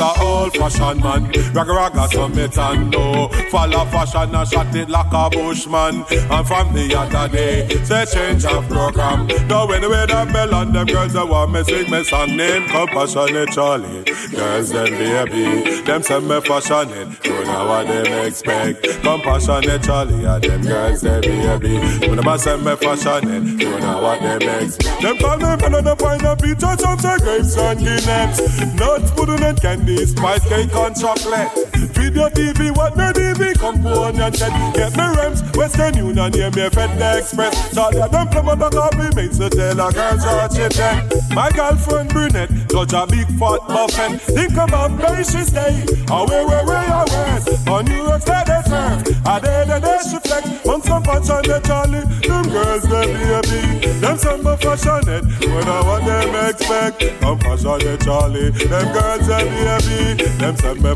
A 0.00 0.12
old 0.22 0.56
fashioned 0.56 1.02
man, 1.02 1.30
ragga 1.52 1.74
ragga 1.76 2.08
summit 2.12 2.56
and 2.58 2.90
no. 2.90 3.28
Follow 3.50 3.84
fashion 3.86 4.34
and 4.34 4.48
shot 4.48 4.74
it 4.74 4.88
like 4.88 5.12
a 5.12 5.30
bushman. 5.30 6.04
And 6.10 6.46
from 6.46 6.72
the 6.72 6.94
other 6.96 7.28
day, 7.28 7.68
say 7.84 8.04
change 8.06 8.44
of 8.44 8.66
program. 8.68 9.26
Now 9.48 9.68
anyway 9.70 10.06
the 10.06 10.30
bell 10.32 10.54
and 10.54 10.74
them 10.74 10.86
girls 10.86 11.12
that 11.12 11.28
want 11.28 11.52
me 11.52 11.62
sing 11.64 11.90
me 11.90 12.02
song 12.04 12.36
name 12.36 12.68
Compassionate 12.68 13.50
Charlie. 13.50 14.04
Girls 14.34 14.70
them 14.70 14.90
baby, 14.90 15.82
them 15.82 16.02
send 16.02 16.28
me 16.28 16.40
fashionate 16.40 17.24
You 17.24 17.44
know 17.44 17.66
what 17.66 17.86
them 17.86 18.26
expect. 18.26 18.82
Compassionate 19.02 19.82
Charlie 19.82 20.24
and 20.24 20.42
them 20.42 20.62
girls 20.62 21.00
them 21.02 21.20
baby. 21.20 22.06
You 22.06 22.16
never 22.16 22.38
send 22.38 22.64
me 22.64 22.72
fashionate 22.72 23.60
You 23.60 23.80
know 23.80 24.02
what 24.02 24.20
them 24.20 24.62
expect. 24.62 25.02
Them 25.02 25.18
call 25.18 25.36
me 25.36 25.44
on 25.44 25.84
the 25.84 25.96
point 25.96 26.24
of 26.24 26.38
picture 26.38 26.76
Some 26.78 26.98
say 26.98 27.16
grapes 27.18 27.56
and 27.56 27.80
Guinness 27.80 28.74
Nuts, 28.74 29.10
pudding 29.12 29.42
and 29.42 29.60
candy 29.60 29.89
Spice 29.96 30.48
cake 30.48 30.74
and 30.74 30.96
chocolate 31.00 31.69
Video 31.88 32.28
TV, 32.28 32.76
what 32.76 32.96
me 32.96 33.04
TV 33.04 33.58
Component 33.58 34.36
set 34.36 34.52
Get 34.74 34.92
me 34.92 35.04
Rems, 35.16 35.56
Western 35.56 35.96
Union 35.96 36.32
Yeah, 36.34 36.50
me 36.50 36.68
FedEx 36.68 37.18
Express. 37.18 37.74
Charlie 37.74 38.00
them 38.08 38.28
plum 38.28 38.48
on 38.48 38.58
the 38.58 38.70
coffee 38.70 39.14
Makes 39.16 39.38
the 39.38 39.48
tell 39.48 39.80
a 39.80 39.92
girl 39.92 40.18
so 40.18 40.48
chicken 40.52 41.34
My 41.34 41.50
girlfriend 41.50 42.10
brunette 42.10 42.50
Judge 42.68 42.92
a 42.92 43.06
big 43.06 43.26
fat 43.38 43.60
muffin. 43.68 44.18
Think 44.18 44.52
about 44.52 44.92
where 44.98 45.24
she 45.24 45.42
stay. 45.42 45.84
Or 46.12 46.26
where, 46.26 46.46
where, 46.46 46.64
where 46.66 47.72
On 47.72 47.84
New 47.84 48.02
York 48.04 48.22
State 48.22 48.46
they 48.46 48.62
serve 48.68 49.00
A 49.26 49.40
day, 49.40 49.64
the 49.66 49.78
day 49.80 49.98
she 50.04 50.18
flex. 50.20 50.66
On 50.66 50.82
some 50.82 51.02
fashion 51.02 51.42
they 51.48 51.60
Charlie 51.64 52.04
Them 52.26 52.44
girls 52.50 52.82
they 52.84 53.06
baby. 53.48 54.00
Them 54.00 54.18
some 54.18 54.42
more 54.42 54.56
fashionate 54.56 55.24
When 55.48 55.68
I 55.68 55.80
what 55.82 56.04
them 56.04 56.34
expect. 56.48 57.02
I'm 57.24 57.38
fashionate 57.38 58.04
Charlie 58.04 58.50
Them 58.50 58.92
girls 58.92 59.26
they 59.26 59.44
baby. 59.48 60.22
Them 60.38 60.56
some 60.56 60.82
me 60.82 60.94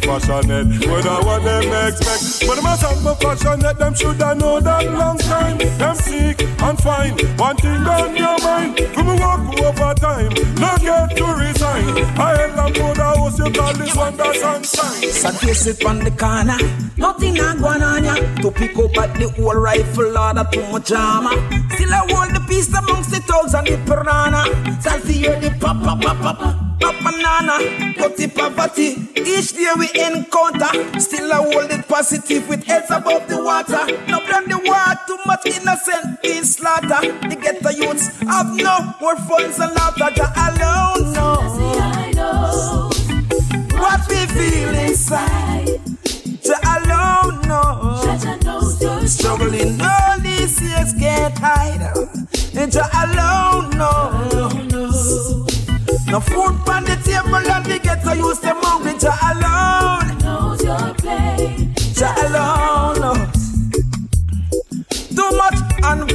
When 0.79 1.07
I 1.07 1.21
what 1.25 1.43
them 1.43 1.89
expect. 1.89 2.47
But 2.47 2.57
them 2.57 2.67
a 2.67 2.77
some 2.77 3.03
more 3.03 3.17
fashionate 3.17 3.79
Them 3.79 3.95
should 3.95 4.21
have 4.21 4.39
know 4.39 4.61
that 4.61 4.85
long 4.93 5.19
time. 5.19 5.59
Them 5.59 5.95
sick 5.97 6.43
and 6.43 6.79
fine 6.79 7.15
One 7.37 7.57
thing 7.57 7.87
on 7.87 8.17
your 8.17 8.39
mind. 8.43 8.79
From 8.95 9.07
me 9.07 9.15
walk 9.21 9.61
over 9.61 9.95
time 9.95 10.33
No 10.57 10.77
get 10.81 11.17
to 11.17 11.27
resign. 11.35 11.89
I 12.19 12.37
held 12.37 12.59
them 12.59 12.75
for 12.75 12.95
the 12.95 13.05
house 13.05 13.39
You 13.39 13.51
call 13.53 13.73
this 13.75 13.97
one 13.97 14.17
the 14.17 14.33
sunshine 14.35 15.11
So 15.11 15.31
face 15.33 15.67
it 15.67 15.85
on 15.85 15.99
the 16.01 16.11
corner, 16.11 16.59
nothing 16.97 17.39
a 17.39 17.55
going 17.57 17.83
on 17.83 18.05
ya. 18.05 18.15
To 18.43 18.51
pick 18.51 18.77
up 18.77 18.97
at 18.99 19.15
the 19.15 19.33
old 19.43 19.57
rifle 19.57 20.19
order 20.19 20.47
too 20.53 20.67
much. 20.73 20.87
Still 20.87 21.95
I 21.95 22.07
hold 22.11 22.35
the 22.35 22.45
peace 22.49 22.73
amongst 22.75 23.11
the 23.11 23.21
thugs 23.21 23.55
and 23.55 23.67
the 23.67 23.77
piranha. 23.87 24.45
Shall 24.83 25.01
hear 25.01 25.39
the 25.41 25.51
pop 25.61 25.83
pop 25.83 26.01
pop 26.01 26.19
pop 26.19 26.74
pop 26.81 26.97
banana. 27.03 27.95
Cut 27.95 28.19
poverty, 28.35 28.97
each 29.17 29.53
day 29.53 29.73
we 29.79 29.89
encounter. 29.95 31.01
Still 31.01 31.33
I 31.33 31.37
hold 31.37 31.71
it 31.71 31.87
positive 31.89 32.49
with 32.49 32.65
heads 32.65 32.91
above 32.91 33.29
the 33.29 33.43
water. 33.43 33.87
No 34.09 34.21
blame 34.21 34.49
the 34.49 34.59
war, 34.65 34.95
too 35.07 35.19
much 35.27 35.47
innocent 35.47 36.23
being 36.23 36.45
slaughter. 36.45 37.01
The 37.29 37.37
ghetto 37.41 37.71
youths 37.71 38.09
have 38.23 38.55
no 38.55 38.95
more 39.01 39.17
funds 39.17 39.59
and 39.59 39.75
laughter. 39.75 40.11
Alone 40.47 41.13
knows 41.13 41.55
what 43.75 44.01
we 44.09 44.27
feel 44.27 44.75
inside. 44.87 45.81
Jah 46.43 46.61
alone 46.77 47.41
knows. 47.49 48.03
Struggling 49.11 49.81
all 49.81 50.19
these 50.21 50.61
years 50.61 50.93
get 50.95 51.39
higher. 51.39 51.93
And 52.57 52.75
alone 52.75 53.71
knows. 53.71 55.44
No 56.15 56.21
food 56.21 56.69
on 56.69 56.85
the 56.85 56.95
table 57.03 57.35
and 57.35 57.67
we 57.67 57.81
get 57.81 58.05
to 58.05 58.17
use 58.17 58.39
them 58.39 58.59
hungry. 58.61 58.97
Jah 58.97 59.19
alone 59.35 60.17
knows 60.19 60.63
your 60.63 60.95
place. 60.95 61.99
Jah 61.99 62.15
alone 62.29 62.74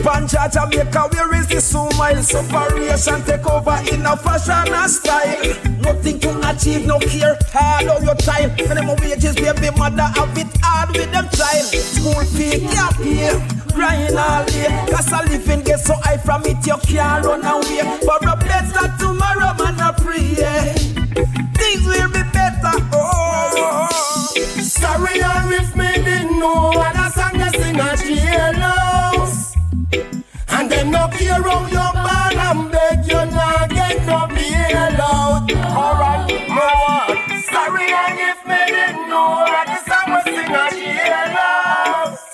Jamaica, 0.03 1.09
where 1.11 1.35
is 1.35 1.47
the 1.47 1.59
smile? 1.61 2.23
Separation 2.23 3.21
take 3.23 3.45
over 3.47 3.77
in 3.91 4.05
a 4.05 4.15
fashion 4.15 4.73
and 4.73 4.91
style. 4.91 5.43
Nothing 5.81 6.19
to 6.19 6.49
achieve, 6.49 6.85
no 6.87 6.99
care, 6.99 7.37
hard 7.51 7.87
on 7.87 8.03
your 8.05 8.15
time. 8.15 8.51
And 8.51 8.77
them 8.77 8.87
wages, 9.01 9.35
baby 9.35 9.69
mother 9.77 10.03
have 10.15 10.37
it 10.37 10.47
hard 10.61 10.95
with 10.95 11.11
them 11.11 11.27
child. 11.35 11.65
School 11.67 12.23
fee, 12.31 12.65
can't 12.71 12.95
pay, 12.97 13.35
crying 13.73 14.15
all 14.15 14.45
day. 14.45 14.69
Cause 14.89 15.11
a 15.11 15.21
living 15.27 15.63
get 15.63 15.79
so 15.79 15.95
high 15.95 16.17
from 16.17 16.45
it, 16.45 16.65
you 16.65 16.77
can't 16.87 17.25
run 17.25 17.43
away. 17.45 17.83
For 18.01 18.17
a 18.23 18.35
better 18.37 18.87
tomorrow, 18.97 19.53
man, 19.59 19.79
I 19.79 19.91
pray. 19.97 20.35
Things 21.59 21.85
will 21.85 22.09
be 22.09 22.23
better. 22.31 22.73
Oh, 22.93 23.87
Sorry, 24.61 25.19
or 25.21 25.53
if 25.53 25.75
me 25.75 25.88
no 30.91 31.07
care 31.09 31.41
how 31.41 31.67
you 31.67 31.87
born 32.03 32.37
and 32.47 32.71
beg 32.71 33.05
you 33.05 33.25
not 33.35 33.69
get 33.69 34.05
no 34.05 34.19
bailout. 34.35 35.51
Alright, 35.75 36.27
no 36.49 36.67
one. 36.87 37.17
Sorry, 37.43 37.87
and 37.91 38.19
if 38.19 38.39
me 38.47 38.59
didn't 38.67 39.09
know 39.09 39.29
what 39.51 39.67
the 39.67 39.77
song 39.87 40.07
we 40.13 40.19
sing 40.35 40.55
at 40.63 40.73
jailhouse. 40.81 42.25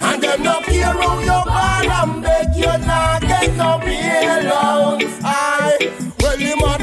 And 0.00 0.22
them 0.22 0.42
no 0.42 0.60
care 0.62 0.94
how 1.02 1.20
you 1.20 1.40
born 1.50 1.90
and 1.98 2.22
beg 2.22 2.56
you 2.56 2.86
not 2.86 3.20
get 3.22 3.56
no 3.56 3.78
bailout. 3.84 5.02
Aye, 5.24 5.78
well, 6.20 6.36
him 6.36 6.58
mother 6.58 6.77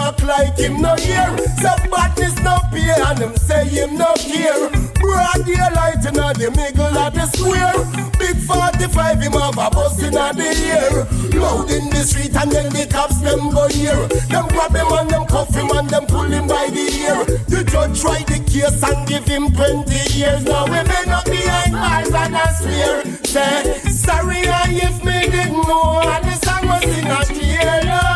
act 0.00 0.22
like 0.24 0.56
him 0.58 0.80
no 0.80 0.94
hear. 0.96 1.36
So 1.60 1.70
badness 1.90 2.36
no 2.42 2.58
pay 2.70 2.90
and 2.90 3.18
him 3.18 3.36
say 3.36 3.66
him 3.68 3.96
no 3.96 4.12
care. 4.14 4.70
Broad 5.00 5.44
daylight 5.46 6.04
in 6.04 6.14
the 6.14 6.50
middle 6.54 6.98
of 6.98 7.14
the 7.14 7.26
square. 7.26 8.08
Big 8.18 8.36
45 8.36 9.20
him 9.22 9.32
have 9.32 9.58
a 9.58 9.70
bus 9.70 10.02
in 10.02 10.12
the 10.12 10.48
air. 10.74 11.06
Loud 11.38 11.70
in 11.70 11.88
the 11.90 12.02
street 12.02 12.34
and 12.34 12.50
then 12.50 12.72
the 12.72 12.86
cops 12.90 13.20
them 13.20 13.50
go 13.50 13.68
here. 13.68 14.06
Them 14.28 14.48
grab 14.48 14.74
him 14.74 14.90
and 14.90 15.10
them 15.10 15.26
cuff 15.26 15.54
him 15.54 15.70
and 15.70 15.88
them 15.88 16.06
pull 16.06 16.26
him 16.26 16.46
by 16.46 16.68
the 16.70 16.86
ear. 17.06 17.24
The 17.46 17.64
judge 17.64 18.00
try 18.00 18.22
the 18.24 18.42
case 18.44 18.82
and 18.82 19.06
give 19.06 19.26
him 19.26 19.52
20 19.52 19.90
years. 20.16 20.44
Now 20.44 20.64
we 20.64 20.82
may 20.82 21.04
not 21.06 21.24
behind 21.24 21.72
bars 21.72 22.12
and 22.12 22.36
I 22.36 22.52
swear. 22.52 23.04
Say, 23.24 23.90
sorry 23.90 24.46
I 24.48 24.66
if 24.68 25.04
me 25.04 25.30
didn't 25.30 25.62
know 25.68 26.00
how 26.02 26.20
the 26.20 26.34
song 26.42 26.66
was 26.66 26.84
in 26.84 27.06
a 27.06 27.24
jail. 27.38 28.07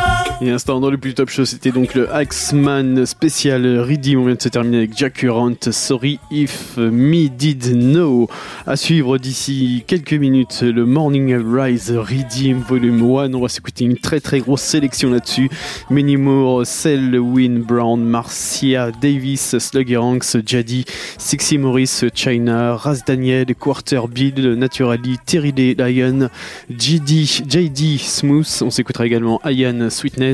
Et 0.45 0.51
instant 0.51 0.81
dans 0.81 0.91
le 0.91 0.99
plus 0.99 1.15
top 1.15 1.31
show, 1.31 1.45
c'était 1.45 1.71
donc 1.71 1.95
le 1.95 2.13
Axeman 2.13 3.07
spécial 3.07 3.79
Redeem. 3.79 4.19
On 4.19 4.25
vient 4.25 4.35
de 4.35 4.43
se 4.43 4.49
terminer 4.49 4.79
avec 4.79 4.99
Jack 4.99 5.21
Current. 5.21 5.71
Sorry 5.71 6.19
if 6.33 6.77
me 6.79 7.29
did 7.29 7.63
know. 7.63 8.29
À 8.67 8.75
suivre 8.75 9.19
d'ici 9.19 9.85
quelques 9.87 10.15
minutes, 10.15 10.63
le 10.63 10.85
Morning 10.85 11.33
Rise 11.37 11.93
Redeem 11.93 12.59
Volume 12.59 13.03
1. 13.03 13.35
On 13.35 13.41
va 13.41 13.47
s'écouter 13.47 13.85
une 13.85 13.97
très 13.97 14.19
très 14.19 14.41
grosse 14.41 14.63
sélection 14.63 15.11
là-dessus. 15.11 15.49
Manny 15.91 16.17
Moore, 16.17 16.67
Cell, 16.67 17.17
Win 17.21 17.61
Brown, 17.61 18.03
Marcia 18.03 18.91
Davis, 18.91 19.59
Sluggy 19.59 19.97
Ranks, 19.97 20.39
Jadi, 20.45 20.85
Sixy 21.19 21.57
Morris, 21.57 22.03
China, 22.15 22.75
Raz 22.75 23.03
Daniel, 23.07 23.55
Quarter 23.55 24.09
Bill, 24.13 24.55
Naturally, 24.55 25.19
Terry 25.25 25.53
Lee 25.53 25.77
Lion, 25.77 26.29
JD, 26.69 27.45
JD 27.49 28.01
Smooth. 28.01 28.63
On 28.63 28.71
s'écoutera 28.71 29.07
également 29.07 29.41
Ian 29.45 29.89
Sweetness 29.89 30.32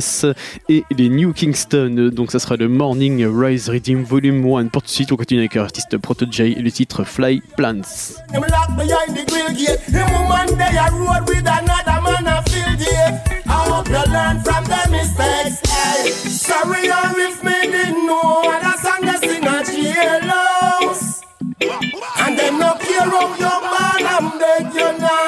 et 0.69 0.85
les 0.97 1.09
New 1.09 1.33
Kingston. 1.33 2.11
Donc 2.13 2.31
ça 2.33 2.39
sera 2.39 2.57
le 2.57 2.69
Morning 2.69 3.27
Rise 3.27 3.69
Riddim 3.69 4.03
Volume 4.03 4.45
1. 4.45 4.69
Pour 4.69 4.83
tout 4.83 4.89
de 4.89 4.93
suite, 4.93 5.13
on 5.13 5.17
continue 5.17 5.41
avec 5.41 5.55
l'artiste 5.55 5.97
Protoje 5.99 6.41
et 6.41 6.55
le 6.55 6.71
titre 6.71 7.05
Fly 7.05 7.43
Plants. 7.57 8.17
Him 8.33 8.41
locked 8.41 8.77
behind 8.77 9.17
the 9.17 9.25
grill 9.31 9.49
gate. 9.55 9.81
Him 9.89 10.07
woman 10.13 10.57
they 10.57 10.77
a 10.77 10.91
road 10.93 11.29
with 11.29 11.47
another 11.47 12.01
man 12.03 12.27
a 12.27 12.43
field 12.51 12.81
it. 12.81 13.45
I 13.47 13.69
hope 13.71 13.89
you 13.89 14.13
learn 14.13 14.41
from 14.43 14.65
the 14.65 14.89
mistakes. 14.91 15.61
Hey. 15.71 16.11
Sorry 16.11 16.89
or 16.89 17.19
if 17.19 17.43
me 17.43 17.61
didn't 17.63 18.07
know 18.07 18.43
what 18.45 18.63
a 18.63 18.79
song 18.79 19.03
they 19.03 19.19
sing 19.27 19.45
a 19.45 19.63
jailhouse. 19.63 21.23
And 21.61 22.39
them 22.39 22.59
no 22.59 22.75
care 22.75 23.09
how 23.09 23.35
you 23.37 23.55
man 23.73 24.07
and 24.15 24.41
beg 24.41 24.75
you 24.75 24.99
not 24.99 24.99
get 24.99 25.01
no 25.01 25.28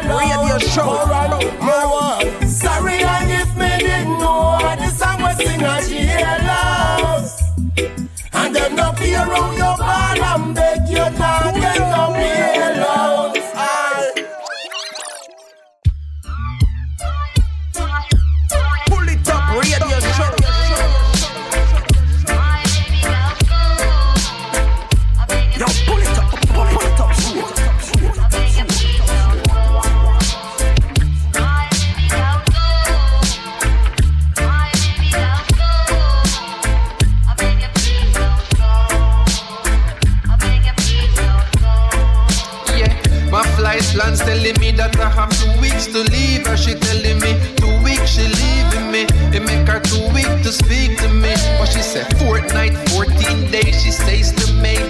radio 0.00 0.58
show. 0.58 0.88
One. 0.88 2.48
Sorry 2.48 3.02
or 3.02 3.22
if 3.40 3.56
me 3.56 3.70
didn't 3.78 4.18
know 4.18 4.58
the 4.78 4.88
song 4.88 5.22
we 5.22 5.32
sing 5.44 5.62
a 5.62 5.74
jailhouse. 5.90 7.36
And 8.32 8.54
them 8.56 8.76
no 8.76 8.92
care 8.92 9.18
how 9.18 9.52
you 9.52 9.72
man 9.78 10.56
and 10.56 10.71
to 46.56 46.94
leave. 46.94 47.01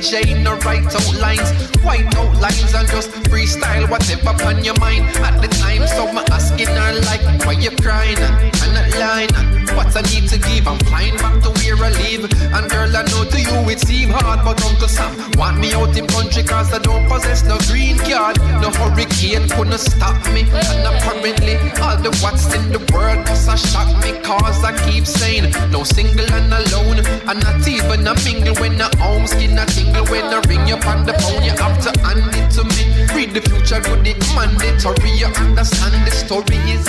Jane, 0.02 0.42
no 0.42 0.56
write 0.66 0.84
out 0.84 1.14
lines, 1.20 1.48
white 1.78 2.12
out 2.16 2.34
lines 2.40 2.74
and 2.74 2.88
just 2.88 3.10
freestyle 3.30 3.88
whatever 3.88 4.34
on 4.44 4.64
your 4.64 4.74
mind 4.80 5.06
at 5.22 5.40
the 5.40 5.46
time. 5.46 5.86
So 5.86 6.08
I'm 6.08 6.18
asking 6.30 6.66
her 6.66 6.92
like, 7.06 7.22
why 7.46 7.52
you 7.52 7.70
crying? 7.70 8.18
And 8.18 8.74
that 8.74 8.90
line, 8.98 9.52
what 9.76 9.94
I 9.96 10.02
need 10.10 10.28
to 10.30 10.38
give. 10.38 10.66
I'm 10.66 10.78
flying 10.90 11.16
back 11.18 11.40
to 11.44 11.50
where 11.50 11.78
I 11.78 11.90
live. 11.90 12.26
And 12.50 12.68
girl, 12.68 12.96
I 12.96 13.02
know 13.14 13.24
to 13.30 13.38
you 13.38 13.70
it 13.70 13.78
seem 13.78 14.10
hard, 14.10 14.44
but 14.44 14.58
Uncle 14.64 14.88
Sam 14.88 15.14
want 15.38 15.58
me 15.60 15.72
out 15.72 15.96
in 15.96 16.06
country 16.08 16.42
cause 16.42 16.72
I 16.72 16.78
don't 16.78 17.06
possess 17.08 17.44
no 17.44 17.56
green 17.70 17.98
card. 17.98 18.42
No 18.60 18.70
hurricane 18.70 19.48
couldn't 19.48 19.78
stop 19.78 20.18
me. 20.34 20.42
And 20.50 20.82
apparently, 20.82 21.56
all 21.78 21.96
the 22.02 22.10
what's 22.22 22.52
in 22.54 22.72
the 22.72 22.82
world 22.92 23.22
must 23.26 23.48
have 23.48 23.60
shocked 23.60 24.02
me 24.02 24.18
cause 24.22 24.64
I 24.64 24.74
keep 24.90 25.06
saying, 25.06 25.52
no 25.70 25.84
single 25.84 26.26
and 26.26 26.52
alone. 26.52 26.98
And 27.30 27.38
not 27.38 27.66
even 27.68 28.06
a 28.06 28.14
mingle 28.26 28.54
when 28.58 28.76
the 28.78 28.90
home 28.98 29.26
skin 29.26 29.58
a 29.58 29.66
tingle 29.92 30.10
when 30.10 30.24
I 30.24 30.40
ring 30.48 30.66
you 30.66 30.76
on 30.76 31.04
the 31.06 31.12
phone. 31.14 31.42
You 31.42 31.50
have 31.52 31.78
to 31.84 32.00
hand 32.00 32.34
it 32.34 32.50
to 32.56 32.64
me. 32.64 33.06
Read 33.14 33.34
the 33.34 33.40
future, 33.40 33.80
good 33.80 34.06
it 34.06 34.18
mandatory. 34.34 35.10
You 35.10 35.26
understand 35.26 36.06
the 36.06 36.10
story 36.10 36.56
is. 36.70 36.86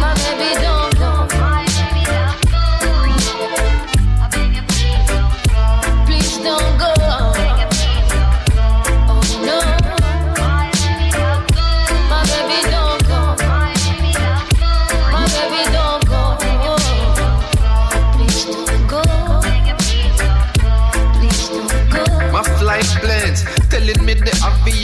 My 0.00 0.14
baby 0.26 0.62
don't 0.62 0.73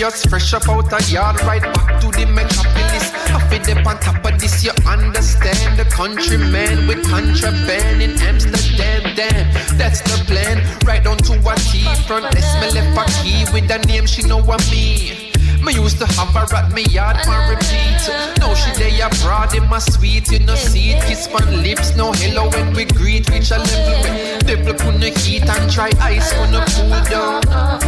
Fresh 0.00 0.54
up 0.54 0.66
out 0.66 0.90
a 0.94 1.12
yard, 1.12 1.38
right 1.42 1.60
back 1.60 2.00
to 2.00 2.06
the 2.08 2.24
metropolis. 2.24 3.12
I 3.28 3.38
feel 3.50 3.76
up 3.76 3.86
on 3.86 3.98
top 3.98 4.24
of 4.24 4.40
this, 4.40 4.64
you 4.64 4.70
understand. 4.86 5.78
The 5.78 5.84
countryman 5.84 6.88
with 6.88 7.06
contraband 7.06 8.00
in 8.00 8.12
Amsterdam. 8.18 9.02
Damn, 9.14 9.52
that's 9.76 10.00
the 10.00 10.24
plan. 10.24 10.64
Right 10.86 11.06
on 11.06 11.18
to 11.18 11.34
a 11.34 11.54
T 11.56 11.84
front. 12.06 12.24
Let's 12.34 12.54
me 12.62 12.80
left 12.80 12.96
a 12.96 13.22
key 13.22 13.44
with 13.52 13.70
a 13.70 13.78
name, 13.86 14.06
she 14.06 14.22
know 14.22 14.40
what 14.42 14.66
me. 14.70 15.19
Me 15.64 15.74
used 15.74 15.98
to 15.98 16.06
have 16.06 16.28
her 16.34 16.56
at 16.56 16.72
me 16.72 16.84
yard 16.84 17.16
for 17.24 17.36
repeat. 17.48 18.00
Now 18.38 18.54
she 18.54 18.70
they 18.78 19.00
abroad 19.00 19.54
in 19.54 19.68
my 19.68 19.78
suite, 19.78 20.30
you 20.32 20.40
know 20.40 20.54
see 20.54 20.90
it. 20.90 21.02
Kiss 21.04 21.28
my 21.32 21.44
lips, 21.50 21.96
no 21.96 22.12
hello 22.12 22.48
when 22.50 22.72
we 22.74 22.84
greet. 22.86 23.28
Reach 23.28 23.50
a 23.50 23.58
level 23.58 24.02
where 24.02 24.38
devil 24.40 24.74
couldn't 24.74 25.18
heat 25.18 25.48
and 25.48 25.72
dry 25.72 25.90
ice 26.00 26.32
gonna 26.32 26.64
cool 26.70 27.00
down. 27.10 27.42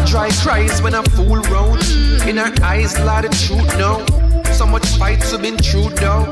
Dry 0.07 0.31
cries 0.43 0.82
when 0.82 0.94
I 0.94 1.03
fool 1.03 1.40
round. 1.53 1.82
In 2.28 2.36
her 2.36 2.53
eyes, 2.62 2.99
lot 3.01 3.24
of 3.24 3.32
truth 3.32 3.66
now. 3.78 4.05
So 4.53 4.66
much 4.66 4.86
fights 4.99 5.32
have 5.32 5.43
been 5.43 5.57
true 5.57 5.89
though. 5.97 6.31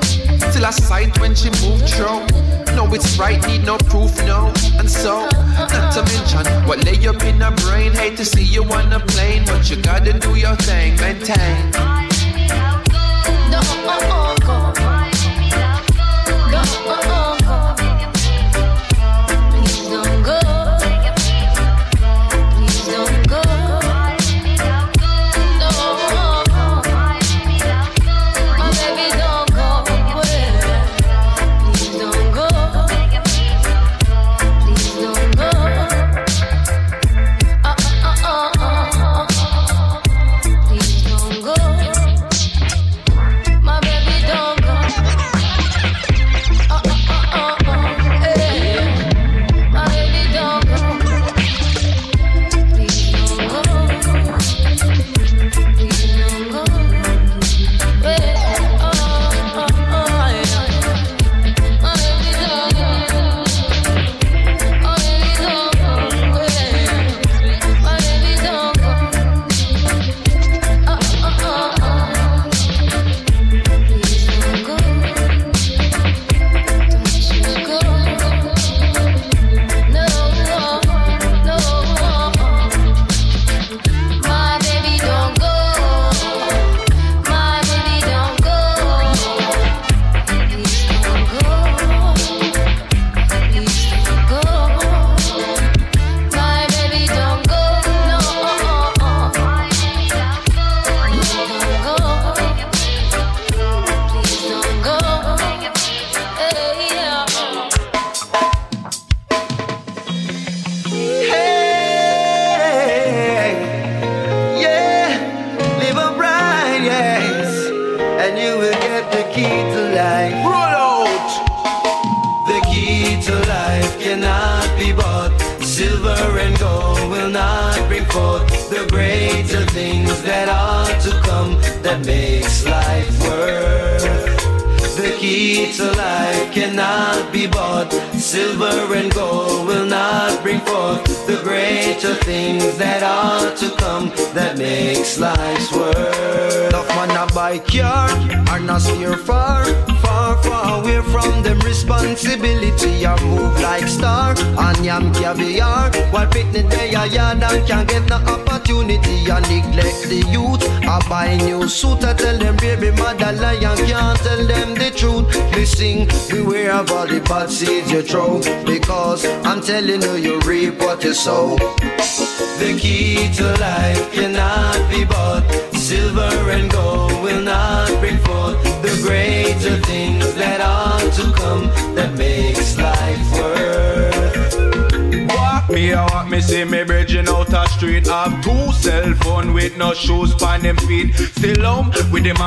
Till 0.53 0.67
I 0.67 0.71
sight 0.71 1.19
when 1.21 1.35
she 1.35 1.49
moved 1.63 1.89
through. 1.89 2.60
Know 2.77 2.95
it's 2.95 3.19
right, 3.19 3.45
need 3.47 3.65
no 3.65 3.77
proof, 3.77 4.17
no. 4.25 4.53
And 4.79 4.91
so, 4.91 5.29
not 5.59 5.93
to 5.95 6.03
mention 6.05 6.47
what 6.67 6.85
lay 6.85 7.07
up 7.07 7.23
in 7.25 7.39
the 7.39 7.51
brain. 7.65 7.93
Hate 7.93 8.17
to 8.17 8.25
see 8.25 8.45
you 8.45 8.65
on 8.65 8.93
a 8.93 9.01
plane, 9.01 9.45
but 9.45 9.69
you 9.69 9.77
gotta 9.77 10.19
do 10.19 10.35
your 10.37 10.57
thing, 10.57 10.97
maintain. 10.97 11.71
No, 13.51 13.61
oh, 13.61 13.99
oh. 14.03 14.20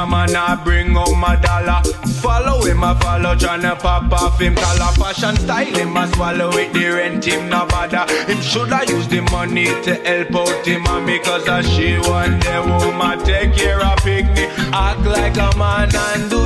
man 0.06 0.36
I 0.36 0.56
bring 0.64 0.94
home 0.94 1.24
a 1.24 1.40
dollar. 1.42 1.82
Follow 2.22 2.64
him, 2.64 2.84
I 2.84 2.98
follow 3.00 3.36
tryna 3.36 3.78
pop 3.80 4.12
off 4.12 4.40
him 4.40 4.56
color 4.56 4.92
Fashion 4.94 5.36
style 5.36 5.66
him, 5.66 5.98
I 5.98 6.08
swallow 6.12 6.50
it, 6.52 6.74
the 6.74 6.88
rent 6.88 7.26
him 7.26 7.50
no 7.50 7.66
bother. 7.68 8.06
Him 8.26 8.42
shoulda 8.42 8.82
use 8.88 9.08
the 9.08 9.22
money 9.32 9.66
to 9.66 9.96
help 9.96 10.36
out 10.36 10.66
him 10.66 10.84
mommy, 10.84 11.20
cause 11.20 11.48
I 11.48 11.62
she 11.62 11.98
one 12.10 12.40
day 12.40 12.60
woman 12.60 13.20
take 13.24 13.54
care 13.56 13.82
of 13.84 13.98
picnic. 14.00 14.50
Act 14.72 15.02
like 15.06 15.38
a 15.38 15.58
man 15.58 15.96
and 15.96 16.30
do 16.30 16.43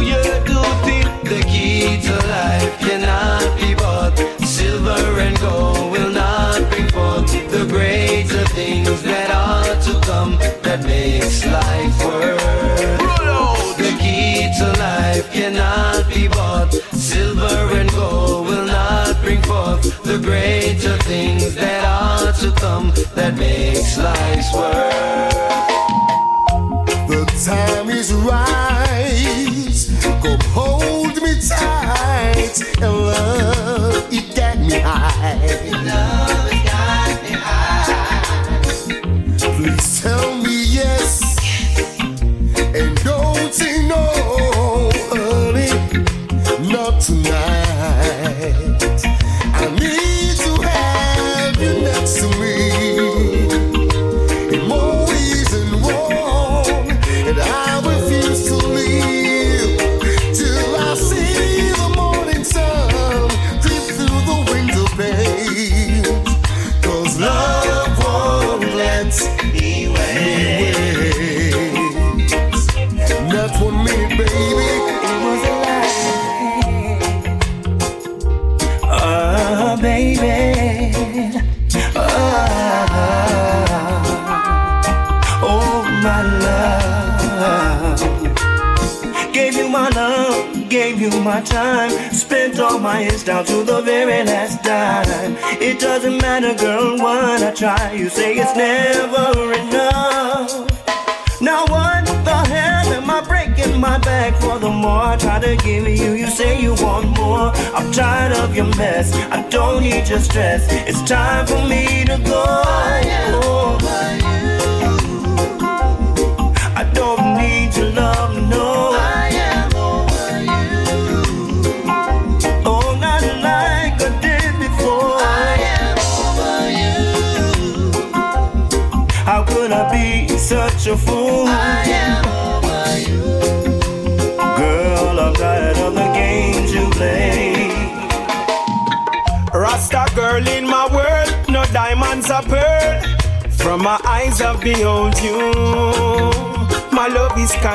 It's 110.90 111.02
time 111.02 111.17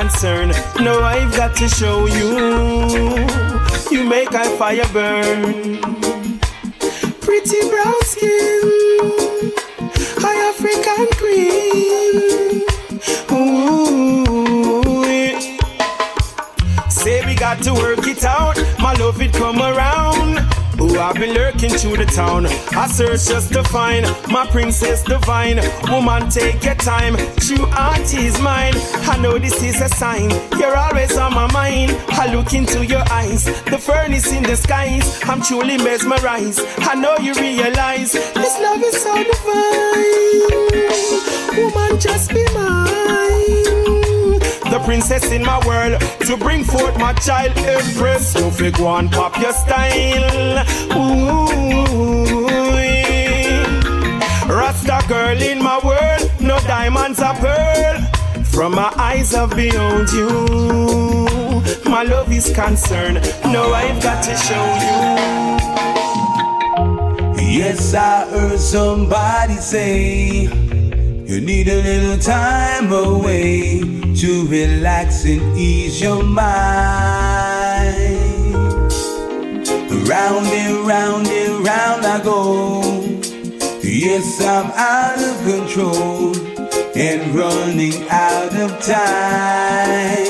is. 0.05 0.51
No, 0.79 1.01
I've 1.01 1.31
got 1.35 1.55
to 1.57 1.67
show 1.67 2.05
you. 2.05 2.37
You 3.91 4.03
make 4.07 4.33
a 4.33 4.43
fire 4.57 4.87
burn. 4.91 6.02
Through 21.77 21.97
the 21.97 22.05
town. 22.05 22.45
I 22.45 22.87
search 22.87 23.25
just 23.27 23.53
to 23.53 23.63
find 23.63 24.05
my 24.31 24.45
princess 24.47 25.03
divine. 25.03 25.59
Woman, 25.89 26.29
take 26.29 26.63
your 26.63 26.75
time. 26.75 27.15
True 27.37 27.65
heart 27.67 28.13
is 28.13 28.39
mine. 28.39 28.73
I 29.09 29.17
know 29.17 29.37
this 29.37 29.61
is 29.63 29.81
a 29.81 29.89
sign. 29.89 30.29
You're 30.59 30.77
always 30.77 31.17
on 31.17 31.33
my 31.33 31.51
mind. 31.51 31.91
I 32.09 32.33
look 32.33 32.53
into 32.53 32.85
your 32.85 33.03
eyes. 33.11 33.45
The 33.65 33.77
furnace 33.77 34.31
in 34.31 34.43
the 34.43 34.55
skies. 34.55 35.19
I'm 35.23 35.41
truly 35.41 35.77
mesmerized. 35.77 36.61
I 36.79 36.95
know 36.95 37.17
you 37.17 37.33
realize 37.33 38.13
this 38.13 38.59
love 38.59 38.81
is 38.83 39.01
so 39.01 39.15
divine. 39.15 40.43
Woman, 41.57 41.99
just 41.99 42.29
be 42.29 42.43
mine 42.53 43.42
the 44.73 44.79
princess 44.79 45.31
in 45.31 45.43
my 45.43 45.59
world 45.67 46.01
to 46.21 46.35
bring 46.35 46.63
forth 46.63 46.97
my 46.97 47.13
child 47.13 47.55
empress. 47.57 48.33
You 48.33 48.49
fig 48.49 48.79
one 48.79 49.07
pop 49.07 49.37
your 49.39 49.53
style. 49.53 50.65
Ooh, 50.97 52.47
Rasta 54.51 55.05
girl 55.07 55.39
in 55.39 55.61
my 55.61 55.79
world, 55.83 56.31
no 56.41 56.57
diamonds 56.61 57.19
or 57.19 57.35
pearl. 57.35 58.01
From 58.45 58.73
my 58.73 58.91
eyes 58.97 59.35
I've 59.35 59.55
behold 59.55 60.11
you. 60.11 60.29
My 61.85 62.01
love 62.01 62.31
is 62.31 62.51
concerned. 62.51 63.21
No, 63.45 63.73
I've 63.73 64.01
got 64.01 64.23
to 64.23 64.35
show 64.35 64.65
you. 64.85 65.01
Yes, 67.59 67.93
I 67.93 68.25
heard 68.27 68.59
somebody 68.59 69.57
say 69.57 70.49
you 71.29 71.41
need 71.41 71.67
a 71.67 71.79
little 71.83 72.17
time 72.17 72.91
away 72.91 73.92
to 74.23 74.47
relax 74.47 75.25
and 75.25 75.57
ease 75.57 75.99
your 76.01 76.23
mind. 76.23 76.45
Round 80.07 80.47
and 80.47 80.87
round 80.87 81.27
and 81.27 81.65
round 81.67 82.05
I 82.05 82.23
go. 82.23 82.81
Yes, 83.83 84.41
I'm 84.41 84.71
out 84.71 85.19
of 85.19 85.35
control 85.43 86.37
and 86.95 87.35
running 87.35 88.07
out 88.09 88.55
of 88.55 88.81
time. 88.81 90.22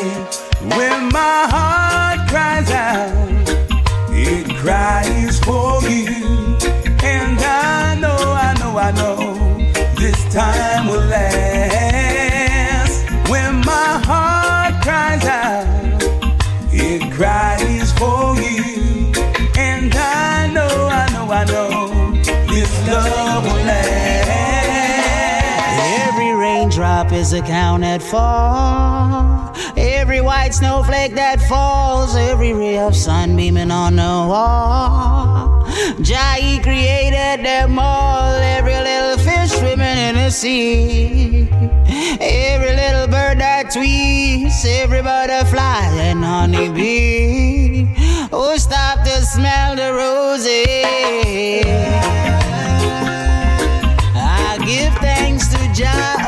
Accounted 27.43 28.01
for. 28.01 29.51
Every 29.75 30.21
white 30.21 30.53
snowflake 30.53 31.15
that 31.15 31.41
falls, 31.41 32.15
every 32.15 32.53
ray 32.53 32.77
of 32.77 32.95
sun 32.95 33.35
beaming 33.35 33.71
on 33.71 33.95
the 33.97 34.01
wall. 34.01 35.65
Jah 36.01 36.59
created 36.61 37.45
them 37.45 37.77
all, 37.79 38.33
every 38.57 38.75
little 38.75 39.17
fish 39.17 39.51
swimming 39.51 39.97
in 40.07 40.15
the 40.15 40.29
sea. 40.29 41.49
Every 42.21 42.75
little 42.75 43.07
bird 43.07 43.39
that 43.39 43.71
tweets, 43.73 44.65
every 44.65 45.01
butterfly 45.01 45.87
and 46.09 46.23
honeybee. 46.23 47.87
Oh, 48.31 48.55
stop 48.57 49.03
to 49.03 49.21
smell 49.21 49.75
the 49.75 49.93
roses. 49.93 51.65
I 54.15 54.57
give 54.65 54.93
thanks 54.95 55.47
to 55.49 55.57
Jah 55.73 56.22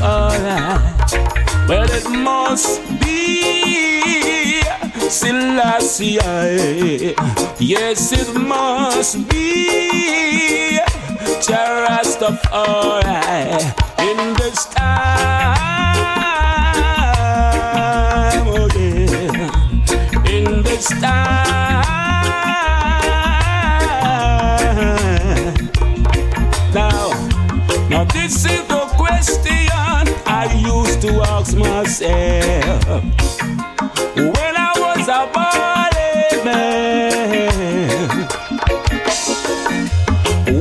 Rastafari. 0.00 0.80
Well, 1.68 1.90
it 1.90 2.08
must 2.10 2.80
be 3.00 4.62
Selassie. 5.10 6.18
Yes, 7.58 8.12
it 8.12 8.34
must 8.34 9.28
be 9.28 10.78
Rastafari 11.88 13.08
in 13.98 14.34
this 14.34 14.66
time 14.66 15.58
oh 18.46 18.66
again. 18.66 19.50
In 20.26 20.62
this 20.62 20.88
time. 21.00 21.97
To 31.08 31.22
ask 31.22 31.56
myself 31.56 32.84
when 34.14 34.54
I 34.68 34.72
was 34.84 35.08
a 35.08 35.26
body 35.32 36.44
man. 36.44 37.48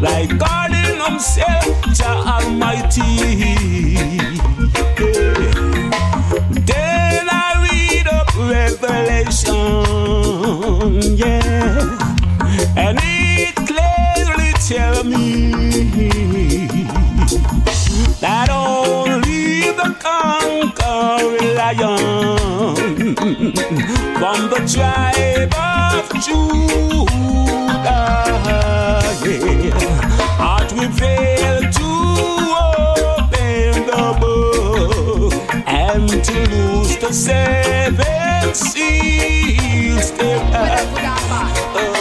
like 0.00 0.30
in 0.30 1.00
Himself, 1.06 1.81
lion 21.74 23.14
from 23.14 24.50
the 24.50 24.60
tribe 24.72 25.54
of 25.54 26.08
Judah. 26.20 27.06
Yeah. 29.24 29.70
Heart 30.38 30.72
will 30.72 30.90
fail 30.90 31.60
to 31.60 31.88
open 33.18 33.72
the 33.86 34.04
book 34.20 35.34
and 35.66 36.08
to 36.24 36.38
lose 36.50 36.96
the 36.98 37.12
seven 37.12 38.54
seals. 38.54 40.12
All 41.74 41.91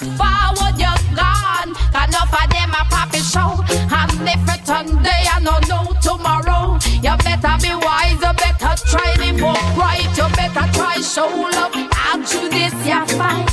just 0.00 0.16
forward, 0.16 0.78
you're 0.78 1.16
gone. 1.16 1.70
Enough 1.70 2.32
of 2.32 2.50
them 2.50 2.70
a 2.70 2.84
poppy 2.90 3.18
show. 3.18 3.64
And 3.70 4.28
if 4.28 4.48
it 4.48 4.64
today, 4.64 5.24
I 5.30 5.40
don't 5.42 5.68
know 5.68 5.92
tomorrow. 6.00 6.78
You 7.02 7.16
better 7.24 7.56
be 7.60 7.74
wise, 7.74 8.20
you 8.20 8.32
better 8.34 8.74
try 8.86 9.14
live 9.18 9.42
upright. 9.42 10.16
You 10.16 10.28
better 10.36 10.72
try 10.72 11.00
show 11.00 11.28
love. 11.28 11.72
Out 11.92 12.26
through 12.26 12.48
this, 12.50 12.74
you 12.86 13.06
fight. 13.18 13.47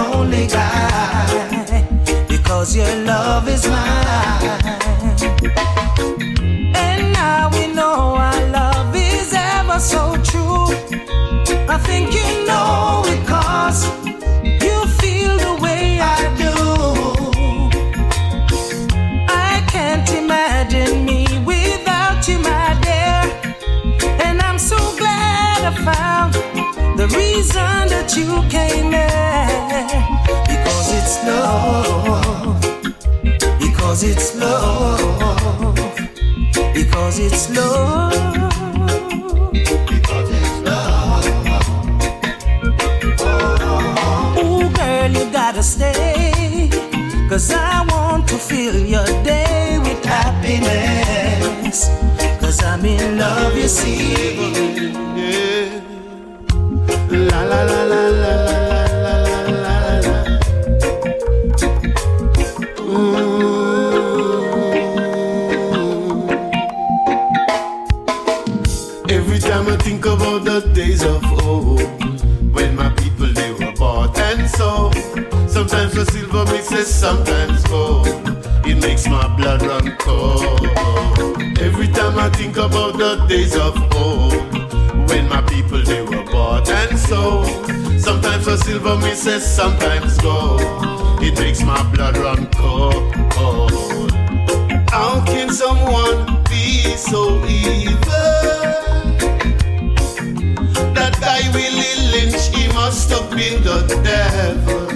only 0.00 0.46
God. 0.46 0.69
esqueci. 53.70 54.69
The 88.90 88.96
silver 88.96 89.08
misses, 89.08 89.46
sometimes 89.46 90.18
gold. 90.18 90.60
It 91.22 91.38
makes 91.38 91.62
my 91.62 91.80
blood 91.92 92.16
run 92.16 92.46
cold. 92.50 94.10
How 94.90 95.24
can 95.24 95.50
someone 95.50 96.42
be 96.50 96.96
so 96.96 97.38
evil? 97.46 98.00
That 100.92 101.16
guy 101.20 101.42
Willie 101.54 101.98
Lynch, 102.10 102.48
he 102.52 102.66
must 102.72 103.10
have 103.10 103.30
been 103.30 103.62
the 103.62 103.86
devil. 104.02 104.88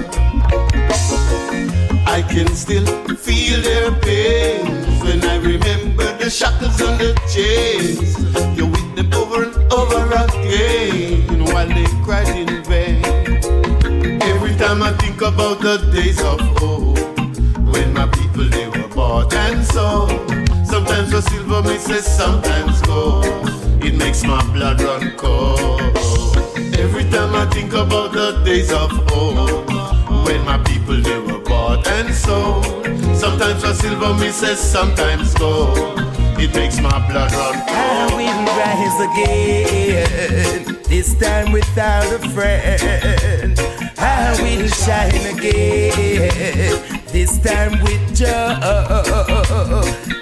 I 2.05 2.23
can 2.23 2.49
still 2.49 2.87
feel 3.15 3.63
their 3.63 3.93
pain 4.01 4.67
when 5.05 5.25
I 5.25 5.37
remember 5.37 6.19
the 6.19 6.29
shackles 6.31 6.81
and 6.81 6.99
the 6.99 7.15
chains. 7.33 8.19
You 8.59 8.67
with 8.67 8.97
them 8.97 9.15
over 9.15 9.45
and 9.45 9.73
over 9.73 10.03
again 10.25 11.45
while 11.45 11.69
they 11.69 11.87
cried 12.03 12.27
in 12.37 12.64
about 15.25 15.61
the 15.61 15.79
days 15.91 16.21
of 16.23 16.39
old, 16.63 16.99
when 17.73 17.95
my 17.95 18.07
people 18.09 18.45
they 18.45 18.69
were 18.69 18.89
bought 18.89 19.33
and 19.33 19.65
sold. 19.65 20.11
Sometimes 20.67 21.13
the 21.13 21.23
silver 21.23 21.63
misses, 21.63 22.05
sometimes 22.05 22.83
gold. 22.83 23.25
It 23.83 23.95
makes 23.95 24.23
my 24.23 24.43
blood 24.53 24.83
run 24.83 25.17
cold. 25.17 25.81
Every 26.79 27.05
time 27.11 27.35
I 27.35 27.47
think 27.51 27.73
about 27.73 28.13
the 28.13 28.43
days 28.45 28.71
of 28.71 28.91
old, 29.13 29.67
when 30.27 30.45
my 30.45 30.59
people 30.59 31.01
they 31.01 31.19
were 31.19 31.41
bought 31.41 31.87
and 31.89 32.15
sold. 32.15 32.65
Sometimes 33.17 33.63
the 33.63 33.73
silver 33.73 34.13
misses, 34.15 34.59
sometimes 34.61 35.33
gold. 35.35 36.01
It 36.39 36.55
makes 36.55 36.79
my 36.81 36.99
blood 37.09 37.33
run 37.33 37.63
I 37.67 38.09
cold. 38.09 38.21
will 38.21 38.45
rise 38.61 38.99
again, 39.09 40.83
this 40.89 41.15
time 41.19 41.51
without 41.51 42.13
a 42.13 42.19
friend. 42.31 43.84
I 44.17 44.31
will 44.43 44.69
shine 44.69 45.27
again, 45.35 46.81
this 47.13 47.39
time 47.39 47.83
with 47.83 48.15
joy. 48.15 48.29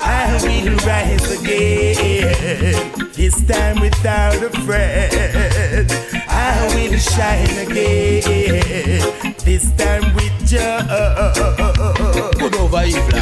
I 0.00 0.40
will 0.42 0.76
rise 0.86 1.30
again, 1.38 2.90
this 3.12 3.36
time 3.46 3.80
without 3.80 4.42
a 4.42 4.50
friend. 4.64 5.92
I 6.26 6.72
will 6.74 6.96
shine 6.98 7.58
again, 7.66 9.34
this 9.44 9.70
time 9.76 10.14
with 10.14 10.36
joy. 10.46 10.80
Put 12.38 12.54
over 12.60 12.84
evil. 12.84 13.18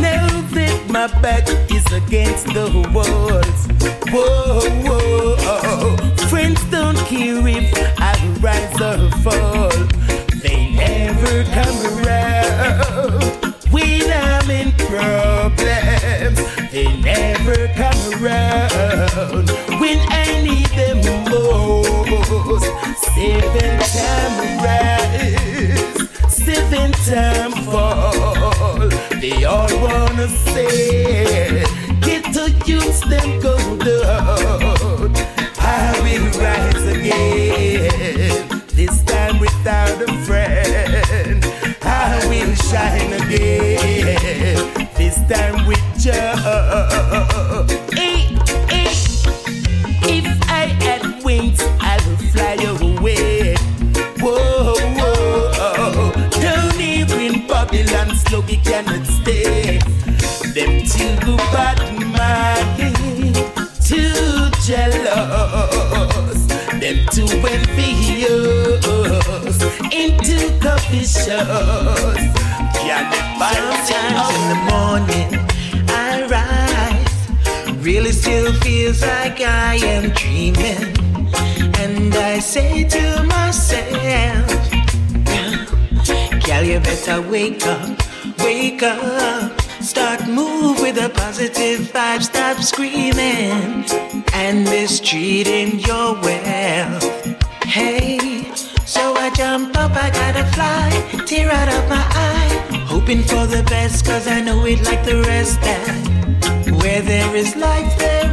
Now 0.00 0.28
that 0.54 0.76
my 0.88 1.06
back 1.20 1.48
is 1.72 1.86
against 1.92 2.46
the 2.54 2.66
walls, 2.94 3.66
whoa, 4.12 4.60
whoa, 4.86 5.03
most. 22.44 22.64
Seven 23.14 23.78
time 23.94 24.36
rise, 24.64 26.08
seven 26.28 26.92
time 27.08 27.52
fall. 27.64 28.88
They 29.20 29.44
all 29.44 29.68
wanna 29.80 30.28
say, 30.28 31.64
get 32.00 32.24
to 32.34 32.50
use 32.66 33.00
them 33.02 33.40
go 33.40 33.56
down. 33.78 35.12
I 35.58 35.92
will 36.02 36.28
rise 36.40 36.86
again, 36.96 38.62
this 38.74 39.02
time 39.04 39.38
without 39.38 40.02
a 40.02 40.12
friend. 40.24 41.44
I 41.82 42.26
will 42.28 42.54
shine 42.54 43.12
again, 43.22 44.88
this 44.96 45.16
time 45.28 45.66
with 45.66 45.82
joy. 45.98 46.63
Like 79.06 79.40
I 79.40 79.74
am 79.94 80.10
dreaming, 80.20 80.96
and 81.82 82.14
I 82.14 82.38
say 82.38 82.84
to 82.96 83.04
myself, 83.34 84.46
"Girl, 86.44 86.64
you 86.70 86.80
better 86.80 87.20
wake 87.22 87.66
up, 87.66 88.02
wake 88.38 88.82
up." 88.82 89.52
Start 89.80 90.26
move 90.26 90.80
with 90.80 90.96
a 90.98 91.10
positive 91.10 91.80
vibe, 91.92 92.22
stop 92.22 92.56
screaming 92.70 93.84
and 94.32 94.64
mistreating 94.64 95.78
your 95.80 96.14
wealth. 96.24 97.04
Hey, 97.64 98.18
so 98.86 99.14
I 99.24 99.30
jump 99.36 99.76
up, 99.76 99.92
I 100.06 100.08
gotta 100.20 100.44
fly, 100.54 100.88
tear 101.26 101.50
out 101.50 101.68
of 101.68 101.82
my 101.88 102.04
eye, 102.28 102.52
hoping 102.92 103.22
for 103.22 103.46
the 103.46 103.62
best, 103.64 104.06
cause 104.06 104.26
I 104.26 104.40
know 104.40 104.64
it 104.64 104.80
like 104.88 105.04
the 105.04 105.22
rest 105.22 105.60
that 105.60 106.04
where 106.80 107.02
there 107.02 107.36
is 107.36 107.54
life, 107.56 107.92
there 107.98 108.23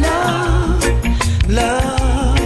love, 0.00 0.84
love. 1.48 2.40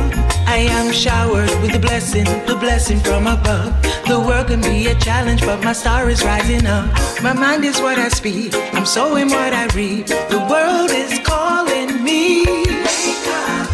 I 0.47 0.59
am 0.71 0.93
showered 0.93 1.51
with 1.63 1.75
a 1.75 1.79
blessing, 1.79 2.25
the 2.47 2.57
blessing 2.59 3.01
from 3.01 3.27
above. 3.27 3.73
The 4.07 4.21
world 4.21 4.47
can 4.49 4.61
be 4.61 4.87
a 4.87 4.95
challenge, 4.97 5.41
but 5.41 5.63
my 5.65 5.73
star 5.73 6.09
is 6.11 6.23
rising 6.25 6.67
up. 6.67 6.87
My 7.23 7.33
mind 7.33 7.65
is 7.65 7.81
what 7.81 7.99
I 7.99 8.09
speak, 8.09 8.55
I'm 8.73 8.87
sowing 8.87 9.29
what 9.31 9.53
I 9.53 9.67
reap. 9.75 10.07
The 10.07 10.47
world 10.51 10.91
is 10.91 11.19
calling 11.25 12.05
me. 12.05 12.45
Wake 12.45 13.27
up, 13.47 13.69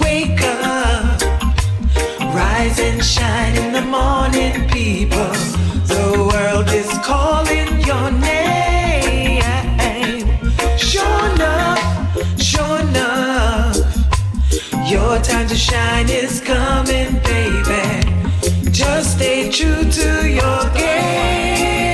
wake 0.00 0.42
up, 0.42 1.20
rise 2.34 2.78
and 2.78 3.02
shine 3.02 3.56
in 3.56 3.72
the 3.72 3.82
morning, 3.82 4.68
people. 4.68 5.34
The 5.94 6.30
world 6.32 6.68
is 6.70 6.90
calling 7.02 7.80
your 7.80 8.10
name. 8.10 8.23
To 15.54 15.60
shine 15.60 16.08
is 16.08 16.40
coming, 16.40 17.12
baby. 17.22 18.70
Just 18.72 19.16
stay 19.16 19.48
true 19.48 19.84
to 19.88 20.28
your 20.28 20.70
game. 20.74 21.92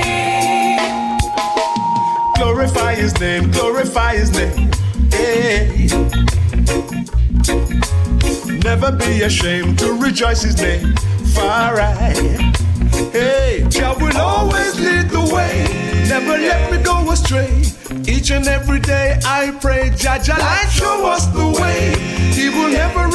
Glorify 2.37 2.95
his 2.95 3.19
name, 3.19 3.51
glorify 3.51 4.15
his 4.15 4.31
name. 4.31 4.71
Hey. 5.11 5.87
Never 8.63 8.91
be 8.91 9.21
ashamed 9.21 9.77
to 9.79 9.93
rejoice 9.93 10.41
his 10.41 10.57
name. 10.59 10.95
Far 11.35 11.75
right. 11.75 12.17
Hey, 13.11 13.63
Jah 13.69 13.95
will 13.99 14.17
always 14.17 14.79
lead 14.79 15.09
the 15.09 15.21
way. 15.35 15.67
Never 16.09 16.37
let 16.37 16.71
me 16.71 16.81
go 16.83 17.11
astray. 17.11 17.61
Each 18.07 18.31
and 18.31 18.47
every 18.47 18.79
day 18.79 19.19
I 19.23 19.51
pray, 19.61 19.91
Jah 19.95 20.17
Jah 20.17 20.39
light 20.39 20.69
show 20.71 21.05
us 21.05 21.27
the 21.27 21.47
way. 21.61 21.93
He 22.33 22.49
will 22.49 22.69
never 22.69 23.11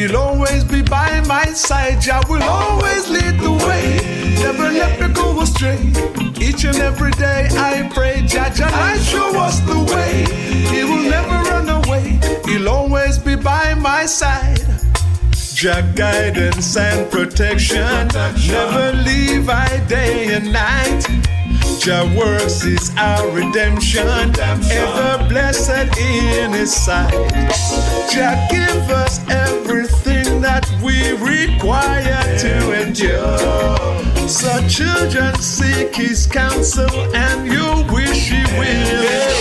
He'll 0.00 0.16
always 0.16 0.64
be 0.64 0.80
by 0.80 1.20
my 1.28 1.44
side. 1.52 2.00
Jah 2.00 2.22
will 2.26 2.42
always 2.42 3.10
lead 3.10 3.38
the 3.38 3.52
way. 3.52 4.00
Never 4.40 4.70
let 4.70 4.98
me 4.98 5.12
go 5.12 5.38
astray. 5.42 5.76
Each 6.40 6.64
and 6.64 6.78
every 6.78 7.10
day 7.12 7.48
I 7.52 7.86
pray, 7.92 8.22
Jah 8.26 8.48
Jah 8.48 8.70
I 8.72 8.96
show 8.96 9.38
us 9.38 9.60
the 9.60 9.78
way. 9.92 10.24
He 10.74 10.84
will 10.84 11.04
never 11.04 11.36
run 11.50 11.68
away. 11.68 12.18
He'll 12.46 12.70
always 12.70 13.18
be 13.18 13.36
by 13.36 13.74
my 13.74 14.06
side. 14.06 14.64
Jah 15.52 15.82
guidance 15.94 16.78
and 16.78 17.10
protection. 17.12 18.08
Never 18.48 18.96
leave 19.04 19.50
I 19.50 19.84
day 19.86 20.32
and 20.32 20.50
night. 20.50 21.04
Jah 21.78 22.10
works 22.16 22.64
is 22.64 22.90
our 22.96 23.28
redemption. 23.32 24.08
Ever 24.08 25.28
blessed 25.28 25.94
in 25.98 26.52
his 26.52 26.74
sight. 26.74 27.12
Jah 28.10 28.48
give 28.50 28.88
us 28.88 29.18
that 30.60 30.82
we 30.82 31.12
require 31.12 32.38
to 32.38 32.82
endure. 32.82 34.28
So 34.28 34.66
children 34.68 35.34
seek 35.40 35.94
his 35.94 36.26
counsel 36.26 36.90
and 37.14 37.46
you 37.46 37.94
wish 37.94 38.30
he 38.30 38.42
will. 38.58 39.39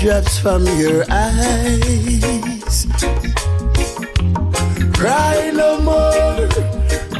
Teardrops 0.00 0.38
from 0.38 0.64
your 0.78 1.04
eyes. 1.10 2.86
Cry 4.94 5.50
no 5.52 5.80
more. 5.80 6.48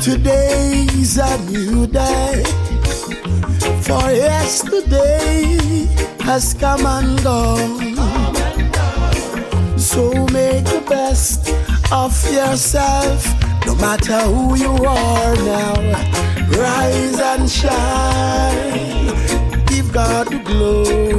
Today's 0.00 1.18
a 1.18 1.38
new 1.50 1.86
day. 1.86 2.42
For 3.82 4.10
yesterday 4.10 5.86
has 6.20 6.54
come 6.54 6.86
and 6.86 7.22
gone. 7.22 7.96
So 9.78 10.12
make 10.32 10.64
the 10.64 10.82
best 10.88 11.50
of 11.92 12.12
yourself, 12.32 13.26
no 13.66 13.74
matter 13.76 14.20
who 14.20 14.56
you 14.56 14.72
are 14.86 15.36
now. 15.36 15.74
Rise 16.58 17.20
and 17.20 17.50
shine, 17.50 19.14
give 19.66 19.92
God 19.92 20.28
the 20.28 20.38
glory. 20.44 21.10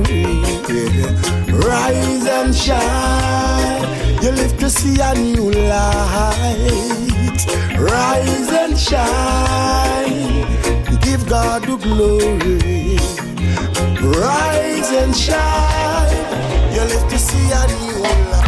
Rise 1.64 2.26
and 2.28 2.56
shine, 2.56 3.84
you 4.22 4.32
live 4.32 4.58
to 4.60 4.70
see 4.70 5.00
a 5.02 5.14
new 5.16 5.52
light. 5.52 7.46
Rise 7.80 8.52
and 8.52 8.78
shine, 8.78 10.46
give 11.02 11.28
God 11.28 11.64
the 11.64 11.78
glory. 11.78 12.98
Rise 14.02 14.92
and 14.92 15.16
shine, 15.16 16.74
you 16.74 16.82
live 16.82 17.08
to 17.10 17.18
see 17.18 17.52
a 17.52 17.68
new 17.68 17.98
light. 18.04 18.42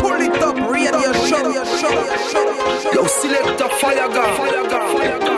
Pull 0.00 0.20
it 0.20 0.42
up, 0.42 0.56
radio 0.70 1.12
show. 1.28 1.50
Yo, 2.94 3.06
select 3.06 3.60
a. 3.60 3.68
Fire 3.80 4.08
gun. 4.08 4.36
Fire 4.36 4.68
gun. 4.68 5.29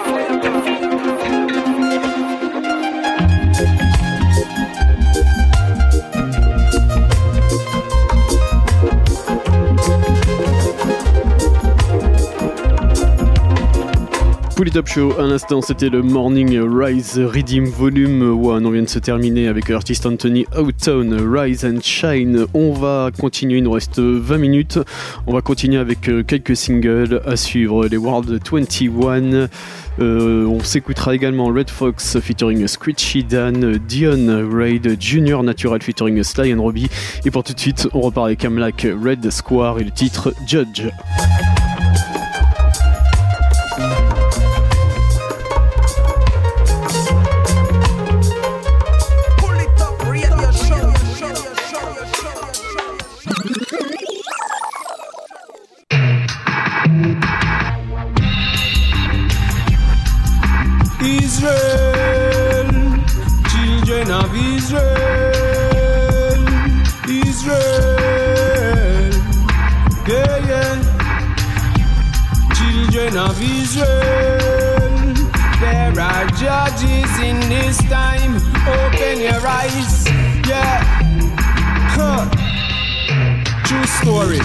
Up 14.77 14.89
Show, 14.89 15.19
à 15.19 15.27
l'instant 15.27 15.61
c'était 15.61 15.91
le 15.91 16.03
Morning 16.03 16.59
Rise 16.59 17.19
Redeem 17.19 17.67
Volume 17.67 18.23
1. 18.23 18.65
On 18.65 18.71
vient 18.71 18.83
de 18.83 18.89
se 18.89 18.99
terminer 18.99 19.49
avec 19.49 19.69
l'artiste 19.69 20.07
Anthony 20.07 20.47
Outtown, 20.57 21.15
Rise 21.21 21.65
and 21.65 21.81
Shine. 21.83 22.47
On 22.55 22.73
va 22.73 23.11
continuer, 23.19 23.59
il 23.59 23.65
nous 23.65 23.73
reste 23.73 23.99
20 23.99 24.39
minutes. 24.39 24.79
On 25.27 25.35
va 25.35 25.43
continuer 25.43 25.79
avec 25.79 26.09
euh, 26.09 26.23
quelques 26.23 26.57
singles 26.57 27.21
à 27.27 27.37
suivre. 27.37 27.87
Les 27.87 27.97
World 27.97 28.31
21. 28.31 29.49
Euh, 30.01 30.47
on 30.47 30.61
s'écoutera 30.61 31.15
également 31.15 31.47
Red 31.47 31.69
Fox 31.69 32.19
featuring 32.21 32.67
Screechy 32.67 33.25
Dan, 33.25 33.77
Dion 33.77 34.49
Raid, 34.51 34.97
Junior 34.99 35.43
Natural 35.43 35.83
featuring 35.83 36.23
Sly 36.23 36.55
and 36.55 36.63
Robbie. 36.63 36.89
Et 37.27 37.31
pour 37.31 37.45
tout 37.45 37.53
de 37.53 37.61
suite, 37.61 37.89
on 37.93 38.01
repart 38.01 38.27
avec 38.27 38.45
Amlak 38.45 38.87
Red 39.03 39.31
Square 39.31 39.81
et 39.81 39.85
le 39.85 39.91
titre 39.91 40.33
Judge. 40.47 40.85
In 77.23 77.39
this 77.49 77.79
time. 77.89 78.37
Open 78.67 79.21
your 79.21 79.47
eyes, 79.47 80.07
yeah. 80.49 80.83
Huh. 81.95 82.29
True 83.67 83.87
story. 83.87 84.41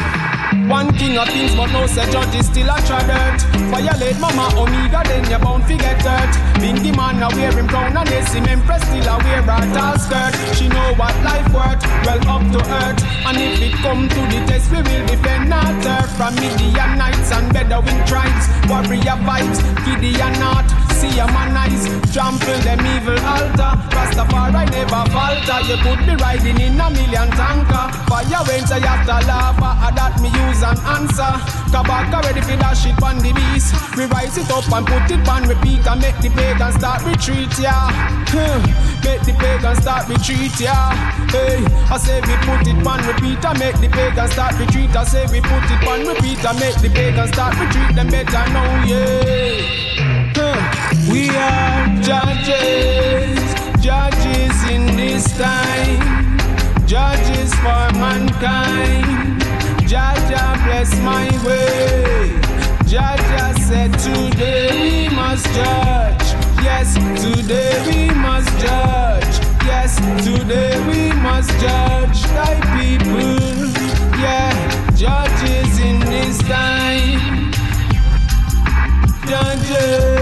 One 0.69 0.93
king 0.97 1.17
of 1.17 1.27
things, 1.29 1.55
but 1.55 1.71
no 1.71 1.87
say 1.87 2.09
judge 2.11 2.35
is 2.35 2.45
still 2.45 2.69
a 2.69 2.77
tradert. 2.87 3.39
Violate 3.71 4.19
mama 4.19 4.51
omega, 4.55 5.01
then 5.05 5.29
you 5.29 5.37
bound 5.39 5.67
to 5.67 5.75
get 5.77 6.01
hurt. 6.01 6.33
Bingy 6.61 6.95
man 6.95 7.21
a 7.23 7.27
wear 7.35 7.51
him 7.51 7.67
crown 7.67 7.97
and 7.97 8.07
they 8.07 8.21
see 8.23 8.41
men 8.41 8.61
press 8.63 8.83
still 8.87 9.07
a 9.07 9.17
wear 9.23 9.41
a 9.41 9.57
tall 9.73 9.97
skirt. 9.97 10.33
She 10.55 10.67
know 10.67 10.93
what 10.95 11.15
life 11.23 11.47
worth, 11.53 11.83
well 12.05 12.21
up 12.29 12.43
to 12.53 12.59
earth. 12.59 12.99
And 13.27 13.37
if 13.37 13.61
it 13.61 13.73
come 13.83 14.07
to 14.07 14.21
the 14.31 14.39
test, 14.47 14.71
we 14.71 14.77
will 14.77 15.05
defend 15.07 15.53
our 15.53 15.71
turf. 15.83 16.09
From 16.17 16.35
Midianites 16.35 17.31
and 17.31 17.51
Bedouin 17.53 17.99
tribes, 18.05 18.47
warrior 18.69 19.19
vibes, 19.27 19.59
Gideon 19.85 20.33
not. 20.39 20.86
See 21.07 21.19
a 21.19 21.25
man 21.27 21.55
eyes, 21.55 21.87
trample 22.11 22.59
them 22.67 22.83
evil 22.83 23.19
altar. 23.23 23.71
Rastafari 23.95 24.67
never 24.71 25.03
falter. 25.11 25.59
You 25.63 25.77
could 25.79 26.03
be 26.05 26.15
riding 26.19 26.59
in 26.59 26.79
a 26.79 26.89
million 26.89 27.29
tanker. 27.31 27.87
Fire 28.11 28.43
when 28.43 28.67
say 28.67 28.83
after 28.83 29.19
lava, 29.27 29.71
ah, 29.79 29.91
that 29.95 30.19
me 30.19 30.27
use 30.27 30.63
an 30.63 30.75
answer. 30.83 31.31
Kabaka 31.71 32.23
ready 32.23 32.41
for 32.41 32.57
that 32.59 32.75
shit 32.75 32.99
on 33.01 33.19
the 33.19 33.31
beast. 33.31 33.71
We 33.95 34.03
rise 34.05 34.37
it 34.37 34.51
up 34.51 34.67
and 34.67 34.85
put 34.85 35.07
it 35.07 35.23
on 35.27 35.47
repeat 35.47 35.87
and 35.87 36.01
make 36.01 36.17
the 36.19 36.29
pagan 36.29 36.71
start 36.75 37.03
retreat, 37.07 37.55
yeah. 37.55 37.87
Make 39.03 39.23
the 39.23 39.31
pagan 39.39 39.75
start 39.79 40.09
retreat, 40.11 40.59
yeah. 40.59 40.91
Hey, 41.31 41.63
I 41.87 41.97
say 42.03 42.19
we 42.27 42.35
put 42.43 42.67
it 42.67 42.83
on 42.83 42.99
repeat 43.07 43.43
and 43.45 43.59
make 43.59 43.79
the 43.79 43.87
pagan 43.87 44.27
start 44.27 44.59
retreat. 44.59 44.91
I 44.95 45.03
say 45.05 45.23
we 45.31 45.39
put 45.39 45.63
it 45.71 45.83
on 45.87 46.03
repeat 46.03 46.43
and 46.43 46.59
make 46.59 46.75
the 46.83 46.91
pagan 46.91 47.27
start 47.31 47.55
retreat. 47.55 47.95
Them 47.95 48.11
better 48.11 48.43
know, 48.51 48.67
yeah. 48.83 50.06
We 51.09 51.29
are 51.29 51.87
judges, 52.01 53.39
judges 53.81 54.69
in 54.71 54.95
this 54.95 55.25
time, 55.37 56.37
judges 56.85 57.53
for 57.55 57.91
mankind. 57.99 59.41
Jah 59.87 60.15
Jah 60.29 60.55
bless 60.65 60.97
my 61.01 61.27
way. 61.45 62.39
Jah 62.85 63.15
Jah 63.17 63.53
said 63.67 63.91
today 63.99 64.69
we 64.81 65.15
must 65.15 65.45
judge. 65.53 66.27
Yes, 66.63 66.93
today 67.21 67.73
we 67.87 68.13
must 68.15 68.49
judge. 68.59 69.35
Yes, 69.65 69.97
today 70.23 70.79
we 70.87 71.11
must 71.21 71.51
judge 71.59 72.23
thy 72.31 72.55
people. 72.75 73.67
Yeah, 74.19 74.53
judges 74.95 75.79
in 75.79 75.99
this 75.99 76.37
time. 76.39 77.51
Judges. 79.27 80.17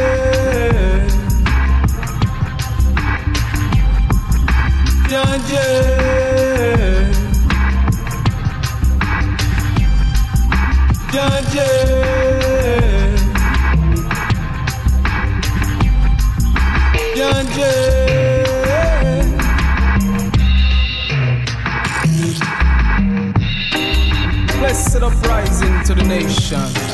Blessed 24.57 25.03
uprising 25.03 25.83
to 25.83 25.93
the 25.93 26.03
nation. 26.03 26.84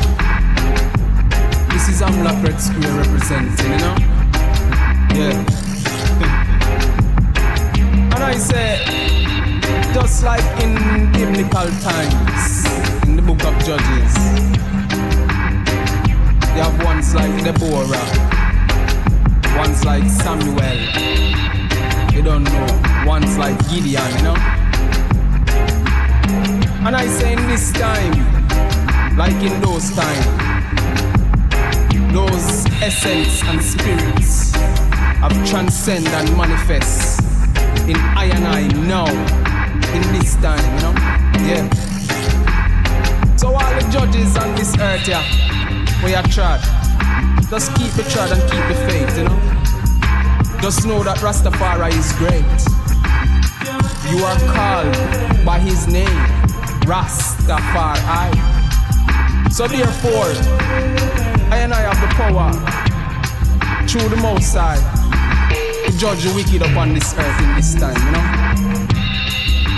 Is 1.91 1.99
Amlak 1.99 2.39
Red 2.41 2.55
Square 2.61 3.03
representing, 3.03 3.69
you 3.69 3.77
know? 3.80 3.95
Yeah. 5.11 5.35
and 8.15 8.23
I 8.23 8.38
say, 8.38 8.80
just 9.93 10.23
like 10.23 10.39
in 10.63 10.77
biblical 11.11 11.68
times, 11.84 12.65
in 13.03 13.18
the 13.18 13.22
book 13.22 13.43
of 13.43 13.53
Judges, 13.65 14.15
you 16.55 16.61
have 16.63 16.81
ones 16.81 17.13
like 17.13 17.43
Deborah, 17.43 18.07
ones 19.57 19.84
like 19.84 20.05
Samuel, 20.05 20.80
you 22.13 22.22
don't 22.23 22.45
know, 22.45 22.68
ones 23.05 23.38
like 23.38 23.59
Gideon, 23.69 24.09
you 24.15 24.23
know? 24.23 24.38
And 26.88 26.95
I 26.95 27.05
say 27.07 27.34
in 27.34 27.47
this 27.49 27.73
time, 27.73 28.15
like 29.18 29.43
in 29.43 29.59
those 29.59 29.91
times, 29.93 30.51
those 32.13 32.65
essence 32.81 33.43
and 33.43 33.61
spirits 33.61 34.51
have 35.21 35.31
transcend 35.47 36.07
and 36.07 36.35
manifest 36.35 37.21
in 37.88 37.95
I 37.95 38.25
and 38.25 38.45
I 38.45 38.67
now, 38.67 39.07
in 39.95 40.01
this 40.13 40.35
time, 40.35 40.59
you 40.75 40.81
know? 40.81 40.93
Yeah. 41.47 41.69
So 43.38 43.47
all 43.47 43.73
the 43.79 43.88
judges 43.91 44.35
on 44.38 44.55
this 44.55 44.77
earth, 44.79 45.07
yeah, 45.07 45.23
we 46.03 46.13
are 46.13 46.23
trod. 46.23 46.61
Just 47.49 47.73
keep 47.75 47.91
the 47.93 48.03
trod 48.09 48.31
and 48.31 48.41
keep 48.49 48.63
the 48.67 48.75
faith, 48.88 49.17
you 49.17 49.23
know? 49.23 49.39
Just 50.61 50.85
know 50.85 51.03
that 51.03 51.17
Rastafari 51.17 51.91
is 51.91 52.11
great. 52.13 52.43
You 54.11 54.23
are 54.25 54.39
called 54.53 55.45
by 55.45 55.59
his 55.59 55.88
name, 55.88 56.07
Rastafari. 56.85 58.31
So 59.51 59.67
therefore, 59.67 61.31
I 61.52 61.57
and 61.57 61.73
I 61.73 61.82
have 61.82 61.99
the 61.99 62.07
power 62.15 62.52
through 63.86 64.07
the 64.07 64.15
Most 64.15 64.56
High 64.56 64.80
to 65.86 65.98
judge 65.98 66.23
the 66.23 66.34
wicked 66.34 66.61
upon 66.61 66.94
this 66.94 67.14
earth 67.18 67.41
in 67.44 67.56
this 67.56 67.76
time, 67.76 67.99
you 68.06 68.11
know. 68.15 68.23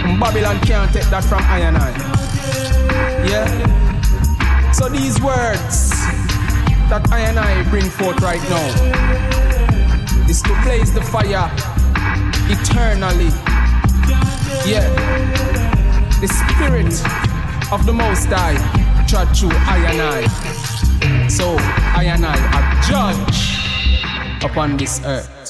And 0.05 0.19
Babylon 0.19 0.59
can't 0.61 0.93
take 0.93 1.09
that 1.09 1.23
from 1.23 1.41
I 1.41 1.59
and 1.65 1.75
I. 1.75 1.89
Yeah. 3.25 4.71
So 4.71 4.87
these 4.87 5.19
words 5.19 5.89
that 6.93 7.09
I 7.11 7.21
and 7.21 7.39
I 7.39 7.67
bring 7.71 7.89
forth 7.89 8.21
right 8.21 8.43
now 8.53 8.69
is 10.29 10.43
to 10.43 10.53
place 10.61 10.91
the 10.91 11.01
fire 11.01 11.49
eternally. 12.53 13.33
Yeah. 14.69 14.85
The 16.21 16.27
spirit 16.29 16.93
of 17.73 17.87
the 17.87 17.93
Most 17.93 18.27
High 18.29 18.61
trod 19.07 19.35
through 19.35 19.49
I 19.51 19.77
and 19.89 20.01
I. 20.01 20.52
So 21.33 21.55
I 21.57 22.03
and 22.13 22.23
I 22.23 22.37
are 22.37 22.81
judge 22.85 24.45
upon 24.45 24.77
this 24.77 25.01
earth. 25.03 25.42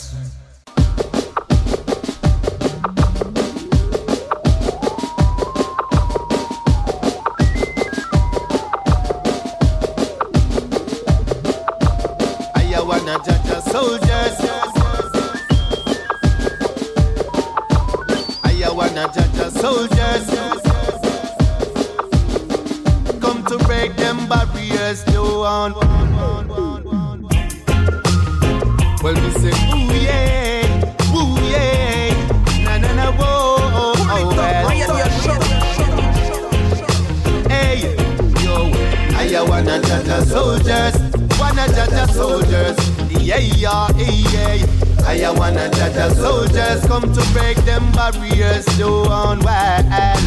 Wanna 39.54 39.80
judge 39.84 40.06
the 40.06 40.26
soldiers, 40.26 40.96
wanna 41.40 41.68
judge 41.76 41.90
the 41.92 42.08
soldiers, 42.08 42.78
yeah 43.22 43.38
yeah 43.38 43.88
yeah. 43.98 44.66
I 45.06 45.30
wanna 45.38 45.70
judge 45.70 45.94
the 45.94 46.10
soldiers, 46.16 46.84
come 46.88 47.14
to 47.14 47.22
break 47.34 47.58
them 47.58 47.92
barriers 47.92 48.66
down. 48.80 49.40
Well, 49.42 50.18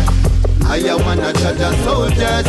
I 0.63 0.95
wanna 1.05 1.33
judge 1.33 1.59
the 1.59 1.73
soldiers, 1.83 2.47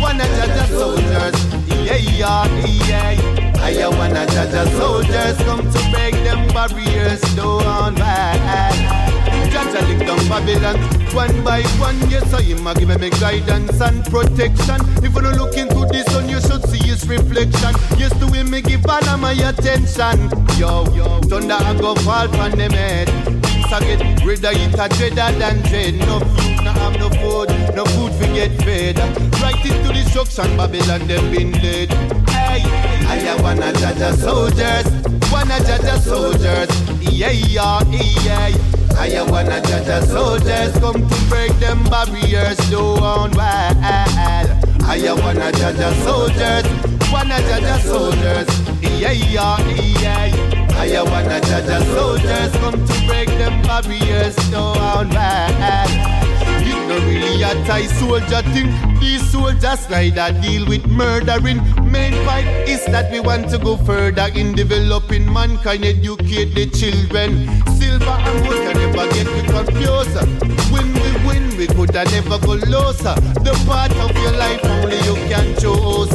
wanna 0.00 0.26
judge 0.36 0.54
the 0.54 0.66
soldiers, 0.68 1.36
yeah 1.84 1.96
yeah 1.96 2.46
yeah. 2.86 3.58
I 3.58 3.88
wanna 3.88 4.24
judge 4.26 4.52
the 4.52 4.64
soldiers, 4.78 5.36
come 5.38 5.68
to 5.68 5.80
break 5.90 6.14
them 6.22 6.46
barriers 6.54 7.20
down. 7.34 7.96
Well, 7.96 9.09
Judge 9.50 9.74
a 9.74 9.80
lick 9.86 10.06
Babylon. 10.28 10.78
One 11.12 11.42
by 11.42 11.62
one, 11.82 11.98
yes 12.08 12.32
I 12.32 12.42
am 12.42 12.66
a 12.66 12.74
give 12.74 13.00
me 13.00 13.10
guidance 13.10 13.80
and 13.80 14.04
protection. 14.06 14.78
If 15.02 15.14
you 15.14 15.20
don't 15.20 15.36
look 15.36 15.56
into 15.56 15.82
the 15.90 16.04
sun, 16.08 16.28
you 16.28 16.40
should 16.40 16.62
see 16.70 16.86
his 16.86 17.06
reflection. 17.08 17.74
Yes, 17.98 18.16
to 18.20 18.26
him 18.30 18.50
me 18.50 18.62
give 18.62 18.86
all 18.86 19.04
of 19.04 19.20
my 19.20 19.32
attention. 19.32 20.30
Yo, 20.56 20.86
yo, 20.94 21.18
thunder 21.26 21.54
I 21.54 21.76
go 21.78 21.94
fall 21.96 22.28
from 22.28 22.52
them 22.52 22.70
head. 22.70 23.08
Things 23.42 23.72
I 23.72 23.80
get 23.80 24.24
rid 24.24 24.44
of 24.44 24.54
it 24.54 24.78
a 24.78 24.88
dreader 24.94 25.38
than 25.38 25.62
dread. 25.66 25.94
No 26.06 26.20
food, 26.20 26.64
no 26.64 26.70
have 26.70 26.98
no 26.98 27.08
food, 27.10 27.50
no 27.74 27.84
food 27.84 28.12
we 28.20 28.26
get 28.34 28.54
fed. 28.62 28.98
Right 29.42 29.64
into 29.66 29.92
destruction, 29.92 30.56
Babylon 30.56 31.08
them 31.08 31.30
been 31.34 31.52
led. 31.62 31.90
Hey, 32.30 32.62
I 33.10 33.42
wanna 33.42 33.72
judge 33.72 33.98
the 33.98 34.16
soldiers 34.16 34.86
Wanna 35.32 35.58
judge 35.60 35.82
the 35.82 35.98
soldiers. 36.00 36.70
Yeah, 37.00 37.30
yeah, 37.30 37.82
yeah 37.90 38.79
I 39.00 39.22
wanna 39.22 39.62
judge 39.62 39.86
the 39.86 40.02
soldiers. 40.02 40.78
Come 40.78 41.08
to 41.08 41.28
break 41.30 41.52
them 41.58 41.82
barriers 41.84 42.58
down 42.68 43.00
well 43.00 43.74
I 44.84 45.12
wanna 45.16 45.50
judge 45.52 45.76
the 45.76 45.94
soldiers. 46.04 46.66
Wanna 47.10 47.38
judge 47.40 47.62
the 47.62 47.78
soldiers. 47.78 48.48
Yeah, 49.00 49.12
yeah, 49.12 49.58
yeah. 50.02 50.76
I 50.76 51.02
wanna 51.02 51.40
judge 51.40 51.64
the 51.64 51.82
soldiers. 51.94 52.52
Come 52.60 52.86
to 52.86 53.06
break 53.06 53.28
them 53.38 53.62
barriers 53.62 54.36
down 54.50 55.08
it 55.10 56.19
no 56.90 56.98
really 57.06 57.42
a 57.42 57.54
Thai 57.64 57.86
soldier 57.86 58.42
thing. 58.52 58.68
These 58.98 59.30
soldiers 59.30 59.86
rather 59.88 60.40
deal 60.40 60.66
with 60.66 60.86
murdering. 60.86 61.60
Main 61.90 62.12
fight 62.26 62.46
is 62.68 62.84
that 62.86 63.10
we 63.12 63.20
want 63.20 63.48
to 63.50 63.58
go 63.58 63.76
further 63.76 64.28
in 64.34 64.54
developing 64.54 65.32
mankind, 65.32 65.84
educate 65.84 66.54
the 66.54 66.66
children. 66.66 67.46
Silver 67.78 68.16
and 68.26 68.36
gold 68.44 68.60
can 68.64 68.76
never 68.82 69.06
get 69.14 69.26
me 69.34 69.42
confused. 69.46 70.18
When 70.72 70.86
we 70.94 71.10
win, 71.26 71.56
we 71.56 71.66
coulda 71.68 72.04
never 72.10 72.38
go 72.38 72.54
loser. 72.54 73.14
The 73.46 73.54
part 73.66 73.92
of 74.04 74.10
your 74.22 74.32
life 74.32 74.64
only 74.64 74.98
you 75.06 75.14
can 75.30 75.54
choose. 75.60 76.10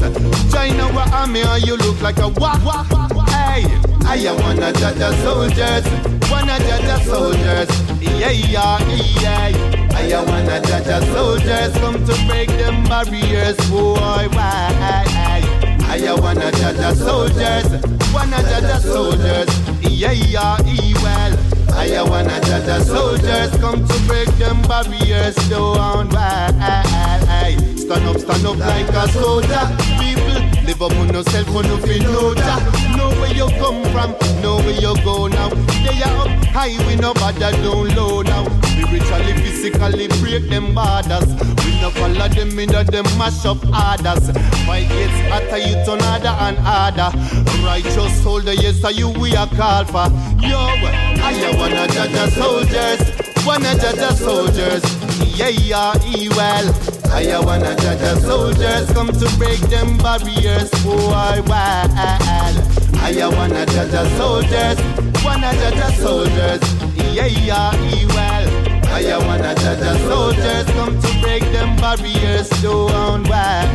China 0.51 0.91
where 0.93 1.07
army 1.13 1.41
and 1.41 1.65
you 1.65 1.77
look 1.77 2.01
like 2.01 2.17
a 2.17 2.27
wah 2.27 2.59
wah. 2.63 2.83
Hey, 3.31 3.63
I 4.07 4.31
wanna 4.41 4.71
judge 4.73 4.97
the 4.97 5.11
soldiers, 5.23 5.85
wanna 6.31 6.57
judge 6.59 6.85
the 6.85 6.99
soldiers. 7.03 7.69
Yeah, 8.01 8.31
yeah, 8.31 8.79
yeah. 9.21 9.51
I 9.93 10.23
wanna 10.23 10.61
judge 10.61 10.85
the 10.85 11.01
soldiers, 11.13 11.73
come 11.79 12.05
to 12.05 12.13
break 12.27 12.49
them 12.49 12.83
barriers, 12.85 13.57
boy. 13.69 14.27
Why? 14.31 15.43
I 15.87 16.13
wanna 16.19 16.51
judge 16.51 16.77
the 16.77 16.93
soldiers, 16.95 17.67
wanna 18.13 18.41
judge 18.43 18.63
the 18.63 18.79
soldiers. 18.79 19.49
Yeah, 19.81 20.11
yeah, 20.11 20.57
well. 21.03 21.37
I 21.73 22.01
wanna 22.03 22.39
judge 22.41 22.65
the 22.65 22.79
soldiers, 22.83 23.51
come 23.59 23.85
to 23.87 23.99
break 24.07 24.29
them 24.37 24.61
barriers 24.63 25.35
down. 25.49 26.09
Why? 26.09 27.57
Stand 27.77 28.07
up, 28.07 28.17
stand 28.19 28.45
up 28.45 28.57
like 28.57 28.89
a 28.89 29.07
soldier. 29.09 29.67
People 29.99 30.44
live 30.65 30.81
up 30.81 30.91
on 30.93 31.13
yourself, 31.13 31.47
on 31.55 31.63
no 31.67 31.77
feel 31.77 32.03
no 32.03 32.33
ja. 32.33 32.57
Know 32.95 33.09
where 33.19 33.33
you 33.33 33.47
come 33.59 33.83
from, 33.93 34.11
know 34.41 34.57
where 34.57 34.71
you 34.71 34.93
go 35.03 35.27
now. 35.27 35.49
They 35.83 36.01
are 36.01 36.27
up 36.27 36.45
high, 36.45 36.77
we 36.87 36.95
no 36.95 37.13
bother 37.13 37.51
down 37.51 37.95
low 37.95 38.21
now. 38.21 38.45
Spiritually, 38.63 39.33
physically 39.33 40.07
break 40.19 40.49
them 40.49 40.73
borders. 40.73 41.27
We 41.63 41.79
no 41.81 41.89
follow 41.91 42.27
them 42.27 42.57
in 42.59 42.69
them 42.69 43.05
mash 43.17 43.45
up 43.45 43.57
others. 43.73 44.29
Fight 44.65 44.89
gets 44.89 45.19
hotter, 45.29 45.57
you 45.57 45.75
turn 45.85 45.99
harder 45.99 46.35
and 46.45 46.57
harder. 46.57 47.09
Righteous 47.63 48.23
soldier, 48.23 48.53
yes, 48.53 48.83
are 48.83 48.91
you 48.91 49.09
we 49.09 49.35
are 49.35 49.47
called 49.47 49.87
for. 49.87 50.07
Yo, 50.41 50.59
I 51.27 51.55
wanna 51.57 51.87
judge 51.87 52.11
the 52.11 52.29
soldiers, 52.31 53.01
wanna 53.45 53.75
judge 53.75 53.95
the 53.95 54.13
soldiers. 54.15 54.83
Yeah, 55.37 55.49
yeah, 55.49 55.93
well. 56.35 56.67
I 57.11 57.39
wanna 57.39 57.75
judge 57.75 57.99
the 57.99 58.19
soldiers, 58.21 58.91
come 58.91 59.07
to 59.07 59.37
break 59.37 59.59
them 59.69 59.97
barriers, 59.97 60.69
oh, 60.85 60.97
boy, 60.97 61.43
well. 61.47 61.89
I 62.97 63.27
wanna 63.37 63.65
judge 63.67 63.91
the 63.91 64.09
soldiers, 64.17 64.77
wanna 65.23 65.53
judge 65.53 65.75
the 65.75 65.91
soldiers, 65.93 66.61
yeah, 67.13 67.27
yeah, 67.27 67.71
well. 68.07 68.47
I 68.87 69.17
wanna 69.25 69.53
judge 69.55 69.79
the 69.79 69.97
soldiers, 70.07 70.65
come 70.75 70.99
to 70.99 71.21
break 71.21 71.43
them 71.51 71.75
barriers 71.77 72.49
down, 72.61 73.23
well. 73.23 73.69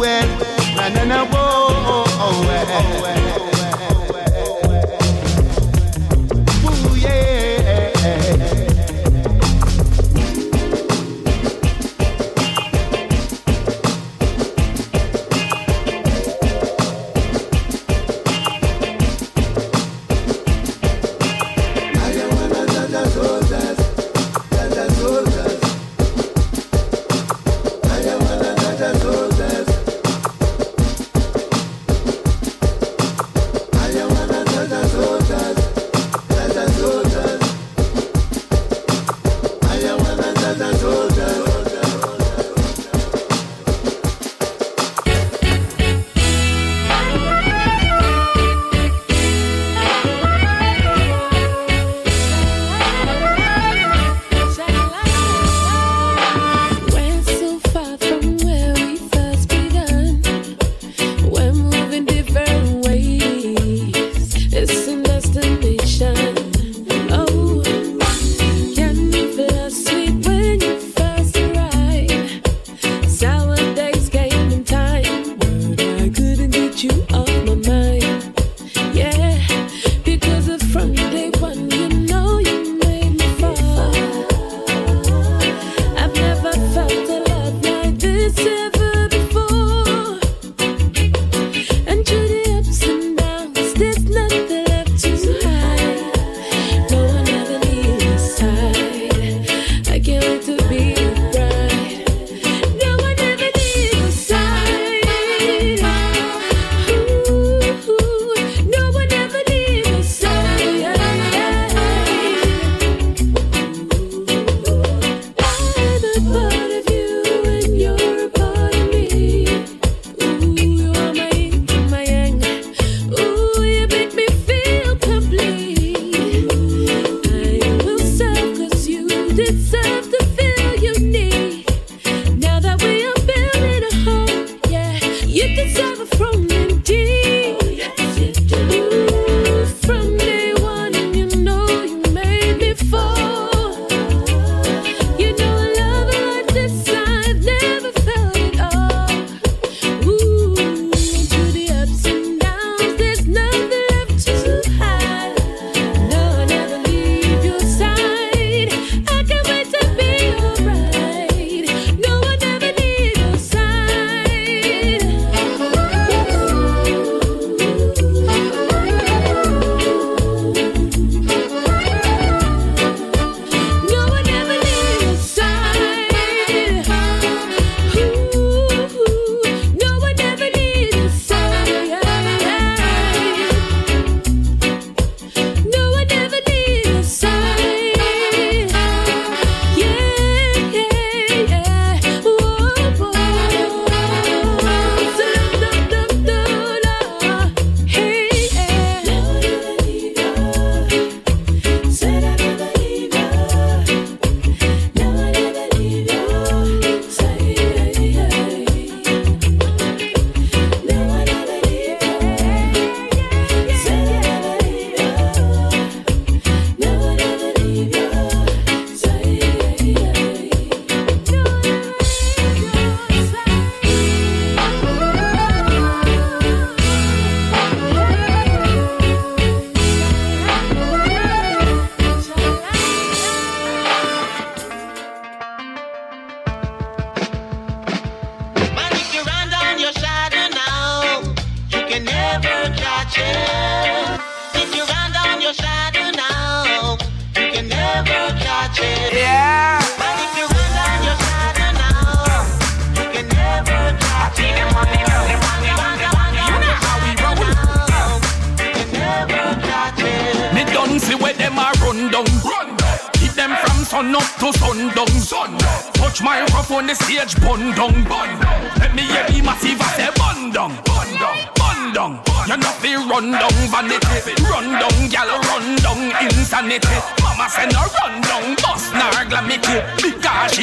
Well, 0.00 0.28
na 0.76 0.88
na 0.88 1.04
na, 1.04 1.24
whoa, 1.26 1.68
oh, 1.92 2.04
oh 2.20 2.40
well. 2.46 3.29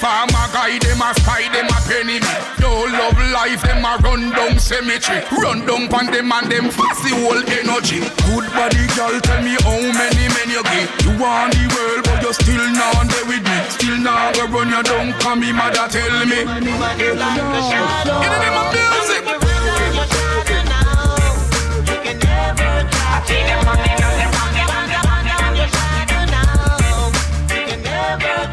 Informer 0.00 0.48
guy, 0.48 0.78
them 0.78 1.02
a 1.04 1.12
spy, 1.12 1.44
them 1.52 1.68
a 1.68 1.76
penny 1.84 2.24
me. 2.24 2.32
Don't 2.56 2.90
love 2.90 3.20
life, 3.36 3.60
them 3.60 3.84
a 3.84 4.00
run 4.00 4.32
down 4.32 4.58
cemetery. 4.58 5.20
Run 5.36 5.66
down 5.66 5.88
pon 5.88 6.06
them 6.06 6.32
and 6.32 6.50
them 6.50 6.70
fast 6.72 7.04
the 7.04 7.12
whole 7.20 7.36
energy. 7.36 8.00
Good 8.24 8.48
body 8.56 8.80
girl, 8.96 9.20
tell 9.20 9.44
me 9.44 9.60
how 9.60 9.76
many 9.76 10.24
men 10.32 10.48
you 10.48 10.64
get. 10.72 10.88
You 11.04 11.12
want 11.20 11.52
the 11.52 11.68
world, 11.76 12.08
but 12.08 12.24
you 12.24 12.32
still 12.32 12.64
not 12.72 13.12
there 13.12 13.28
with 13.28 13.44
me. 13.44 13.58
Still 13.68 14.00
not 14.00 14.36
go 14.36 14.48
run 14.48 14.72
you 14.72 14.82
down, 14.82 15.12
come 15.20 15.40
me 15.40 15.52
mother 15.52 15.84
tell 15.92 16.24
me. 16.24 16.48
Give 16.96 17.18
them 17.20 17.50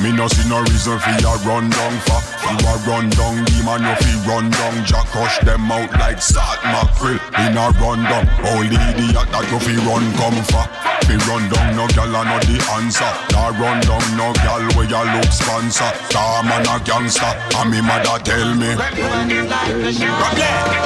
Me 0.00 0.12
no 0.12 0.28
see 0.28 0.48
no 0.48 0.60
reason 0.62 0.96
for 1.00 1.10
ya 1.18 1.34
run 1.42 1.68
down 1.70 1.98
for 2.06 2.22
You 2.46 2.54
a 2.70 2.74
run 2.86 3.10
down 3.10 3.44
demon, 3.50 3.82
you 3.82 3.94
fi 3.98 4.12
run 4.30 4.48
down. 4.50 4.84
Jack 4.86 5.06
crush 5.06 5.38
them 5.40 5.72
out 5.72 5.90
like 5.98 6.22
salt 6.22 6.62
mackerel. 6.62 7.18
In 7.42 7.58
a 7.58 7.70
run 7.82 8.06
down, 8.06 8.30
only 8.46 8.78
idiot 8.94 9.26
that 9.34 9.50
you 9.50 9.58
fi 9.58 9.74
run 9.82 10.06
come 10.14 10.38
for 10.46 10.62
Fi 11.02 11.16
run 11.26 11.50
down, 11.50 11.74
no 11.74 11.88
gal 11.88 12.14
a 12.14 12.22
no 12.24 12.38
the 12.46 12.62
answer. 12.78 13.10
Nah 13.34 13.50
run 13.58 13.80
down, 13.82 14.06
no 14.14 14.32
gal 14.38 14.62
where 14.78 14.86
ya 14.86 15.02
look 15.02 15.32
sponsor. 15.34 15.90
Star 16.06 16.44
man 16.44 16.62
a 16.62 16.78
gangster, 16.86 17.34
and 17.58 17.70
me 17.70 17.80
mother 17.82 18.22
tell 18.22 18.54
me. 18.54 18.78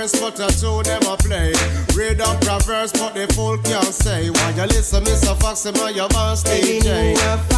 it 0.00 0.14
in 0.14 0.20
a 0.20 0.20
first, 0.20 0.20
but 0.20 0.40
a 0.40 0.60
two 0.60 0.82
them 0.82 1.02
a 1.02 1.16
play. 1.16 1.52
Read 1.94 2.20
up 2.20 2.40
Proverbs, 2.40 2.92
but 2.92 3.14
the 3.14 3.26
fool 3.34 3.58
can't 3.58 3.84
say. 3.84 4.30
Why 4.30 4.50
you 4.50 4.62
listen, 4.62 5.04
Mr. 5.04 5.38
Fox, 5.40 5.66
and 5.66 5.76
my 5.78 5.90
your 5.90 6.08
boss 6.08 6.42
DJ. 6.42 7.49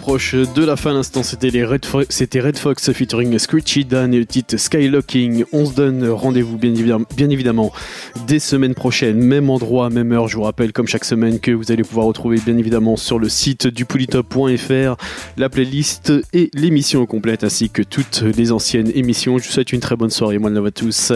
Approche 0.00 0.34
de 0.34 0.64
la 0.64 0.76
fin. 0.76 0.94
L'instant, 0.94 1.22
c'était 1.22 1.50
Red 1.62 1.84
Fox 2.56 2.92
featuring 2.92 3.38
Screechy 3.38 3.84
Dan 3.84 4.14
et 4.14 4.18
le 4.18 4.24
titre 4.24 4.56
Skylocking. 4.56 5.44
On 5.52 5.66
se 5.66 5.74
donne 5.74 6.08
rendez-vous 6.08 6.56
bien 6.56 7.28
évidemment, 7.28 7.70
des 8.26 8.38
semaines 8.38 8.74
prochaines, 8.74 9.18
même 9.18 9.50
endroit, 9.50 9.90
même 9.90 10.10
heure. 10.12 10.26
Je 10.26 10.36
vous 10.36 10.42
rappelle, 10.42 10.72
comme 10.72 10.88
chaque 10.88 11.04
semaine, 11.04 11.38
que 11.38 11.50
vous 11.50 11.70
allez 11.70 11.82
pouvoir 11.82 12.06
retrouver 12.06 12.38
bien 12.42 12.56
évidemment 12.56 12.96
sur 12.96 13.18
le 13.18 13.28
site 13.28 13.66
du 13.66 13.84
polytop.fr 13.84 14.96
la 15.36 15.48
playlist 15.50 16.14
et 16.32 16.50
l'émission 16.54 17.04
complète 17.04 17.44
ainsi 17.44 17.68
que 17.68 17.82
toutes 17.82 18.22
les 18.22 18.52
anciennes 18.52 18.90
émissions. 18.94 19.36
Je 19.36 19.44
vous 19.44 19.52
souhaite 19.52 19.72
une 19.72 19.80
très 19.80 19.96
bonne 19.96 20.10
soirée. 20.10 20.38
Moi, 20.38 20.48
love 20.48 20.66
à 20.66 20.70
tous 20.70 21.12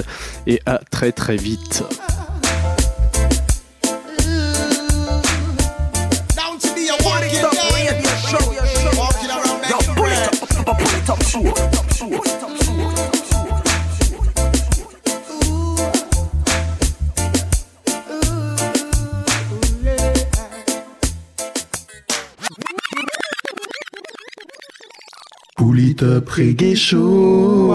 et 0.47 0.61
à 0.67 0.79
très 0.91 1.11
très 1.11 1.37
vite. 1.37 1.85
Poulitop 25.65 26.29
Reggae 26.29 26.77
Show. 26.77 27.73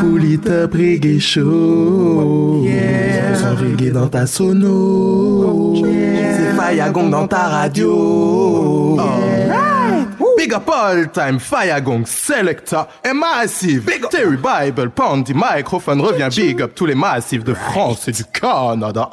Poulitop 0.00 0.72
Reggae 0.72 1.18
Show. 1.18 2.64
Sans 3.34 3.56
reggae 3.56 3.90
dans 3.90 4.06
ta 4.06 4.24
sono. 4.24 5.74
C'est 5.84 6.54
Fayagong 6.54 7.10
dans 7.10 7.26
ta 7.26 7.48
radio. 7.48 8.96
Alright. 9.00 10.08
Big 10.38 10.54
up 10.54 10.70
all 10.70 11.10
time, 11.10 11.40
Fayagong, 11.40 12.06
Selecta 12.06 12.86
et 13.04 13.12
Massive. 13.12 13.84
Big 13.84 14.08
Terry 14.08 14.36
Bible, 14.36 14.90
Pandy, 14.90 15.34
microphone 15.34 16.00
revient 16.00 16.28
big 16.36 16.62
up 16.62 16.72
tous 16.76 16.86
les 16.86 16.94
massifs 16.94 17.42
de 17.42 17.54
France 17.54 18.06
et 18.06 18.12
du 18.12 18.22
Canada. 18.26 19.10